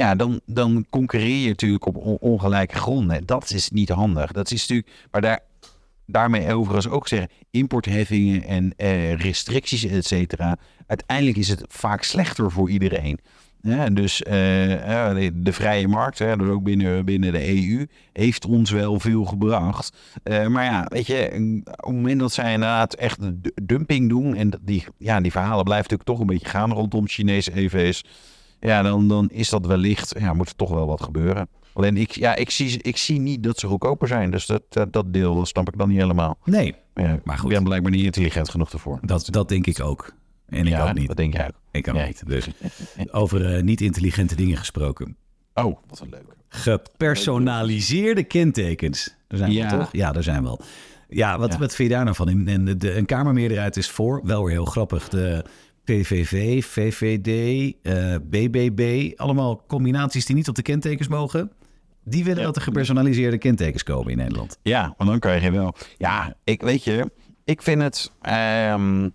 Ja, 0.00 0.14
dan, 0.14 0.40
dan 0.46 0.86
concurreer 0.90 1.42
je 1.42 1.48
natuurlijk 1.48 1.86
op 1.86 1.96
on- 1.96 2.18
ongelijke 2.20 2.74
gronden. 2.74 3.26
Dat 3.26 3.50
is 3.50 3.70
niet 3.70 3.88
handig. 3.88 4.32
Dat 4.32 4.50
is 4.50 4.60
natuurlijk, 4.60 4.88
maar 5.10 5.20
daar, 5.20 5.40
daarmee 6.06 6.54
overigens 6.54 6.88
ook 6.88 7.08
zeggen, 7.08 7.30
importheffingen 7.50 8.42
en 8.44 8.72
eh, 8.76 9.14
restricties, 9.14 9.84
et 9.84 10.06
cetera. 10.06 10.56
Uiteindelijk 10.86 11.36
is 11.36 11.48
het 11.48 11.64
vaak 11.68 12.02
slechter 12.02 12.50
voor 12.50 12.70
iedereen. 12.70 13.18
Dus 13.92 14.22
eh, 14.22 14.86
ja, 14.88 15.14
de, 15.32 15.52
vrije 15.52 15.88
markt, 15.88 16.18
hè, 16.18 16.36
dus 16.36 16.48
ook 16.48 16.62
binnen, 16.62 17.04
binnen 17.04 17.32
de 17.32 17.48
EU, 17.48 17.86
heeft 18.12 18.46
ons 18.46 18.70
wel 18.70 19.00
veel 19.00 19.24
gebracht. 19.24 19.96
Eh, 20.22 20.46
maar 20.46 20.64
ja, 20.64 20.86
weet 20.88 21.06
je, 21.06 21.24
op 21.64 21.86
het 21.86 21.94
moment 21.94 22.20
dat 22.20 22.32
zij 22.32 22.52
inderdaad 22.52 22.94
echt 22.94 23.18
dumping 23.62 24.08
doen, 24.08 24.34
en 24.34 24.52
die, 24.60 24.84
ja, 24.98 25.20
die 25.20 25.30
verhalen 25.30 25.64
blijven 25.64 25.90
natuurlijk 25.90 26.08
toch 26.08 26.20
een 26.20 26.34
beetje 26.34 26.58
gaan 26.58 26.72
rondom 26.72 27.08
Chinese 27.08 27.56
EV's, 27.56 28.04
ja, 28.60 28.82
dan, 28.82 29.08
dan 29.08 29.28
is 29.30 29.48
dat 29.48 29.66
wellicht, 29.66 30.14
ja, 30.18 30.32
moet 30.32 30.48
er 30.48 30.56
toch 30.56 30.70
wel 30.70 30.86
wat 30.86 31.02
gebeuren. 31.02 31.48
Alleen 31.72 31.96
ik, 31.96 32.10
ja, 32.10 32.34
ik, 32.36 32.50
zie, 32.50 32.82
ik 32.82 32.96
zie 32.96 33.20
niet 33.20 33.42
dat 33.42 33.58
ze 33.58 33.66
goedkoper 33.66 34.08
zijn, 34.08 34.30
dus 34.30 34.46
dat, 34.46 34.62
dat, 34.68 34.92
dat 34.92 35.12
deel 35.12 35.34
dat 35.34 35.48
snap 35.48 35.68
ik 35.68 35.78
dan 35.78 35.88
niet 35.88 35.98
helemaal. 36.00 36.38
Nee, 36.44 36.74
Maar, 36.94 37.04
ja, 37.04 37.20
Maar 37.24 37.38
goed. 37.38 37.50
Ik 37.50 37.56
ben 37.56 37.64
blijkbaar 37.64 37.90
niet 37.92 38.04
intelligent 38.04 38.48
genoeg 38.48 38.72
ervoor. 38.72 38.98
dat, 39.02 39.26
dat 39.30 39.48
denk 39.48 39.66
ik 39.66 39.80
ook. 39.80 40.12
En 40.48 40.60
ik 40.66 40.68
ja, 40.72 40.88
ook 40.88 40.94
niet. 40.94 41.06
Dat 41.08 41.16
denk 41.16 41.32
jij 41.34 41.46
ook. 41.46 41.54
Ik 41.70 41.88
ook 41.88 41.94
Nee. 41.94 42.06
niet. 42.06 42.22
Dus 42.26 42.48
over 43.10 43.54
eh, 43.56 43.62
niet 43.62 43.80
intelligente 43.80 44.34
dingen 44.36 44.56
gesproken. 44.56 45.16
Oh, 45.54 45.76
wat 45.88 46.00
een 46.00 46.08
leuk. 46.10 46.36
Gepersonaliseerde 46.48 48.24
kentekens. 48.24 49.14
Daar 49.28 49.38
zijn 49.38 49.52
Ja. 49.52 49.70
we 49.70 49.76
toch? 49.76 49.88
Ja, 49.92 50.12
daar 50.12 50.22
zijn 50.22 50.42
we 50.42 50.48
al. 50.48 50.60
Ja, 51.08 51.38
wat, 51.38 51.52
Ja. 51.52 51.58
wat 51.58 51.74
vind 51.74 51.88
je 51.88 51.94
daar 51.94 52.04
nou 52.04 52.16
van? 52.16 52.28
En 52.48 52.64
de, 52.64 52.76
de, 52.76 52.96
een 52.96 53.06
Kamermeerderheid 53.06 53.76
is 53.76 53.90
voor, 53.90 54.20
wel 54.24 54.42
weer 54.44 54.52
heel 54.52 54.64
grappig. 54.64 55.08
De 55.08 55.44
PVV, 55.90 56.64
VVD, 56.64 57.28
eh, 57.82 58.14
BBB, 58.22 59.12
allemaal 59.16 59.64
combinaties 59.66 60.26
die 60.26 60.36
niet 60.36 60.48
op 60.48 60.54
de 60.54 60.62
kentekens 60.62 61.08
mogen. 61.08 61.52
Die 62.04 62.24
willen 62.24 62.42
dat 62.42 62.56
er 62.56 62.62
gepersonaliseerde 62.62 63.38
kentekens 63.38 63.82
komen 63.82 64.10
in 64.10 64.16
Nederland. 64.18 64.58
Ja, 64.62 64.94
maar 64.98 65.06
dan 65.06 65.18
kan 65.18 65.42
je 65.42 65.50
wel. 65.50 65.74
Ja, 65.96 66.36
ik 66.44 66.62
weet 66.62 66.84
je, 66.84 67.10
ik 67.44 67.62
vind 67.62 67.82
het. 67.82 68.12
ehm, 68.20 69.08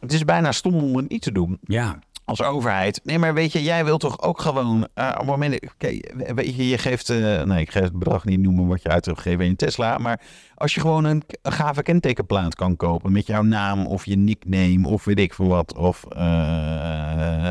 het 0.00 0.12
is 0.12 0.24
bijna 0.24 0.52
stom 0.52 0.74
om 0.74 0.96
het 0.96 1.08
niet 1.08 1.22
te 1.22 1.32
doen 1.32 1.58
Ja, 1.62 1.98
als 2.26 2.42
overheid. 2.42 3.00
Nee, 3.04 3.18
maar 3.18 3.34
weet 3.34 3.52
je, 3.52 3.62
jij 3.62 3.84
wilt 3.84 4.00
toch 4.00 4.22
ook 4.22 4.40
gewoon. 4.40 4.88
eh, 4.94 5.08
op 5.12 5.16
het 5.18 5.26
moment. 5.26 5.60
Oké, 5.74 5.98
weet 6.34 6.56
je, 6.56 6.68
je 6.68 6.78
geeft. 6.78 7.10
eh, 7.10 7.42
nee, 7.42 7.60
ik 7.60 7.70
ga 7.70 7.80
het 7.80 7.92
bedrag 7.98 8.24
niet 8.24 8.40
noemen 8.40 8.66
wat 8.66 8.82
je 8.82 8.88
uit 8.88 9.04
hebt 9.04 9.20
gegeven 9.20 9.44
in 9.44 9.56
Tesla. 9.56 9.98
Maar 9.98 10.20
als 10.54 10.74
je 10.74 10.80
gewoon 10.80 11.04
een, 11.04 11.22
een 11.42 11.52
gave 11.52 11.82
kentekenplaat 11.82 12.54
kan 12.54 12.76
kopen 12.76 13.12
met 13.12 13.26
jouw 13.26 13.42
naam 13.42 13.86
of 13.86 14.04
je 14.06 14.16
nickname 14.16 14.88
of 14.88 15.04
weet 15.04 15.18
ik 15.18 15.34
veel 15.34 15.46
wat. 15.46 15.74
Of. 15.76 16.04
eh, 16.04 17.50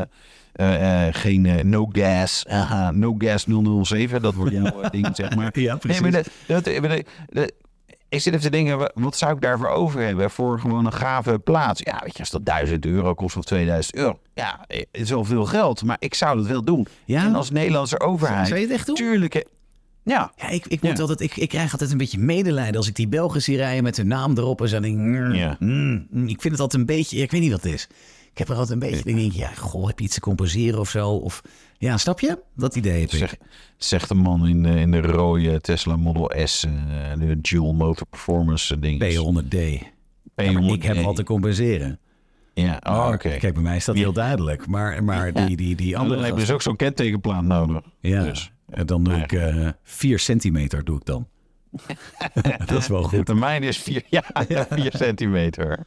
geen 1.10 1.68
no 1.70 1.88
gas, 1.92 2.44
no 2.92 3.14
gas 3.18 3.44
007, 3.82 4.22
dat 4.22 4.34
wordt 4.34 4.52
jouw 4.52 4.80
ding, 4.90 5.08
zeg 5.12 5.34
maar. 5.36 5.50
Ja, 5.60 5.78
Nee, 5.82 6.00
maar 6.00 6.10
dat, 6.10 6.28
dat, 6.46 6.64
dat- 6.64 7.02
dat- 7.28 7.52
ik 8.08 8.20
zit 8.20 8.32
even 8.32 8.44
te 8.44 8.50
denken, 8.50 8.78
wa- 8.78 8.90
wat 8.94 9.16
zou 9.16 9.34
ik 9.34 9.40
daarvoor 9.40 9.68
over 9.68 10.00
hebben? 10.00 10.30
Voor 10.30 10.60
gewoon 10.60 10.86
een 10.86 10.92
gave 10.92 11.38
plaats. 11.38 11.80
Ja, 11.84 12.00
weet 12.04 12.12
je, 12.12 12.18
als 12.18 12.30
dat 12.30 12.44
1000 12.46 12.86
euro 12.86 13.14
kost 13.14 13.36
of 13.36 13.44
2000 13.44 13.96
euro. 13.96 14.18
Ja, 14.34 14.64
eh, 14.66 14.78
het 14.78 14.86
is 14.90 15.10
wel 15.10 15.24
veel 15.24 15.44
geld, 15.44 15.82
maar 15.84 15.96
ik 15.98 16.14
zou 16.14 16.36
dat 16.36 16.46
wel 16.46 16.62
doen. 16.64 16.86
Ja? 17.04 17.24
En 17.24 17.34
als 17.34 17.50
Nederlandse 17.50 18.00
overheid. 18.00 18.46
Zou 18.48 18.60
je 18.60 18.66
het 18.66 18.74
echt 18.74 18.86
doen? 18.86 18.94
Tuurlijk. 18.96 19.44
Ja. 20.04 20.32
Ja, 20.36 20.48
ik, 20.48 20.66
ik, 20.66 20.82
moet 20.82 20.96
Ja. 20.96 21.00
altijd, 21.00 21.20
ik, 21.20 21.36
ik 21.36 21.48
krijg 21.48 21.72
altijd 21.72 21.90
een 21.90 21.98
beetje 21.98 22.18
medelijden 22.18 22.76
als 22.76 22.88
ik 22.88 22.94
die 22.94 23.08
Belgen 23.08 23.42
zie 23.42 23.56
rijden 23.56 23.82
met 23.82 23.96
hun 23.96 24.06
naam 24.08 24.36
erop. 24.38 24.60
En 24.60 24.68
zo 24.68 24.80
denk 24.80 24.94
ik, 24.94 25.00
mm, 25.00 25.34
Ja. 25.34 25.56
mm, 25.58 26.06
mm. 26.10 26.28
ik 26.28 26.40
vind 26.40 26.52
het 26.52 26.60
altijd 26.62 26.80
een 26.80 26.86
beetje, 26.96 27.16
ik 27.18 27.30
weet 27.30 27.40
niet 27.40 27.50
wat 27.52 27.62
het 27.62 27.72
is. 27.72 27.88
Ik 28.30 28.38
heb 28.38 28.48
er 28.48 28.54
altijd 28.60 28.82
een 28.82 28.88
beetje, 28.90 29.10
ik 29.10 29.16
denk, 29.16 29.32
ja, 29.32 29.48
goh, 29.56 29.86
heb 29.86 29.98
je 29.98 30.04
iets 30.04 30.14
te 30.14 30.20
compenseren 30.20 30.80
of 30.80 30.90
zo? 30.90 31.08
Of, 31.10 31.40
ja, 31.78 31.96
snap 31.96 32.20
je? 32.20 32.38
Dat 32.54 32.76
idee 32.76 33.00
heb 33.00 33.10
ik. 33.10 33.18
Zeg, 33.18 33.36
zegt 33.76 34.08
de 34.08 34.14
man 34.14 34.46
in 34.46 34.62
de, 34.62 34.80
in 34.80 34.90
de 34.90 35.00
rode 35.00 35.60
Tesla 35.60 35.96
Model 35.96 36.32
S, 36.44 36.64
eh, 36.64 36.72
de 37.18 37.40
Dual 37.40 37.72
Motor 37.74 38.06
Performance 38.06 38.78
ding. 38.78 39.04
P100D. 39.04 39.58
Ja, 40.36 40.52
maar 40.52 40.62
ik 40.62 40.82
heb 40.82 41.02
wat 41.02 41.16
te 41.16 41.24
compenseren. 41.24 41.98
Ja, 42.54 42.80
oh, 42.82 42.96
Maar, 42.96 43.14
oké. 43.14 43.36
Kijk, 43.36 43.54
bij 43.54 43.62
mij 43.62 43.76
is 43.76 43.84
dat 43.84 43.96
heel 43.96 44.12
duidelijk. 44.12 44.66
Maar, 44.66 45.04
maar 45.04 45.32
die, 45.32 45.56
die, 45.56 45.76
die 45.76 45.92
Dan 45.92 46.00
andere 46.00 46.22
heb 46.24 46.34
je 46.34 46.40
dus 46.40 46.50
ook 46.50 46.62
zo'n 46.62 46.76
kentekenplaat 46.76 47.42
nodig. 47.44 47.82
Ja, 48.00 48.22
Dus. 48.22 48.52
en 48.68 48.86
dan 48.86 49.04
doe 49.04 49.14
ik 49.14 49.32
eh 49.32 49.68
4 49.82 50.18
centimeter 50.18 50.84
doe 50.84 50.96
ik 50.96 51.04
dan. 51.04 51.28
dat 52.66 52.78
is 52.78 52.88
wel 52.88 53.02
goed. 53.02 53.26
De 53.26 53.34
mijne 53.34 53.66
is 53.66 53.78
4 53.78 54.02
ja, 54.08 54.24
ja, 54.48 54.66
vier 54.70 54.92
centimeter. 54.96 55.78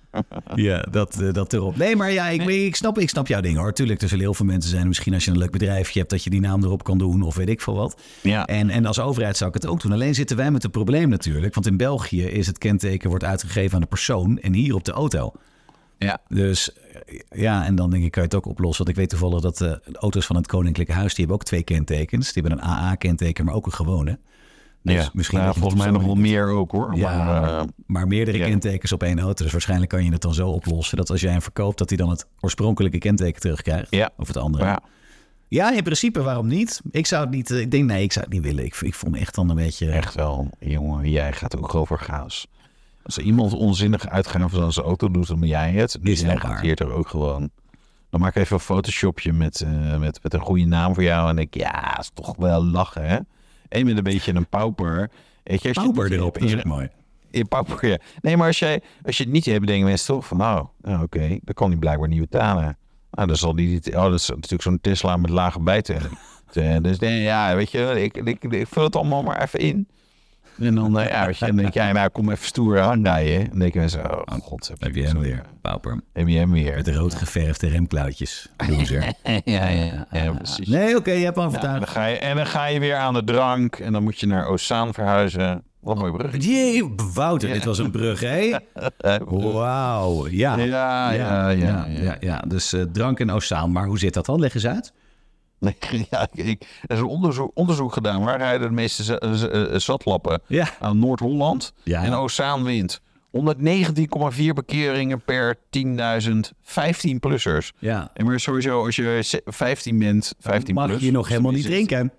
Ja, 0.55 0.85
dat, 0.91 1.21
eh, 1.21 1.33
dat 1.33 1.53
erop. 1.53 1.77
Nee, 1.77 1.95
maar 1.95 2.11
ja, 2.11 2.27
ik, 2.27 2.41
ik, 2.41 2.75
snap, 2.75 2.97
ik 2.97 3.09
snap 3.09 3.27
jouw 3.27 3.41
ding 3.41 3.57
hoor. 3.57 3.73
Tuurlijk, 3.73 4.01
er 4.01 4.07
zullen 4.07 4.23
heel 4.23 4.33
veel 4.33 4.45
mensen 4.45 4.69
zijn. 4.69 4.87
Misschien 4.87 5.13
als 5.13 5.25
je 5.25 5.31
een 5.31 5.37
leuk 5.37 5.51
bedrijfje 5.51 5.99
hebt, 5.99 6.11
dat 6.11 6.23
je 6.23 6.29
die 6.29 6.41
naam 6.41 6.63
erop 6.63 6.83
kan 6.83 6.97
doen 6.97 7.21
of 7.21 7.35
weet 7.35 7.49
ik 7.49 7.61
veel 7.61 7.75
wat. 7.75 8.01
Ja. 8.21 8.45
En, 8.45 8.69
en 8.69 8.85
als 8.85 8.99
overheid 8.99 9.37
zou 9.37 9.49
ik 9.49 9.55
het 9.55 9.65
ook 9.65 9.81
doen. 9.81 9.91
Alleen 9.91 10.15
zitten 10.15 10.37
wij 10.37 10.51
met 10.51 10.63
een 10.63 10.71
probleem 10.71 11.09
natuurlijk. 11.09 11.53
Want 11.53 11.67
in 11.67 11.77
België 11.77 12.23
is 12.23 12.47
het 12.47 12.57
kenteken 12.57 13.09
wordt 13.09 13.23
uitgegeven 13.23 13.75
aan 13.75 13.81
de 13.81 13.87
persoon 13.87 14.39
en 14.39 14.53
hier 14.53 14.75
op 14.75 14.83
de 14.83 14.91
auto. 14.91 15.31
Ja. 15.99 16.21
Dus 16.27 16.73
eh, 16.73 17.19
ja, 17.29 17.65
en 17.65 17.75
dan 17.75 17.89
denk 17.89 18.03
ik, 18.03 18.11
kan 18.11 18.23
je 18.23 18.27
het 18.27 18.37
ook 18.37 18.45
oplossen. 18.45 18.85
Want 18.85 18.89
ik 18.89 18.95
weet 18.95 19.09
toevallig 19.09 19.41
dat 19.41 19.61
eh, 19.61 19.71
de 19.85 19.97
auto's 19.97 20.25
van 20.25 20.35
het 20.35 20.47
Koninklijke 20.47 20.93
Huis, 20.93 21.09
die 21.09 21.25
hebben 21.25 21.35
ook 21.35 21.43
twee 21.43 21.63
kentekens. 21.63 22.33
Die 22.33 22.43
hebben 22.43 22.61
een 22.61 22.69
AA-kenteken, 22.69 23.45
maar 23.45 23.53
ook 23.53 23.65
een 23.65 23.73
gewone. 23.73 24.19
Dus 24.81 24.95
ja. 25.03 25.09
misschien 25.13 25.39
Nou, 25.39 25.53
volgens 25.59 25.81
mij 25.81 25.91
nog 25.91 26.03
wel 26.03 26.15
meer 26.15 26.47
ook 26.47 26.71
hoor. 26.71 26.95
Ja, 26.95 27.17
Maar, 27.25 27.43
eh, 27.59 27.65
maar 27.85 28.07
meerdere 28.07 28.37
ja. 28.37 28.45
kentekens 28.45 28.91
op 28.91 29.03
één 29.03 29.19
auto. 29.19 29.43
Dus 29.43 29.51
waarschijnlijk 29.51 29.89
kan 29.89 30.03
je 30.05 30.11
het 30.11 30.21
dan 30.21 30.33
zo 30.33 30.47
oplossen 30.49 30.97
dat 30.97 31.09
als 31.09 31.21
jij 31.21 31.31
hem 31.31 31.41
verkoopt, 31.41 31.77
dat 31.77 31.89
hij 31.89 31.97
dan 31.97 32.09
het 32.09 32.25
oorspronkelijke 32.39 32.97
kenteken 32.97 33.41
terugkrijgt. 33.41 33.87
Ja. 33.95 34.09
Of 34.17 34.27
het 34.27 34.37
andere. 34.37 34.65
ja. 34.65 34.79
Ja, 35.47 35.73
in 35.73 35.83
principe, 35.83 36.21
waarom 36.21 36.47
niet? 36.47 36.81
Ik 36.91 37.05
zou 37.05 37.21
het 37.25 37.31
niet. 37.31 37.51
eh, 37.51 37.59
Ik 37.59 37.71
denk, 37.71 37.85
nee, 37.85 38.03
ik 38.03 38.11
zou 38.11 38.25
het 38.25 38.33
niet 38.33 38.43
willen. 38.43 38.65
Ik, 38.65 38.75
ik 38.75 38.93
vond 38.93 39.11
me 39.11 39.19
echt 39.19 39.35
dan 39.35 39.49
een 39.49 39.55
beetje. 39.55 39.89
Echt 39.91 40.15
wel, 40.15 40.49
jongen, 40.59 41.09
jij 41.09 41.33
gaat 41.33 41.57
ook 41.57 41.75
over 41.75 41.97
chaos. 41.97 42.47
Als 43.03 43.17
er 43.17 43.23
iemand 43.23 43.53
onzinnige 43.53 44.09
uitgaven 44.09 44.61
aan 44.61 44.73
zijn 44.73 44.85
auto 44.85 45.11
doet, 45.11 45.27
dan 45.27 45.39
ben 45.39 45.49
jij 45.49 45.71
het. 45.71 45.97
Dus 46.01 46.21
jij 46.21 46.37
gaat 46.37 46.77
toch 46.77 46.89
ook 46.91 47.07
gewoon. 47.07 47.49
Dan 48.09 48.19
maak 48.19 48.35
ik 48.35 48.41
even 48.41 48.55
een 48.55 48.61
photoshopje 48.61 49.33
met, 49.33 49.61
eh, 49.61 49.97
met, 49.97 50.19
met 50.23 50.33
een 50.33 50.39
goede 50.39 50.65
naam 50.65 50.93
voor 50.93 51.03
jou. 51.03 51.29
En 51.29 51.35
denk 51.35 51.55
ik, 51.55 51.61
ja, 51.61 51.99
is 51.99 52.11
toch 52.13 52.35
wel 52.37 52.65
lachen, 52.65 53.07
hè? 53.09 53.17
En 53.69 53.85
met 53.85 53.97
een 53.97 54.03
beetje 54.03 54.33
een 54.33 54.47
pauper. 54.47 55.09
Weet 55.43 55.61
je, 55.61 55.71
Pauper 55.71 56.11
erop, 56.11 56.33
hebt 56.33 56.49
dat 56.49 56.59
is 56.59 56.63
mooi. 56.63 56.89
in 57.31 57.47
pauper, 57.47 57.87
ja. 57.87 57.97
Nee, 58.21 58.37
maar 58.37 58.47
als, 58.47 58.59
jij, 58.59 58.81
als 59.03 59.17
je 59.17 59.23
het 59.23 59.31
niet 59.31 59.45
hebt, 59.45 59.67
denken 59.67 59.85
mensen 59.85 60.07
toch 60.07 60.25
van, 60.25 60.37
nou, 60.37 60.67
nou, 60.81 61.03
oké, 61.03 61.27
dan 61.27 61.53
kan 61.53 61.69
hij 61.69 61.79
blijkbaar 61.79 62.07
niet 62.07 62.29
betalen. 62.29 62.77
Nou, 63.11 63.27
dan 63.27 63.37
zal 63.37 63.55
die 63.55 63.67
niet, 63.67 63.95
oh, 63.95 64.03
dat 64.03 64.13
is 64.13 64.29
natuurlijk 64.29 64.61
zo'n 64.61 64.81
Tesla 64.81 65.17
met 65.17 65.29
lage 65.29 65.59
bijten. 65.59 66.01
Eh, 66.53 66.77
dus 66.81 66.99
nee, 66.99 67.21
ja, 67.21 67.55
weet 67.55 67.71
je, 67.71 68.01
ik, 68.03 68.17
ik, 68.17 68.43
ik 68.43 68.67
vul 68.67 68.83
het 68.83 68.95
allemaal 68.95 69.23
maar 69.23 69.41
even 69.41 69.59
in. 69.59 69.87
En 70.59 70.75
dan, 70.75 70.91
ja, 70.91 71.25
weet 71.25 71.37
je, 71.37 71.45
dan 71.45 71.55
denk 71.55 71.73
jij, 71.73 71.91
nou, 71.91 72.09
kom 72.09 72.29
even 72.29 72.45
stoer 72.45 72.79
aanrijden. 72.79 73.39
En 73.39 73.49
dan 73.49 73.59
denken 73.59 73.79
mensen, 73.79 74.11
oh, 74.11 74.39
god, 74.41 74.67
heb, 74.67 74.81
Heb 74.81 74.95
je 74.95 75.03
hem 75.03 75.19
weer, 75.19 75.41
Pauper. 75.61 76.01
Heb 76.13 76.27
je 76.27 76.37
hem 76.37 76.51
weer? 76.51 76.75
Met 76.75 76.87
rood 76.87 77.15
geverfde 77.15 77.67
remklauwtjes. 77.67 78.49
Loser. 78.69 79.03
ja, 79.23 79.67
ja, 79.67 80.07
ja, 80.11 80.31
precies. 80.31 80.67
Nee, 80.67 80.97
oké, 80.97 81.11
je 81.11 81.25
hebt 81.25 81.37
Ja, 81.37 81.79
dan 81.79 81.87
ga 81.87 82.05
je, 82.05 82.17
en 82.17 82.35
dan 82.35 82.45
ga 82.45 82.65
je 82.65 82.79
weer 82.79 82.95
aan 82.95 83.13
de 83.13 83.23
drank. 83.23 83.75
En 83.75 83.93
dan 83.93 84.03
moet 84.03 84.19
je 84.19 84.27
naar 84.27 84.47
Ozaan 84.47 84.93
verhuizen. 84.93 85.63
Wat 85.79 85.95
een 85.95 86.01
mooi 86.01 86.13
brug. 86.13 86.43
Jee, 86.43 86.93
Wouter, 87.13 87.53
dit 87.53 87.65
was 87.65 87.77
een 87.77 87.91
brug, 87.91 88.19
hè? 88.19 88.55
Wauw, 89.53 90.27
ja. 90.27 90.57
Ja, 90.57 90.63
ja, 90.65 91.11
ja. 91.11 91.49
ja, 91.49 91.85
ja, 91.85 92.17
ja. 92.19 92.43
Dus 92.47 92.73
eh, 92.73 92.81
drank 92.81 93.19
en 93.19 93.31
oceaan. 93.31 93.71
Maar 93.71 93.85
hoe 93.85 93.99
zit 93.99 94.13
dat 94.13 94.25
dan? 94.25 94.39
Leg 94.39 94.53
eens 94.53 94.67
uit. 94.67 94.93
Nee, 95.91 96.07
ja, 96.09 96.27
ik, 96.33 96.81
er 96.87 96.95
is 96.95 96.99
een 96.99 97.05
onderzoek, 97.05 97.51
onderzoek 97.53 97.93
gedaan. 97.93 98.23
Waar 98.23 98.37
rijden 98.37 98.67
de 98.67 98.73
meeste 98.73 99.03
z- 99.03 99.09
eh, 99.43 99.63
zatlappen? 99.79 100.41
Ja. 100.47 100.67
Aan 100.79 100.99
Noord-Holland 100.99 101.73
Ja. 101.83 102.03
en 102.03 102.13
Oceaanwind. 102.13 103.01
119,4 103.31 104.53
bekeringen 104.53 105.21
per 105.21 105.55
10.000 105.69 106.51
15-plussers. 106.63 107.71
Ja. 107.79 108.09
En 108.13 108.25
maar 108.25 108.39
sowieso, 108.39 108.85
als 108.85 108.95
je 108.95 109.19
ze- 109.23 109.41
15 109.45 109.99
bent, 109.99 110.33
15 110.39 110.73
Mag 110.75 110.87
plus, 110.87 111.01
je 111.01 111.11
nog 111.11 111.27
helemaal 111.27 111.51
dan 111.51 111.59
niet 111.59 111.69
drinken. 111.69 112.11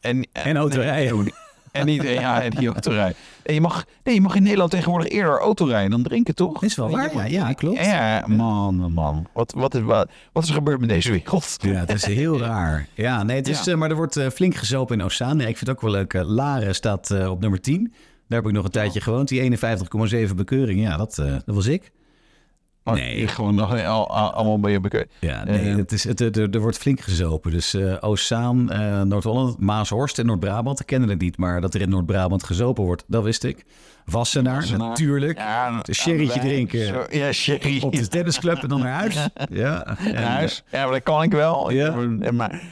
En, 0.00 0.28
En 0.32 0.56
autorijden. 0.56 1.32
En 1.76 1.86
niet, 1.86 2.02
ja, 2.02 2.42
en 2.42 2.50
die 2.50 2.68
autorijden. 2.68 3.16
En 3.42 3.54
je 3.54 3.60
mag, 3.60 3.84
nee, 4.04 4.14
je 4.14 4.20
mag 4.20 4.34
in 4.34 4.42
Nederland 4.42 4.70
tegenwoordig 4.70 5.08
eerder 5.08 5.38
autorijden 5.38 5.90
dan 5.90 6.02
drinken, 6.02 6.34
toch? 6.34 6.62
Is 6.62 6.74
wel 6.74 6.90
waar, 6.90 7.14
ja, 7.14 7.24
ja, 7.24 7.52
klopt. 7.52 7.84
Ja, 7.84 8.24
man, 8.26 8.92
man. 8.92 9.26
Wat, 9.32 9.52
wat, 9.56 9.74
is, 9.74 9.80
wat, 9.80 10.08
wat 10.32 10.42
is 10.42 10.48
er 10.48 10.54
gebeurd 10.54 10.80
met 10.80 10.88
deze 10.88 11.10
wereld? 11.10 11.56
Ja, 11.60 11.72
het 11.72 11.92
is 11.92 12.04
heel 12.04 12.38
raar. 12.38 12.86
Ja, 12.94 13.22
nee, 13.22 13.36
het 13.36 13.48
is, 13.48 13.64
Ja. 13.64 13.72
eh, 13.72 13.78
maar 13.78 13.90
er 13.90 13.96
wordt 13.96 14.16
eh, 14.16 14.28
flink 14.30 14.54
gezopen 14.54 14.98
in 14.98 15.04
Oceaan. 15.04 15.36
Nee, 15.36 15.48
ik 15.48 15.56
vind 15.56 15.66
het 15.70 15.76
ook 15.76 15.82
wel 15.82 15.92
leuk. 15.92 16.14
eh, 16.14 16.28
Laren 16.28 16.74
staat 16.74 17.26
op 17.28 17.40
nummer 17.40 17.60
10. 17.60 17.92
Daar 18.28 18.38
heb 18.38 18.48
ik 18.48 18.54
nog 18.54 18.64
een 18.64 18.70
tijdje 18.70 19.00
gewoond. 19.00 19.28
Die 19.28 19.40
51,7 20.28 20.34
bekeuring. 20.36 20.80
Ja, 20.80 20.96
dat, 20.96 21.14
dat 21.14 21.42
was 21.54 21.66
ik. 21.66 21.90
Nee. 22.94 23.16
Nee. 23.16 23.28
Gewoon 23.28 23.54
nog 23.54 23.84
al, 23.84 24.08
al- 24.10 24.32
allemaal 24.32 24.60
bij 24.60 24.72
je. 24.72 25.08
Ja, 25.20 25.44
nee, 25.44 25.70
Eh, 25.70 25.76
het 25.76 25.92
is, 25.92 26.04
het, 26.04 26.20
er, 26.20 26.50
er 26.50 26.60
wordt 26.60 26.78
flink 26.78 27.00
gezopen. 27.00 27.50
Dus 27.50 27.74
eh 27.74 27.94
Oostzaan, 28.00 28.70
eh, 28.70 29.02
Noord-Holland, 29.02 29.58
Maashorst 29.60 30.18
en 30.18 30.26
Noord-Brabant. 30.26 30.84
Kende 30.84 31.08
het 31.08 31.20
niet, 31.20 31.36
maar 31.36 31.60
dat 31.60 31.74
er 31.74 31.80
in 31.80 31.88
Noord-Brabant 31.88 32.44
gezopen 32.44 32.84
wordt, 32.84 33.04
dat 33.06 33.22
wist 33.22 33.44
ik. 33.44 33.64
Wassenaar, 34.04 34.54
Wassenaar. 34.54 34.88
natuurlijk. 34.88 35.38
Ja, 35.38 35.80
een 35.82 35.94
sherrytje 35.94 36.40
wij- 36.40 36.48
drinken. 36.48 36.86
Zo- 36.86 37.06
ja, 37.10 37.32
sherry. 37.32 37.80
Op 37.82 37.92
de 37.92 38.08
tennisclub 38.08 38.62
en 38.62 38.68
dan 38.68 38.80
naar 38.80 38.92
huis. 38.92 39.28
Ja, 39.50 39.84
en, 39.98 40.14
Naar 40.14 40.22
huis. 40.22 40.62
Ja, 40.70 40.82
maar 40.82 40.92
dat 40.92 41.02
kan 41.02 41.22
ik 41.22 41.32
wel. 41.32 41.70
Ja. 41.70 41.94
En 42.20 42.34
Maar, 42.36 42.62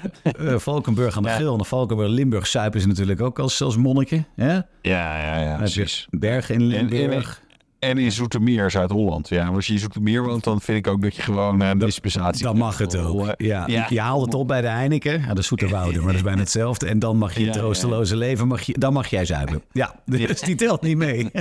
Valkenburg 0.57 1.16
aan 1.16 1.22
de 1.22 1.29
Ja. 1.29 1.35
Gil. 1.37 1.53
En 1.53 1.59
de 1.59 1.64
Valkenburg, 1.64 2.11
Limburg, 2.11 2.46
Suipen 2.46 2.81
ze 2.81 2.87
natuurlijk 2.87 3.20
ook 3.20 3.38
als, 3.38 3.62
als 3.62 3.77
monniken. 3.77 4.27
Ja, 4.37 4.66
ja, 4.83 5.18
ja, 5.42 5.50
je 5.50 5.57
precies. 5.57 6.07
Bergen 6.11 6.55
in 6.55 6.62
Limburg. 6.66 7.42
En 7.84 7.98
in 7.98 8.12
Zoetermeer, 8.12 8.70
Zuid-Holland. 8.70 9.28
Ja, 9.28 9.46
als 9.46 9.66
je 9.66 9.72
in 9.72 9.78
Zoetermeer 9.78 10.22
woont, 10.22 10.44
dan 10.44 10.60
vind 10.60 10.78
ik 10.86 10.92
ook 10.92 11.02
dat 11.02 11.16
je 11.16 11.22
gewoon 11.22 11.62
eh, 11.62 11.68
een 11.68 11.78
dispensatie 11.78 12.44
Dan 12.44 12.56
mag 12.56 12.78
het 12.78 12.96
ook. 12.96 13.34
Ja, 13.36 13.66
Ja. 13.66 13.86
Je 13.88 14.00
haalt 14.00 14.24
het 14.24 14.34
op 14.34 14.48
bij 14.48 14.60
de 14.60 14.68
Heineken. 14.68 15.20
Ja, 15.20 15.34
is 15.34 15.46
Zoeterwoude, 15.46 15.98
maar 15.98 16.06
dat 16.06 16.14
is 16.14 16.22
bijna 16.22 16.40
hetzelfde. 16.40 16.86
En 16.86 16.98
dan 16.98 17.16
mag 17.16 17.38
je 17.38 17.44
het 17.44 17.52
troosteloze 17.52 18.16
leven, 18.16 18.46
mag 18.46 18.62
je, 18.62 18.78
dan 18.78 18.92
mag 18.92 19.06
jij 19.06 19.24
zuipen. 19.24 19.62
Ja, 19.72 19.94
dus 20.04 20.40
die 20.40 20.54
telt 20.54 20.82
niet 20.82 20.96
mee. 20.96 21.30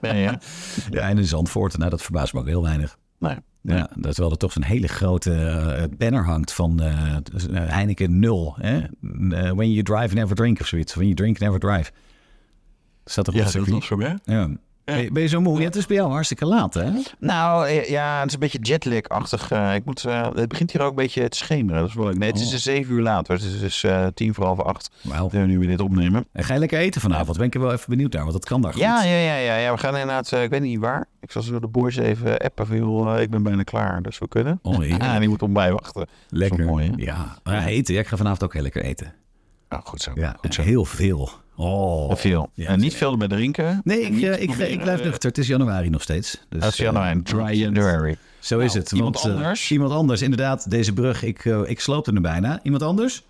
Nee, 0.00 0.22
ja. 0.22 0.40
Ja, 0.90 1.08
en 1.08 1.18
in 1.18 1.24
Zandvoort, 1.24 1.78
nou, 1.78 1.90
dat 1.90 2.02
verbaast 2.02 2.32
me 2.32 2.40
ook 2.40 2.46
heel 2.46 2.62
weinig. 2.62 2.96
Nee. 3.18 3.36
Ja, 3.62 3.90
dat 3.94 4.12
terwijl 4.14 4.30
er 4.30 4.38
toch 4.38 4.52
zo'n 4.52 4.62
hele 4.62 4.88
grote 4.88 5.32
eh, 5.32 5.84
banner 5.98 6.24
hangt 6.24 6.52
van 6.52 6.80
eh, 6.80 7.16
dus, 7.32 7.48
eh, 7.48 7.66
Heineken 7.66 8.18
0. 8.18 8.54
Hè? 8.60 8.76
Eh, 8.78 8.86
when 9.50 9.72
you 9.72 9.82
drive, 9.82 10.14
never 10.14 10.36
drink 10.36 10.60
of 10.60 10.66
zoiets. 10.66 10.94
When 10.94 11.04
you 11.06 11.16
drink, 11.16 11.38
never 11.38 11.58
drive. 11.58 11.90
Staat 13.04 13.26
er 13.26 13.32
op 13.32 13.38
Ja, 13.38 13.44
dat 13.44 13.68
was 13.68 13.86
zo, 13.86 14.00
hè? 14.00 14.14
Ja. 14.24 14.48
Ben, 14.86 15.02
je, 15.02 15.12
ben 15.12 15.22
je 15.22 15.28
zo 15.28 15.40
moe? 15.40 15.58
Ja, 15.58 15.64
het 15.64 15.76
is 15.76 15.86
bij 15.86 15.96
jou 15.96 16.10
hartstikke 16.10 16.46
laat, 16.46 16.74
hè? 16.74 16.90
Nou, 17.18 17.66
eh, 17.68 17.88
ja, 17.88 18.18
het 18.18 18.26
is 18.26 18.32
een 18.34 18.38
beetje 18.40 18.58
jetlag-achtig. 18.58 19.50
eh, 19.50 19.74
ik 19.74 19.84
moet, 19.84 20.04
eh, 20.04 20.28
het 20.34 20.48
begint 20.48 20.72
hier 20.72 20.82
ook 20.82 20.90
een 20.90 20.96
beetje 20.96 21.28
te 21.28 21.36
schemeren. 21.36 21.80
Dat 21.80 21.88
is 21.88 21.94
wel 21.94 22.04
leuk. 22.06 22.18
Nee, 22.18 22.28
het 22.30 22.38
is 22.38 22.44
Oh. 22.46 22.50
dus 22.52 22.62
zeven 22.62 22.94
uur 22.94 23.02
later. 23.02 23.34
Het 23.34 23.44
is 23.44 23.60
dus 23.60 23.84
tien 24.14 24.34
voor 24.34 24.44
half 24.44 24.60
acht. 24.60 24.90
We 25.30 25.38
nu 25.38 25.58
weer 25.58 25.68
dit 25.68 25.80
opnemen. 25.80 26.26
En 26.32 26.44
ga 26.44 26.52
je 26.54 26.58
lekker 26.60 26.78
eten 26.78 27.00
vanavond? 27.00 27.36
Ben 27.36 27.46
ik 27.46 27.54
er 27.54 27.60
wel 27.60 27.72
even 27.72 27.90
benieuwd 27.90 28.12
naar, 28.12 28.20
want 28.22 28.32
dat 28.34 28.44
kan 28.44 28.60
daar 28.60 28.72
goed. 28.72 28.80
Ja, 28.82 29.02
ja, 29.04 29.16
ja, 29.18 29.36
ja, 29.36 29.56
ja. 29.56 29.72
We 29.72 29.78
gaan 29.78 29.92
inderdaad, 29.96 30.32
ik 30.32 30.50
weet 30.50 30.60
niet 30.60 30.78
waar. 30.78 31.06
Ik 31.20 31.30
zal 31.30 31.42
zo 31.42 31.60
de 31.60 31.66
boers 31.68 31.96
even 31.96 32.38
appen. 32.38 33.20
Ik 33.20 33.30
ben 33.30 33.42
bijna 33.42 33.62
klaar. 33.62 34.02
Dus 34.02 34.18
we 34.18 34.28
kunnen. 34.28 34.58
Oh, 34.62 34.78
heerlijk. 34.78 35.02
Ah, 35.02 35.18
die 35.18 35.28
moet 35.28 35.42
op 35.42 35.50
mij 35.50 35.72
wachten. 35.72 36.06
lekker. 36.28 36.64
Mooi? 36.64 36.92
Ja, 36.96 37.36
ja, 37.44 37.66
eten. 37.66 37.94
Ja, 37.94 38.00
ik 38.00 38.06
ga 38.06 38.16
vanavond 38.16 38.44
ook 38.44 38.52
heel 38.52 38.62
lekker 38.62 38.82
eten. 38.82 39.14
Nou, 39.68 39.82
goed 39.84 40.02
zo. 40.02 40.10
Ja, 40.14 40.36
goed 40.40 40.54
zo. 40.54 40.62
heel 40.62 40.84
veel. 40.84 41.30
Oh. 41.56 42.14
Veel. 42.14 42.50
Ja, 42.54 42.66
en 42.68 42.80
niet 42.80 42.94
veel 42.94 43.12
erbij 43.12 43.28
drinken. 43.28 43.80
Nee, 43.84 44.00
ik, 44.00 44.22
eh, 44.22 44.42
ik, 44.42 44.50
ik 44.54 44.80
blijf 44.82 44.98
eh, 44.98 45.04
nuchter. 45.04 45.28
Het 45.28 45.38
is 45.38 45.46
januari 45.46 45.88
nog 45.90 46.02
steeds. 46.02 46.40
Dus, 46.48 46.60
Dat 46.60 46.70
is 46.72 46.76
januari. 46.76 47.18
eh, 47.18 47.24
Dry 47.24 47.58
January. 47.60 48.16
Zo 48.38 48.58
is 48.58 48.72
Nou, 48.72 48.78
het. 48.84 48.92
iemand 48.92 49.20
want, 49.20 49.26
eh, 49.34 49.40
anders? 49.42 49.70
iemand 49.70 49.92
anders, 49.92 50.22
inderdaad. 50.22 50.70
Deze 50.70 50.92
brug, 50.92 51.22
ik, 51.22 51.44
eh, 51.44 51.60
ik 51.64 51.80
sloopte 51.80 52.10
hem 52.12 52.22
bijna. 52.22 52.60
Iemand 52.62 52.82
anders? 52.82 53.22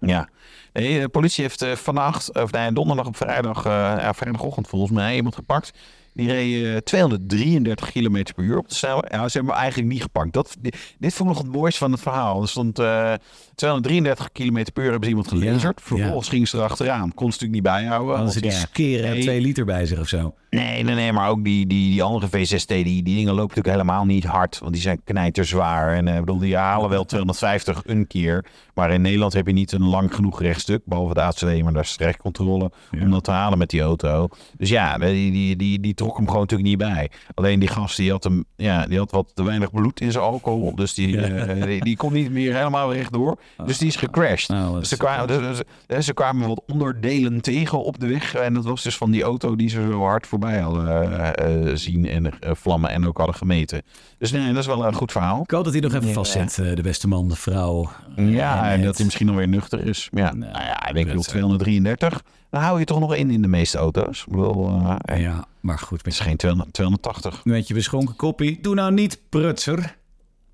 Ja. 0.00 0.28
De 0.72 1.08
politie 1.10 1.42
heeft 1.42 1.62
eh, 1.62 1.72
vannacht, 1.72 2.32
of 2.34 2.50
nee, 2.52 2.72
donderdag 2.72 3.06
op 3.06 3.16
vrijdag, 3.16 3.64
eh, 3.66 3.72
ja, 3.72 4.14
vrijdagochtend 4.14 4.68
volgens 4.68 4.92
mij, 4.92 5.14
iemand 5.16 5.34
gepakt. 5.34 5.72
Die 6.14 6.28
reed 6.28 6.64
eh, 6.64 6.76
233 6.76 7.92
km 7.92 8.22
per 8.34 8.44
uur 8.44 8.58
op 8.58 8.68
de 8.68 8.74
snelweg. 8.74 9.10
Ja, 9.10 9.28
ze 9.28 9.36
hebben 9.36 9.54
eigenlijk 9.54 9.92
niet 9.92 10.02
gepakt. 10.02 10.32
Dat, 10.32 10.56
dit, 10.60 11.14
vond 11.14 11.30
ik 11.30 11.36
nog 11.36 11.38
het 11.38 11.52
mooiste 11.52 11.78
van 11.78 11.92
het 11.92 12.00
verhaal. 12.00 12.42
Er 12.42 12.48
stond 12.48 12.78
eh, 12.78 13.12
233 13.54 14.32
km 14.32 14.64
per 14.72 14.82
uur 14.82 14.90
hebben 14.90 15.02
ze 15.02 15.08
iemand 15.08 15.28
gelezerd. 15.28 15.80
Ja, 15.80 15.86
Vervolgens 15.86 16.28
gingen 16.28 16.46
ze 16.48 16.56
erachteraan. 16.56 17.14
Kon 17.14 17.32
ze 17.32 17.38
natuurlijk 17.38 17.52
niet 17.52 17.62
bijhouden. 17.62 18.16
Hadden 18.16 18.18
want 18.18 18.32
ze 18.32 18.40
die 18.40 18.50
ja, 18.50 18.56
skeren 18.58 19.10
nee. 19.10 19.22
twee 19.22 19.40
liter 19.40 19.64
bij 19.64 19.86
zich 19.86 20.00
of 20.00 20.08
zo? 20.08 20.34
Nee, 20.50 20.82
nee, 20.82 20.94
nee, 20.94 21.12
maar 21.12 21.28
ook 21.28 21.44
die, 21.44 21.66
die, 21.66 21.90
die 21.90 22.02
andere 22.02 22.26
V6T, 22.26 22.66
die, 22.66 22.84
die 22.84 23.02
dingen 23.02 23.34
lopen 23.34 23.56
natuurlijk 23.56 23.76
helemaal 23.76 24.04
niet 24.04 24.24
hard. 24.24 24.58
Want 24.58 24.72
die 24.72 24.82
zijn 24.82 25.00
knijterzwaar. 25.04 25.94
En 25.94 26.08
eh, 26.08 26.14
ik 26.14 26.20
bedoel, 26.20 26.38
die 26.38 26.56
halen 26.56 26.90
wel 26.90 27.04
250 27.04 27.82
een 27.84 28.06
keer. 28.06 28.44
Maar 28.74 28.90
in 28.92 29.02
Nederland 29.02 29.32
heb 29.32 29.46
je 29.46 29.52
niet 29.52 29.72
een 29.72 29.88
lang 29.88 30.14
genoeg 30.14 30.42
stuk. 30.56 30.82
Behalve 30.84 31.14
de 31.14 31.20
A2, 31.20 31.62
maar 31.64 31.72
daar 31.72 31.82
is 31.82 31.90
strijkcontrole 31.90 32.70
Ja. 32.90 33.00
om 33.00 33.10
dat 33.10 33.24
te 33.24 33.30
halen 33.30 33.58
met 33.58 33.70
die 33.70 33.80
auto. 33.80 34.28
Dus 34.56 34.68
ja, 34.68 34.98
die, 34.98 35.32
die, 35.32 35.56
die, 35.56 35.80
die 35.80 35.94
trok 36.04 36.16
hem 36.16 36.26
gewoon 36.26 36.40
natuurlijk 36.40 36.68
niet 36.68 36.78
bij. 36.78 37.10
Alleen 37.34 37.58
die 37.60 37.68
gast 37.68 37.96
die 37.96 38.10
had, 38.10 38.24
hem, 38.24 38.44
ja, 38.56 38.86
die 38.86 38.98
had 38.98 39.10
wat 39.10 39.30
te 39.34 39.44
weinig 39.44 39.70
bloed 39.70 40.00
in 40.00 40.12
zijn 40.12 40.24
alcohol. 40.24 40.74
Dus 40.74 40.94
die, 40.94 41.20
eh, 41.20 41.64
die, 41.66 41.84
die 41.84 41.96
kon 41.96 42.12
niet 42.12 42.30
meer 42.30 42.56
helemaal 42.56 42.92
rechtdoor. 42.94 43.38
Dus 43.64 43.78
die 43.78 43.88
is 43.88 43.96
gecrashed. 43.96 44.48
Nou, 44.48 44.72
Dus 44.74 44.82
is- 44.82 44.88
ze, 44.88 44.96
kwamen, 44.96 45.26
dus, 45.26 45.60
dus- 45.86 46.04
ze 46.06 46.14
kwamen 46.14 46.48
wat 46.48 46.62
onderdelen 46.72 47.40
tegen 47.40 47.84
op 47.84 48.00
de 48.00 48.06
weg. 48.06 48.34
En 48.34 48.54
dat 48.54 48.64
was 48.64 48.82
dus 48.82 48.96
van 48.96 49.10
die 49.10 49.22
auto 49.22 49.56
die 49.56 49.68
ze 49.68 49.86
zo 49.90 50.00
hard 50.02 50.26
voorbij 50.26 50.58
hadden 50.58 50.88
eh, 51.36 51.68
eh, 51.70 51.76
zien 51.76 52.08
en 52.08 52.26
eh, 52.40 52.50
vlammen 52.54 52.90
en 52.90 53.06
ook 53.06 53.16
hadden 53.16 53.36
gemeten. 53.36 53.82
Dus 54.18 54.32
nee, 54.32 54.48
dat 54.48 54.56
is 54.56 54.66
wel 54.66 54.86
een 54.86 54.94
goed 54.94 55.12
verhaal. 55.12 55.42
Ik 55.42 55.50
hoop 55.50 55.64
dat 55.64 55.72
hij 55.72 55.82
nog 55.82 55.94
even 55.94 56.06
Ja. 56.06 56.12
vastzet, 56.12 56.58
eh, 56.58 56.74
de 56.74 56.82
beste 56.82 57.08
man, 57.08 57.28
de 57.28 57.36
vrouw. 57.36 57.90
Ja, 58.16 58.70
en 58.72 58.82
dat 58.82 58.96
hij 58.96 59.04
misschien 59.04 59.28
alweer 59.28 59.48
nuchter 59.48 59.86
is. 59.86 60.08
Ja, 60.12 60.22
Nou, 60.34 60.38
nou 60.52 60.64
ja, 60.64 60.86
ik 60.88 60.94
denk 60.94 61.08
is- 61.08 61.26
233. 61.26 62.22
Dan 62.54 62.62
hou 62.62 62.78
je 62.78 62.84
toch 62.84 63.00
nog 63.00 63.14
in 63.14 63.30
in 63.30 63.42
de 63.42 63.48
meeste 63.48 63.78
auto's. 63.78 64.24
Bedoel, 64.28 64.68
eh, 64.68 65.20
Ja, 65.20 65.44
maar 65.60 65.78
goed. 65.78 65.98
het 65.98 66.06
is 66.06 66.20
geen 66.20 66.36
200 66.36 66.72
280. 66.74 67.44
met 67.44 67.68
je 67.68 67.74
beschonken 67.74 68.16
koppie. 68.16 68.58
Doe 68.60 68.74
nou 68.74 68.92
niet 68.92 69.20
prutser. 69.28 69.96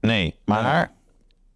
Nee, 0.00 0.34
maar 0.44 0.92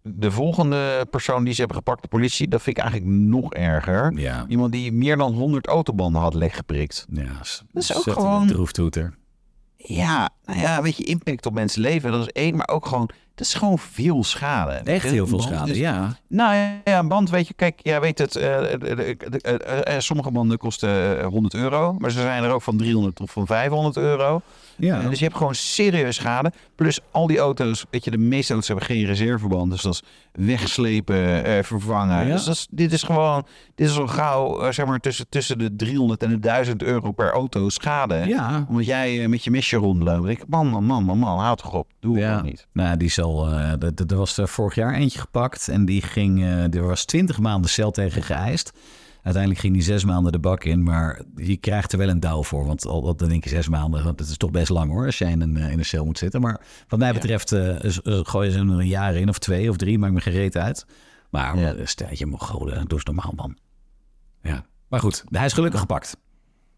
de 0.01 0.31
volgende 0.31 1.07
persoon 1.09 1.43
die 1.43 1.53
ze 1.53 1.59
hebben 1.59 1.77
gepakt, 1.77 2.01
de 2.01 2.07
politie, 2.07 2.47
dat 2.47 2.61
vind 2.61 2.77
ik 2.77 2.83
eigenlijk 2.83 3.13
nog 3.17 3.53
erger. 3.53 4.13
Ja, 4.19 4.45
Iemand 4.47 4.71
die 4.71 4.91
meer 4.91 5.17
dan 5.17 5.33
100 5.33 5.67
autobanden 5.67 6.21
had 6.21 6.33
leggeprikt. 6.33 7.05
ja. 7.09 7.23
Dat 7.71 7.83
is 7.83 7.95
ook 7.95 8.03
gewoon- 8.03 8.41
een 8.41 8.47
droeftoeter. 8.47 9.13
Ja, 9.75 10.29
nou 10.45 10.59
ja, 10.59 10.81
weet 10.81 10.97
je, 10.97 11.03
impact 11.03 11.45
op 11.45 11.53
mensen 11.53 11.81
leven, 11.81 12.11
dat 12.11 12.21
is 12.21 12.31
één. 12.31 12.55
Maar 12.55 12.67
ook 12.69 12.85
gewoon, 12.85 13.09
dat 13.35 13.47
is 13.47 13.53
gewoon 13.53 13.79
veel 13.79 14.23
schade. 14.23 14.71
Echt 14.73 15.09
heel 15.09 15.27
veel 15.27 15.41
schade, 15.41 15.71
is- 15.71 15.77
ja. 15.77 16.17
Nou 16.27 16.55
ja, 16.55 16.71
ja, 16.83 16.99
een 16.99 17.07
band, 17.07 17.29
weet 17.29 17.47
je, 17.47 17.53
kijk, 17.53 17.79
jij 17.83 18.01
weet 18.01 18.17
het, 18.17 18.35
eh, 18.35 18.57
de- 18.61 18.77
de- 18.77 19.17
de- 19.29 19.39
eh, 19.41 19.95
eh, 19.95 19.99
sommige 20.01 20.31
banden 20.31 20.57
kosten 20.57 21.19
eh, 21.19 21.25
100 21.27 21.53
euro, 21.53 21.93
maar 21.99 22.11
ze 22.11 22.21
zijn 22.21 22.43
er 22.43 22.51
ook 22.51 22.61
van 22.61 22.77
300 22.77 23.19
of 23.19 23.31
van 23.31 23.45
500 23.45 23.97
euro. 23.97 24.41
Ja, 24.77 25.01
dus 25.09 25.19
je 25.19 25.25
hebt 25.25 25.37
gewoon 25.37 25.55
serieus 25.55 26.15
schade. 26.15 26.51
Plus 26.75 26.99
al 27.11 27.27
die 27.27 27.37
auto's, 27.39 27.85
weet 27.89 28.03
je, 28.03 28.11
de 28.11 28.17
meeste 28.17 28.51
auto's 28.51 28.67
hebben 28.67 28.85
geen 28.85 29.05
reserveband, 29.05 29.71
dus 29.71 29.81
dat 29.81 29.93
is 29.93 30.01
wegslepen, 30.45 31.63
vervangen. 31.65 32.27
Ja. 32.27 32.33
Dus 32.33 32.43
dat 32.43 32.53
is, 32.55 32.67
dit 32.69 32.91
is 32.91 33.03
gewoon, 33.03 33.45
dit 33.75 33.89
is 33.89 33.97
al 33.99 34.07
gauw, 34.07 34.71
zeg 34.71 34.85
maar, 34.85 34.99
tussen, 34.99 35.25
tussen 35.29 35.57
de 35.57 35.75
300 35.75 36.23
en 36.23 36.29
de 36.29 36.39
1000 36.39 36.83
euro 36.83 37.11
per 37.11 37.31
auto 37.31 37.69
schade. 37.69 38.15
ja. 38.27 38.65
Omdat 38.69 38.85
jij 38.85 39.27
met 39.27 39.43
je 39.43 39.51
mesje 39.51 39.77
rondloopt. 39.77 40.27
Ik, 40.29 40.43
man, 40.47 40.67
man, 40.67 40.83
man, 40.83 41.03
man, 41.03 41.17
man, 41.17 41.39
houd 41.39 41.57
toch 41.57 41.73
op. 41.73 41.87
Doe 41.99 42.13
het 42.15 42.23
Ja, 42.23 42.41
niet. 42.41 42.67
nou, 42.73 42.97
die 42.97 43.09
zal. 43.09 43.24
Eh, 43.33 43.71
d- 43.73 43.97
d- 43.97 44.11
er 44.11 44.17
was 44.17 44.37
er 44.37 44.47
vorig 44.47 44.75
jaar 44.75 44.93
eentje 44.93 45.19
gepakt 45.19 45.67
en 45.67 45.85
die 45.85 46.01
ging. 46.01 46.39
eh, 46.41 46.73
er 46.73 46.87
was 46.87 47.05
20 47.05 47.39
maanden 47.39 47.69
cel 47.69 47.91
tegen 47.91 48.23
geëist. 48.23 48.71
Uiteindelijk 49.21 49.61
ging 49.63 49.73
die 49.73 49.83
zes 49.83 50.05
maanden 50.05 50.31
de 50.31 50.39
bak 50.39 50.63
in, 50.63 50.83
maar 50.83 51.21
je 51.35 51.57
krijgt 51.57 51.91
er 51.91 51.97
wel 51.97 52.09
een 52.09 52.19
douw 52.19 52.43
voor. 52.43 52.65
Want 52.65 52.85
al 52.85 53.15
dan 53.15 53.29
denk 53.29 53.43
je 53.43 53.49
zes 53.49 53.67
maanden, 53.69 54.03
want 54.03 54.19
het 54.19 54.29
is 54.29 54.37
toch 54.37 54.51
best 54.51 54.69
lang 54.69 54.91
hoor, 54.91 55.05
als 55.05 55.17
jij 55.17 55.31
in 55.31 55.41
een, 55.41 55.57
eh, 55.57 55.71
in 55.71 55.77
een 55.79 55.85
cel 55.85 56.05
moet 56.05 56.17
zitten. 56.17 56.41
Maar 56.41 56.61
wat 56.87 56.99
mij 56.99 57.13
betreft 57.13 57.51
eh, 57.51 57.83
is- 57.83 58.01
eh, 58.01 58.19
gooien 58.23 58.51
ze 58.51 58.57
er 58.59 58.65
een 58.69 58.87
jaar 58.87 59.15
in 59.15 59.29
of 59.29 59.37
twee 59.39 59.69
of 59.69 59.77
drie, 59.77 59.99
maakt 59.99 60.13
me 60.13 60.21
gereed 60.21 60.57
uit. 60.57 60.85
Maar 61.29 61.59
Ja. 61.59 61.75
stel 61.83 62.07
je 62.11 62.25
Mongolen, 62.25 62.73
doe 62.85 62.93
eens 62.97 63.03
normaal 63.03 63.33
man. 63.35 63.57
Ja, 64.41 64.65
maar 64.89 64.99
goed, 64.99 65.23
hij 65.29 65.45
is 65.45 65.53
gelukkig 65.53 65.79
gepakt. 65.79 66.17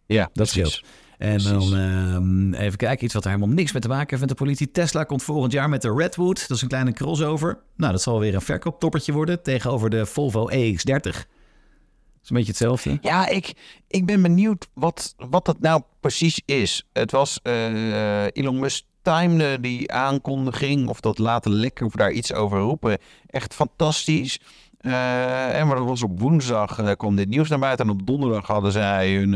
Ja, 0.05 0.29
Dat 0.33 0.47
scheelt. 0.49 0.81
En 1.17 1.29
Precies. 1.29 1.69
dan 1.69 1.75
ehm, 1.75 2.53
even 2.53 2.77
kijken, 2.77 3.05
iets 3.05 3.13
wat 3.13 3.23
er 3.25 3.31
helemaal 3.31 3.55
niks 3.55 3.71
mee 3.71 3.81
te 3.81 3.87
maken 3.87 4.07
heeft 4.09 4.19
met 4.19 4.29
de 4.29 4.43
politie. 4.43 4.71
Tesla 4.71 5.03
komt 5.03 5.23
volgend 5.23 5.51
jaar 5.51 5.69
met 5.69 5.81
de 5.81 5.93
Redwood. 5.93 6.47
Dat 6.47 6.57
is 6.57 6.61
een 6.61 6.67
kleine 6.67 6.93
crossover. 6.93 7.59
Nou, 7.75 7.91
dat 7.91 8.01
zal 8.01 8.19
weer 8.19 8.35
een 8.35 8.41
verkooptoppertje 8.41 9.13
worden 9.13 9.43
tegenover 9.43 9.89
de 9.89 10.05
Volvo 10.05 10.49
EX30. 10.49 10.75
Dat 10.83 11.25
is 12.23 12.29
een 12.29 12.35
beetje 12.35 12.51
hetzelfde. 12.51 12.97
Ja, 13.01 13.27
ik, 13.27 13.53
ik 13.87 14.05
ben 14.05 14.21
benieuwd 14.21 14.67
wat, 14.73 15.15
wat 15.17 15.45
dat 15.45 15.59
nou 15.59 15.81
precies 15.99 16.41
is. 16.45 16.87
Het 16.93 17.11
was 17.11 17.39
eh, 17.43 18.23
Elon 18.25 18.59
Musk 18.59 18.83
timede 19.01 19.59
die 19.59 19.91
aankondiging 19.91 20.87
of 20.87 20.99
dat 20.99 21.17
laten 21.17 21.51
lekken 21.51 21.85
of 21.85 21.93
daar 21.93 22.11
iets 22.11 22.33
over 22.33 22.59
roepen. 22.59 22.97
Echt 23.27 23.53
fantastisch. 23.53 24.39
Eh, 24.87 25.59
en 25.59 25.85
was 25.85 26.03
op 26.03 26.19
woensdag 26.19 26.79
eh, 26.79 26.91
kwam 26.97 27.15
dit 27.15 27.29
nieuws 27.29 27.49
naar 27.49 27.59
buiten. 27.59 27.85
En 27.85 27.91
op 27.91 28.05
donderdag 28.07 28.47
hadden 28.47 28.71
zij 28.71 29.13
hun 29.13 29.33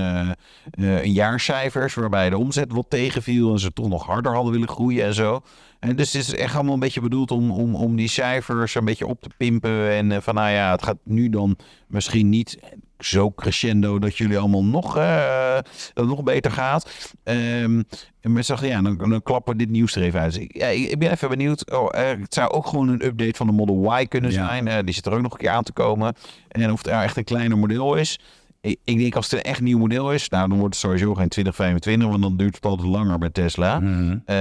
een 0.72 1.12
jaarcijfers 1.12 1.93
waarbij 1.93 2.30
de 2.30 2.38
omzet 2.38 2.72
wat 2.72 2.89
tegenviel 2.89 3.52
en 3.52 3.60
ze 3.60 3.74
toch 3.74 3.89
nog 3.89 4.06
harder 4.06 4.34
hadden 4.34 4.52
willen 4.52 4.68
groeien 4.68 5.06
en 5.06 5.14
zo. 5.14 5.41
En 5.80 5.95
dus 5.95 6.14
het 6.14 6.22
is 6.22 6.36
echt 6.36 6.56
allemaal 6.56 6.74
een 6.74 6.80
beetje 6.80 7.02
bedoeld 7.02 7.32
om, 7.32 7.52
om, 7.52 7.76
om 7.76 7.95
die 7.95 8.08
cijfers 8.08 8.76
een 8.76 8.86
beetje 8.86 9.08
op 9.08 9.22
te 9.22 9.30
pimpen. 9.38 9.91
En 9.91 10.24
van 10.24 10.36
nou 10.36 10.49
ja, 10.49 10.72
het 10.72 10.84
gaat 10.84 10.97
nu 11.04 11.30
dan 11.30 11.58
misschien 11.88 12.30
niet 12.30 12.60
zo 13.04 13.32
crescendo 13.32 13.99
dat 13.99 14.18
jullie 14.18 14.38
allemaal 14.39 14.64
nog, 14.64 14.97
eh, 14.97 15.58
dat 15.93 16.06
nog 16.06 16.24
beter 16.24 16.52
gaat. 16.52 17.14
Ehm, 17.24 17.82
en 18.22 18.32
mensen 18.34 18.56
dachten, 18.56 18.70
ja, 18.70 18.82
dan, 18.82 19.10
dan 19.10 19.22
klappen 19.24 19.54
we 19.54 19.60
dit 19.60 19.70
nieuws 19.70 19.95
er 19.95 20.02
even 20.04 20.20
uit. 20.20 20.34
Dus 20.34 20.41
ik, 20.43 20.58
ja, 20.58 20.68
ik 20.68 20.99
ben 20.99 21.12
even 21.12 21.30
benieuwd. 21.30 21.72
Oh, 21.72 21.89
het 21.91 22.34
zou 22.34 22.52
ook 22.52 22.68
gewoon 22.68 22.88
een 22.89 23.06
update 23.06 23.38
van 23.38 23.47
de 23.47 23.54
Model 23.54 23.99
Y 23.99 24.06
kunnen 24.06 24.32
Ja. 24.32 24.45
zijn. 24.47 24.68
Eh, 24.68 24.78
die 24.86 24.93
zit 24.93 25.06
er 25.06 25.14
ook 25.14 25.22
nog 25.22 25.32
een 25.32 25.38
keer 25.38 25.49
aan 25.49 25.64
te 25.64 25.72
komen. 25.74 26.16
En 26.47 26.72
of 26.72 26.78
het 26.82 26.91
nou 26.91 27.04
echt 27.04 27.18
een 27.18 27.24
kleiner 27.24 27.58
model 27.58 27.95
is. 27.95 28.20
Ik, 28.62 28.80
ik 28.84 28.97
denk 28.97 29.16
als 29.16 29.32
het 29.32 29.34
een 29.39 29.51
echt 29.51 29.62
nieuw 29.62 29.78
model 29.78 30.14
is, 30.14 30.30
nou 30.30 30.49
dan 30.49 30.57
wordt 30.59 30.74
het 30.76 30.84
sowieso 30.84 31.14
geen 31.14 31.28
2025, 31.30 32.09
want 32.09 32.22
dan 32.22 32.38
duurt 32.38 32.55
het 32.55 32.66
altijd 32.66 32.88
langer 32.88 33.18
bij 33.18 33.30
Tesla. 33.30 33.80
Mhm. 33.80 34.18
Eh, 34.26 34.36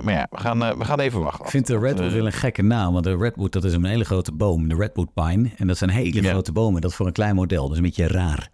maar 0.00 0.12
ja, 0.12 0.26
we 0.30 0.36
gaan, 0.38 0.62
eh, 0.64 0.76
we 0.76 0.84
gaan 0.84 1.00
even 1.00 1.20
wachten. 1.20 1.44
Ik 1.44 1.50
vind 1.50 1.66
de 1.66 1.78
Redwood 1.78 2.08
Eh, 2.08 2.14
wel 2.16 2.26
een 2.26 2.32
gekke 2.32 2.62
naam. 2.62 2.92
Want 2.92 3.04
de 3.04 3.16
Redwood, 3.16 3.52
dat 3.52 3.64
is 3.64 3.72
een 3.72 3.84
hele 3.84 4.04
grote 4.04 4.32
boom. 4.32 4.68
De 4.68 4.74
Redwood 4.74 5.14
Pine. 5.14 5.50
En 5.56 5.66
dat 5.66 5.76
zijn 5.78 5.90
hele 5.90 6.22
Ja. 6.22 6.30
grote 6.30 6.52
bomen. 6.52 6.80
Dat 6.80 6.90
is 6.90 6.96
voor 6.96 7.06
een 7.06 7.12
klein 7.12 7.34
model. 7.34 7.62
Dat 7.62 7.70
is 7.70 7.76
een 7.76 7.82
beetje 7.82 8.06
raar. 8.06 8.48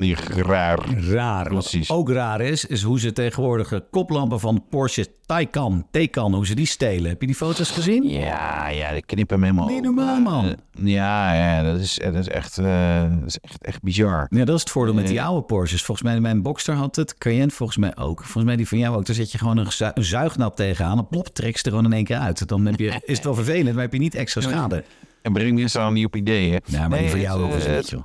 Die 0.00 0.16
raar. 0.36 0.78
Raar. 1.10 1.48
Precies. 1.48 1.88
Wat 1.88 1.96
ook 1.98 2.10
raar 2.10 2.40
is, 2.40 2.64
is 2.64 2.82
hoe 2.82 3.00
ze 3.00 3.12
tegenwoordig 3.12 3.68
de 3.68 3.84
koplampen 3.90 4.40
van 4.40 4.64
Porsche 4.70 5.06
Taycan, 5.26 5.86
Taycan, 5.90 6.34
hoe 6.34 6.46
ze 6.46 6.54
die 6.54 6.66
stelen. 6.66 7.08
Heb 7.10 7.20
je 7.20 7.26
die 7.26 7.36
foto's 7.36 7.70
gezien? 7.70 8.08
Ja, 8.08 8.68
ja, 8.68 8.92
die 8.92 9.04
knippen 9.06 9.36
hem 9.36 9.44
helemaal. 9.44 9.74
Niet 9.74 9.82
normaal, 9.82 10.20
man. 10.20 10.44
Eh, 10.46 10.52
Ja, 10.84 11.32
ja, 11.34 11.62
dat 11.62 11.80
is, 11.80 12.00
dat 12.02 12.14
is 12.14 12.28
echt, 12.28 12.58
eh, 12.58 13.00
dat 13.02 13.26
is 13.26 13.38
echt, 13.38 13.64
echt 13.66 13.82
bizar. 13.82 14.26
Ja, 14.30 14.44
dat 14.44 14.54
is 14.54 14.60
het 14.60 14.70
voordeel 14.70 14.94
met 14.94 15.06
die 15.06 15.22
oude 15.22 15.42
Porsches. 15.46 15.82
Volgens 15.82 16.06
mij, 16.08 16.20
mijn 16.20 16.42
Boxster 16.42 16.74
had 16.74 16.96
het, 16.96 17.18
Cayenne 17.18 17.50
volgens 17.50 17.78
mij 17.78 17.96
ook. 17.96 18.20
Volgens 18.22 18.44
mij 18.44 18.56
die 18.56 18.68
van 18.68 18.78
jou 18.78 18.96
ook. 18.96 19.06
Daar 19.06 19.16
zet 19.16 19.32
je 19.32 19.38
gewoon 19.38 19.56
een, 19.56 19.72
zu- 19.72 19.90
een 19.94 20.04
zuignap 20.04 20.56
tegenaan. 20.56 20.98
En 20.98 21.08
plop, 21.08 21.28
trek 21.28 21.56
ze 21.56 21.64
er 21.64 21.70
gewoon 21.70 21.84
in 21.84 21.92
één 21.92 22.04
keer 22.04 22.18
uit. 22.18 22.48
Dan 22.48 22.66
heb 22.66 22.78
je, 22.78 22.86
is 23.04 23.16
het 23.16 23.24
wel 23.24 23.34
vervelend, 23.34 23.74
maar 23.74 23.82
heb 23.84 23.92
je 23.92 23.98
niet 23.98 24.14
extra 24.14 24.40
schade. 24.40 24.84
En 25.22 25.32
breng 25.32 25.54
mensen 25.54 25.80
dan 25.80 25.92
niet 25.92 26.06
op 26.06 26.16
ideeën. 26.16 26.60
Ja, 26.64 26.78
maar 26.80 26.88
Nee, 26.88 27.00
die 27.00 27.10
van 27.10 27.20
jou 27.20 27.42
het, 27.42 27.50
ook 27.52 27.58
is 27.58 27.64
eh, 27.66 27.76
niet, 27.76 27.88
joh. 27.90 28.02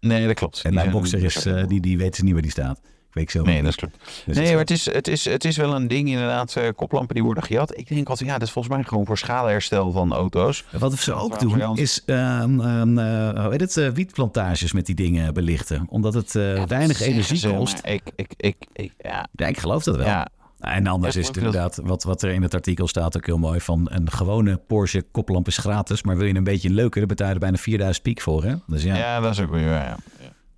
Nee, 0.00 0.26
dat 0.26 0.34
klopt. 0.34 0.62
En 0.62 0.74
mijn 0.74 0.90
Boxster 0.90 1.24
is, 1.24 1.46
eh, 1.46 1.66
die, 1.66 1.80
die 1.80 1.98
weten 1.98 2.24
niet 2.24 2.32
waar 2.32 2.42
die 2.42 2.50
staat. 2.50 2.78
Ik 3.08 3.22
weet 3.22 3.30
zo. 3.30 3.42
Nee, 3.42 3.60
dat 3.60 3.70
is 3.70 3.76
klopt. 3.76 3.96
Dus 4.26 4.36
nee, 4.36 4.50
maar 4.50 4.60
het 4.60 4.70
is, 4.70 4.92
het, 4.92 5.08
is, 5.08 5.24
het 5.24 5.44
is 5.44 5.56
wel 5.56 5.74
een 5.74 5.88
ding 5.88 6.08
inderdaad. 6.08 6.56
eh, 6.56 6.68
koplampen 6.76 7.14
die 7.14 7.24
worden 7.24 7.42
gejat. 7.42 7.78
Ik 7.78 7.88
denk 7.88 8.08
altijd, 8.08 8.28
ja, 8.28 8.38
dat 8.38 8.46
is 8.46 8.52
volgens 8.52 8.74
mij 8.74 8.84
gewoon 8.84 9.06
voor 9.06 9.18
schadeherstel 9.18 9.92
van 9.92 10.12
auto's. 10.12 10.64
Wat 10.78 10.98
ze 10.98 11.12
ook 11.14 11.40
doen, 11.40 11.76
is 11.78 12.02
hoe 12.06 13.48
heet 13.50 13.60
het, 13.74 13.92
wietplantages 13.94 14.72
met 14.72 14.86
die 14.86 14.94
dingen 14.94 15.34
belichten. 15.34 15.86
Omdat 15.88 16.14
het 16.14 16.34
eh, 16.34 16.64
weinig 16.64 17.00
energie 17.00 17.48
kost. 17.56 17.80
Ik, 17.84 18.02
ik, 18.16 18.32
ik, 18.36 18.56
ik, 18.72 18.92
ja, 18.98 19.26
Ja, 19.32 19.46
ik 19.46 19.58
geloof 19.58 19.82
dat 19.84 19.96
wel. 19.96 20.06
ja, 20.06 20.28
En 20.74 20.86
anders 20.86 21.14
Ja, 21.14 21.20
is 21.20 21.26
het 21.26 21.36
inderdaad, 21.36 21.80
wat, 21.82 22.02
wat 22.02 22.22
er 22.22 22.30
in 22.30 22.42
het 22.42 22.54
artikel 22.54 22.88
staat 22.88 23.16
ook 23.16 23.26
heel 23.26 23.38
mooi, 23.38 23.60
van 23.60 23.88
een 23.90 24.10
gewone 24.10 24.56
Porsche 24.56 25.04
koplamp 25.10 25.46
is 25.46 25.56
gratis, 25.56 26.02
maar 26.02 26.16
wil 26.16 26.26
je 26.26 26.34
een 26.34 26.44
beetje 26.44 26.70
leuker, 26.70 26.98
dan 26.98 27.08
betaal 27.08 27.28
je 27.28 27.34
er 27.34 27.40
bijna 27.40 27.56
4000 27.56 28.04
piek 28.04 28.20
voor. 28.20 28.44
Hè? 28.44 28.54
Dus 28.66 28.82
ja, 28.82 28.94
ja. 28.94 29.00
ja, 29.00 29.20
dat 29.20 29.32
is 29.32 29.40
ook 29.40 29.50
weer, 29.50 29.62
ja. 29.62 29.96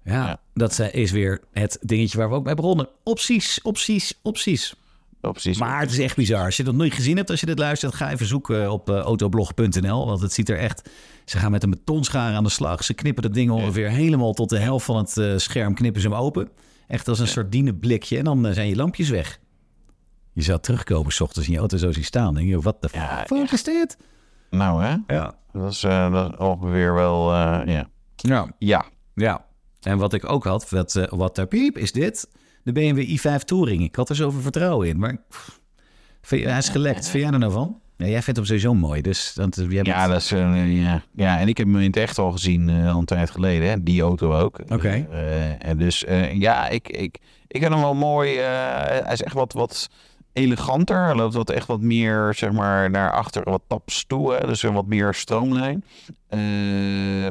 ja. 0.04 0.26
ja. 0.26 0.40
dat 0.54 0.78
eh, 0.78 0.94
is 0.94 1.10
weer 1.10 1.40
het 1.52 1.78
dingetje 1.80 2.18
waar 2.18 2.28
we 2.28 2.34
ook 2.34 2.44
bij 2.44 2.54
begonnen. 2.54 2.88
Opties, 3.02 3.62
opties, 3.62 4.18
opties. 4.22 4.74
Precies. 5.20 5.58
Maar 5.58 5.80
het 5.80 5.90
is 5.90 5.98
echt 5.98 6.16
bizar. 6.16 6.44
Als 6.44 6.56
je 6.56 6.64
dat 6.64 6.74
nog 6.74 6.82
niet 6.82 6.94
gezien 6.94 7.16
hebt, 7.16 7.30
als 7.30 7.40
je 7.40 7.46
dit 7.46 7.58
luistert, 7.58 7.94
ga 7.94 8.10
even 8.10 8.26
zoeken 8.26 8.70
op 8.72 8.90
eh, 8.90 8.98
autoblog.nl. 8.98 10.06
Want 10.06 10.20
het 10.20 10.32
ziet 10.32 10.48
er 10.48 10.58
echt... 10.58 10.90
Ze 11.24 11.38
gaan 11.38 11.50
met 11.50 11.62
een 11.62 11.70
betonschaar 11.70 12.34
aan 12.34 12.44
de 12.44 12.50
slag. 12.50 12.84
Ze 12.84 12.94
knippen 12.94 13.22
dat 13.22 13.34
ding 13.34 13.50
ongeveer 13.50 13.90
helemaal 13.90 14.32
tot 14.32 14.48
de 14.48 14.58
helft 14.58 14.84
van 14.84 14.96
het 14.96 15.16
eh, 15.16 15.36
scherm 15.36 15.74
knippen 15.74 16.00
ze 16.00 16.08
hem 16.08 16.16
open. 16.16 16.48
Echt 16.86 17.08
als 17.08 17.18
een 17.18 17.26
sardineblikje. 17.26 18.18
En 18.18 18.24
dan 18.24 18.48
zijn 18.52 18.68
je 18.68 18.76
lampjes 18.76 19.08
weg. 19.08 19.38
Je 20.38 20.44
zou 20.44 20.60
terugkomen 20.60 21.12
s 21.12 21.20
ochtends 21.20 21.46
in 21.48 21.52
je 21.54 21.58
auto 21.60 21.76
zo 21.76 21.92
zien 21.92 22.04
staan. 22.04 22.34
Denk 22.34 22.48
je, 22.48 22.60
wat 22.60 22.82
de 22.82 22.88
Ja, 22.92 23.24
fuck 23.26 23.50
is 23.50 23.62
dit? 23.64 23.96
Nou, 24.50 24.82
hè? 24.84 24.96
Ja. 25.14 25.34
Dat 25.52 25.72
is, 25.72 25.84
eh, 25.84 26.12
dat 26.12 26.32
is 26.32 26.38
ongeveer 26.38 26.94
wel, 26.94 27.32
eh, 27.32 27.60
ja. 27.66 27.88
Ja. 28.16 28.48
Ja. 28.58 28.84
Ja. 29.14 29.44
En 29.82 29.98
wat 29.98 30.12
ik 30.12 30.30
ook 30.32 30.44
had, 30.44 30.70
wat, 30.70 30.96
eh, 30.96 31.04
wat 31.08 31.34
de 31.36 31.46
piep 31.46 31.78
is 31.78 31.92
dit? 31.92 32.28
De 32.62 32.72
BMW 32.72 32.98
i5 33.18 33.44
Touring. 33.44 33.82
Ik 33.82 33.94
had 33.96 34.08
er 34.08 34.14
zoveel 34.16 34.40
vertrouwen 34.40 34.88
in. 34.88 34.98
Maar 34.98 35.16
pff, 35.28 35.60
vind 36.22 36.42
je- 36.42 36.48
hij 36.48 36.58
is 36.58 36.68
gelekt. 36.68 37.08
Vind 37.08 37.22
jij 37.24 37.32
er 37.32 37.38
nou 37.38 37.52
van? 37.52 37.80
Ja, 37.96 38.06
jij 38.06 38.22
vindt 38.22 38.36
hem 38.38 38.46
sowieso 38.48 38.74
mooi. 38.74 39.02
Dus 39.02 39.32
dat, 39.34 39.54
jij 39.56 39.66
bent- 39.68 39.86
Ja, 39.86 40.06
dat 40.06 40.20
is, 40.20 40.28
ja. 40.28 41.02
ja, 41.14 41.38
en 41.38 41.48
ik 41.48 41.56
heb 41.56 41.66
hem 41.66 41.76
in 41.76 41.86
het 41.86 41.96
echt 41.96 42.18
al 42.18 42.32
gezien 42.32 42.68
eh, 42.68 42.92
al 42.92 42.98
een 42.98 43.04
tijd 43.04 43.30
geleden. 43.30 43.68
Hè? 43.68 43.82
Die 43.82 44.02
auto 44.02 44.34
ook. 44.38 44.58
Oké. 44.68 45.06
En 45.58 45.78
dus 45.78 46.04
ja, 46.32 46.68
ik, 46.68 46.88
ik, 46.88 47.18
ik 47.46 47.60
vind 47.60 47.72
hem 47.72 47.82
wel 47.82 47.94
mooi. 47.94 48.36
hij 48.38 49.12
is 49.12 49.22
echt 49.22 49.34
wat, 49.34 49.52
wat 49.52 49.88
eleganter. 50.38 51.04
Hij 51.04 51.14
loopt 51.14 51.34
wat 51.34 51.50
echt 51.50 51.66
wat 51.66 51.80
meer 51.80 52.34
zeg 52.36 52.52
maar, 52.52 52.90
naar 52.90 53.12
achter, 53.12 53.42
wat 53.44 53.62
taps 53.66 54.04
toe. 54.06 54.32
Hè? 54.32 54.46
Dus 54.46 54.62
een 54.62 54.72
wat 54.72 54.86
meer 54.86 55.14
stroomlijn. 55.14 55.84
Eh, 56.28 57.26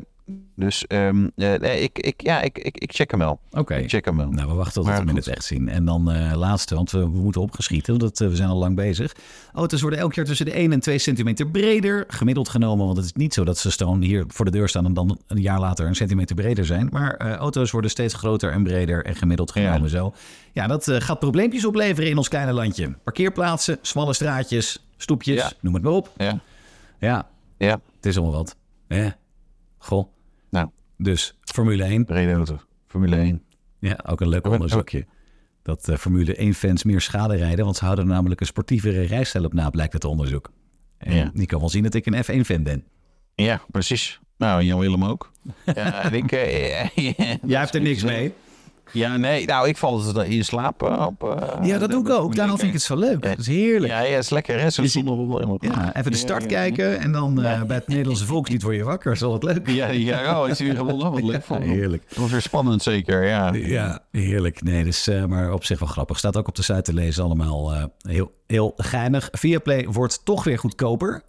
Dus 0.56 0.88
ehm, 0.88 1.28
eh, 1.36 1.54
nee, 1.60 1.82
ik, 1.82 2.00
ik, 2.00 2.22
ja, 2.22 2.42
ik, 2.42 2.58
ik, 2.58 2.78
ik 2.78 2.94
check 2.94 3.12
hem 3.12 3.20
wel. 3.20 3.40
Oké. 3.52 3.76
Ik 3.76 3.90
check 3.90 4.06
hem 4.06 4.18
wel. 4.18 4.30
Nou, 4.30 4.48
we 4.50 4.54
wachten 4.54 4.74
tot 4.74 4.86
we 4.86 4.92
hem 4.92 5.10
in 5.10 5.16
het 5.16 5.28
echt 5.28 5.44
zien. 5.44 5.70
En 5.70 5.86
dan 5.86 6.12
eh 6.12 6.36
laatste, 6.36 6.76
want 6.76 6.92
we, 6.92 7.00
we 7.00 7.18
moeten 7.20 7.42
opgeschieten. 7.42 8.00
Dat, 8.00 8.22
eh, 8.22 8.28
we 8.28 8.36
zijn 8.36 8.50
al 8.50 8.58
lang 8.58 8.76
bezig. 8.76 9.16
Auto's 9.54 9.82
worden 9.82 10.00
elk 10.00 10.14
jaar 10.14 10.26
tussen 10.26 10.46
de 10.46 10.52
1 10.58 10.72
en 10.72 10.80
2 10.80 10.98
centimeter 10.98 11.48
breder. 11.48 12.04
Gemiddeld 12.08 12.50
genomen, 12.50 12.86
want 12.86 12.98
het 12.98 13.06
is 13.06 13.14
niet 13.14 13.34
zo 13.34 13.44
dat 13.44 13.58
ze 13.58 13.72
staan 13.72 14.02
hier 14.02 14.24
voor 14.28 14.46
de 14.46 14.52
deur 14.52 14.70
staan... 14.70 14.86
en 14.86 14.94
dan 14.94 15.20
een 15.28 15.42
jaar 15.42 15.60
later 15.60 15.88
een 15.88 15.96
centimeter 15.96 16.36
breder 16.36 16.66
zijn. 16.66 16.90
Maar 16.92 17.18
auto's 17.38 17.72
worden 17.72 17.90
steeds 17.92 18.14
groter 18.14 18.52
en 18.52 18.64
breder 18.64 19.06
en 19.06 19.16
gemiddeld 19.16 19.52
Ja. 19.54 19.62
genomen 19.72 19.90
zo. 19.90 20.14
Ja, 20.54 20.68
dat 20.68 20.92
gaat 20.92 21.20
probleempjes 21.20 21.66
opleveren 21.66 22.10
in 22.10 22.18
ons 22.18 22.28
kleine 22.28 22.54
landje. 22.54 22.96
Parkeerplaatsen, 23.04 23.78
smalle 23.82 24.14
straatjes, 24.14 24.86
stoepjes, 24.98 25.36
Ja. 25.36 25.52
noem 25.62 25.74
het 25.74 25.84
maar 25.84 25.94
op. 25.94 26.12
Ja, 26.18 26.40
Ja, 27.00 27.28
ja. 27.58 27.80
het 27.96 28.06
is 28.06 28.18
allemaal 28.18 28.36
wat. 28.36 28.56
Ja. 28.88 29.16
Goh. 29.78 30.08
Nou, 30.50 30.70
Dus 30.98 31.38
Formule 31.42 31.84
1, 31.84 32.06
brede 32.06 32.34
auto. 32.34 32.60
Formule 32.88 33.16
1. 33.16 33.44
Ja, 33.80 34.00
ook 34.06 34.22
een 34.22 34.30
leuk 34.30 34.46
Oh, 34.46 34.52
oh. 34.52 34.54
onderzoekje. 34.54 35.06
Dat 35.62 35.88
eh, 35.90 35.98
Formule 35.98 36.54
1-fans 36.54 36.84
meer 36.84 37.02
schade 37.02 37.36
rijden, 37.36 37.66
want 37.66 37.78
ze 37.78 37.84
houden 37.84 38.06
er 38.06 38.12
namelijk 38.12 38.40
een 38.42 38.48
sportievere 38.48 39.02
rijstijl 39.02 39.46
op 39.46 39.54
na, 39.54 39.70
blijkt 39.70 39.94
het 39.94 40.06
onderzoek. 40.06 40.52
En 40.98 41.16
Ja. 41.16 41.32
die 41.34 41.46
kan 41.46 41.60
wel 41.60 41.70
zien 41.70 41.84
dat 41.84 41.94
ik 41.94 42.06
een 42.06 42.24
F1-fan 42.24 42.64
ben. 42.64 42.84
Ja, 43.36 43.62
precies. 43.72 44.20
Nou, 44.38 44.60
en 44.60 44.66
Jan 44.66 44.80
Willem 44.80 45.04
ook. 45.06 45.32
Ja, 45.66 46.12
ik, 46.12 46.32
eh, 46.32 46.88
Jij 47.52 47.60
hebt 47.60 47.76
er 47.76 47.82
niks 47.82 48.04
mee. 48.04 48.34
Ja, 48.92 49.18
nee. 49.18 49.46
Nou, 49.46 49.68
ik 49.68 49.78
val 49.78 50.14
dus 50.14 50.24
in 50.28 50.46
slaap 50.46 50.84
eh, 50.84 51.06
op... 51.08 51.24
eh, 51.24 51.66
Ja, 51.68 51.78
dat 51.78 51.90
doe 51.92 52.02
ik 52.02 52.10
ook. 52.10 52.36
Daarom 52.36 52.56
vind 52.58 52.68
ik 52.68 52.74
het 52.74 52.84
zo 52.84 52.96
leuk. 52.96 53.24
Ja. 53.24 53.30
Dat 53.30 53.40
is 53.40 53.48
heerlijk. 53.48 53.92
Ja, 53.94 54.00
ja, 54.02 54.10
het 54.16 54.24
is 54.24 54.30
lekker. 54.30 54.60
Hè? 54.60 54.70
Zo 54.70 54.86
zonder 54.86 55.18
helemaal. 55.18 55.58
Ja, 55.60 55.96
even 55.96 56.12
de 56.12 56.18
start 56.18 56.42
ja, 56.42 56.48
kijken 56.48 57.00
en 57.00 57.12
dan 57.12 57.44
eh, 57.44 57.62
bij 57.64 57.76
het 57.76 57.88
Nederlandse 57.88 58.26
volkslied 58.26 58.62
word 58.62 58.76
je 58.76 58.84
wakker. 58.84 59.06
Dat 59.20 59.22
is 59.22 59.28
wat 59.28 59.44
leuk. 59.44 59.68
Ja, 59.70 59.88
ja, 59.88 60.42
oh, 60.42 60.50
is 60.50 60.58
hij 60.58 60.68
weer 60.68 60.78
gewonnen? 60.78 61.12
Wat 61.12 61.24
leuk 61.32 61.44
van. 61.44 61.62
heerlijk. 61.62 62.04
Dat 62.10 62.18
was 62.18 62.32
weer 62.32 62.42
spannend, 62.42 62.84
zeker. 62.84 63.26
Ja, 63.26 63.54
Ja, 63.54 64.00
heerlijk. 64.12 64.64
Nee, 64.64 64.84
dus, 64.84 65.08
eh, 65.08 65.26
maar 65.26 65.54
op 65.54 65.64
zich 65.66 65.80
wel 65.80 65.88
grappig. 65.90 66.18
Staat 66.18 66.38
ook 66.38 66.48
op 66.48 66.56
de 66.56 66.64
site 66.64 66.82
te 66.82 66.94
lezen 66.94 67.24
allemaal 67.24 67.90
heel, 68.02 68.32
heel 68.48 68.74
geinig. 68.76 69.28
Viaplay 69.32 69.88
wordt 69.90 70.26
toch 70.26 70.44
weer 70.44 70.60
goedkoper. 70.60 71.22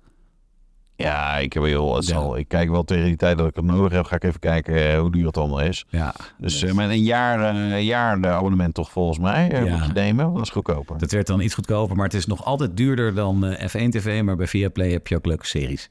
Ja 1.04 1.36
ik, 1.36 1.52
heb 1.52 1.62
heel, 1.62 1.94
het 1.96 2.04
zal, 2.04 2.36
ik 2.38 2.48
kijk 2.48 2.70
wel 2.70 2.84
tegen 2.84 3.04
die 3.04 3.16
tijd 3.16 3.38
dat 3.38 3.48
ik 3.48 3.56
het 3.56 3.64
nodig 3.64 3.92
heb. 3.92 4.04
Ga 4.04 4.16
ik 4.16 4.24
even 4.24 4.40
kijken 4.40 4.90
eh, 4.92 4.98
hoe 4.98 5.10
duur 5.10 5.26
het 5.26 5.36
allemaal 5.36 5.60
is. 5.60 5.84
Ja, 5.88 6.14
Dus 6.38 6.62
eh, 6.62 6.72
met 6.72 6.90
een 6.90 7.02
jaar, 7.02 7.54
eh, 7.70 7.82
jaar 7.84 8.20
de 8.20 8.28
abonnement 8.28 8.74
toch 8.74 8.90
volgens 8.90 9.18
mij 9.18 9.48
Ja. 9.64 9.76
moet 9.76 9.86
je 9.86 9.92
nemen. 9.92 10.32
Dat 10.34 10.42
is 10.42 10.50
goedkoper. 10.50 10.98
Dat 10.98 11.10
werd 11.10 11.26
dan 11.26 11.40
iets 11.40 11.54
goedkoper, 11.54 11.96
maar 11.96 12.04
het 12.04 12.14
is 12.14 12.26
nog 12.26 12.44
altijd 12.44 12.76
duurder 12.76 13.14
dan 13.14 13.44
eh, 13.46 13.68
F1 13.68 13.88
TV. 13.90 14.22
Maar 14.22 14.36
bij 14.36 14.46
Viaplay 14.46 14.90
heb 14.90 15.06
je 15.06 15.16
ook 15.16 15.26
leuke 15.26 15.46
series. 15.46 15.88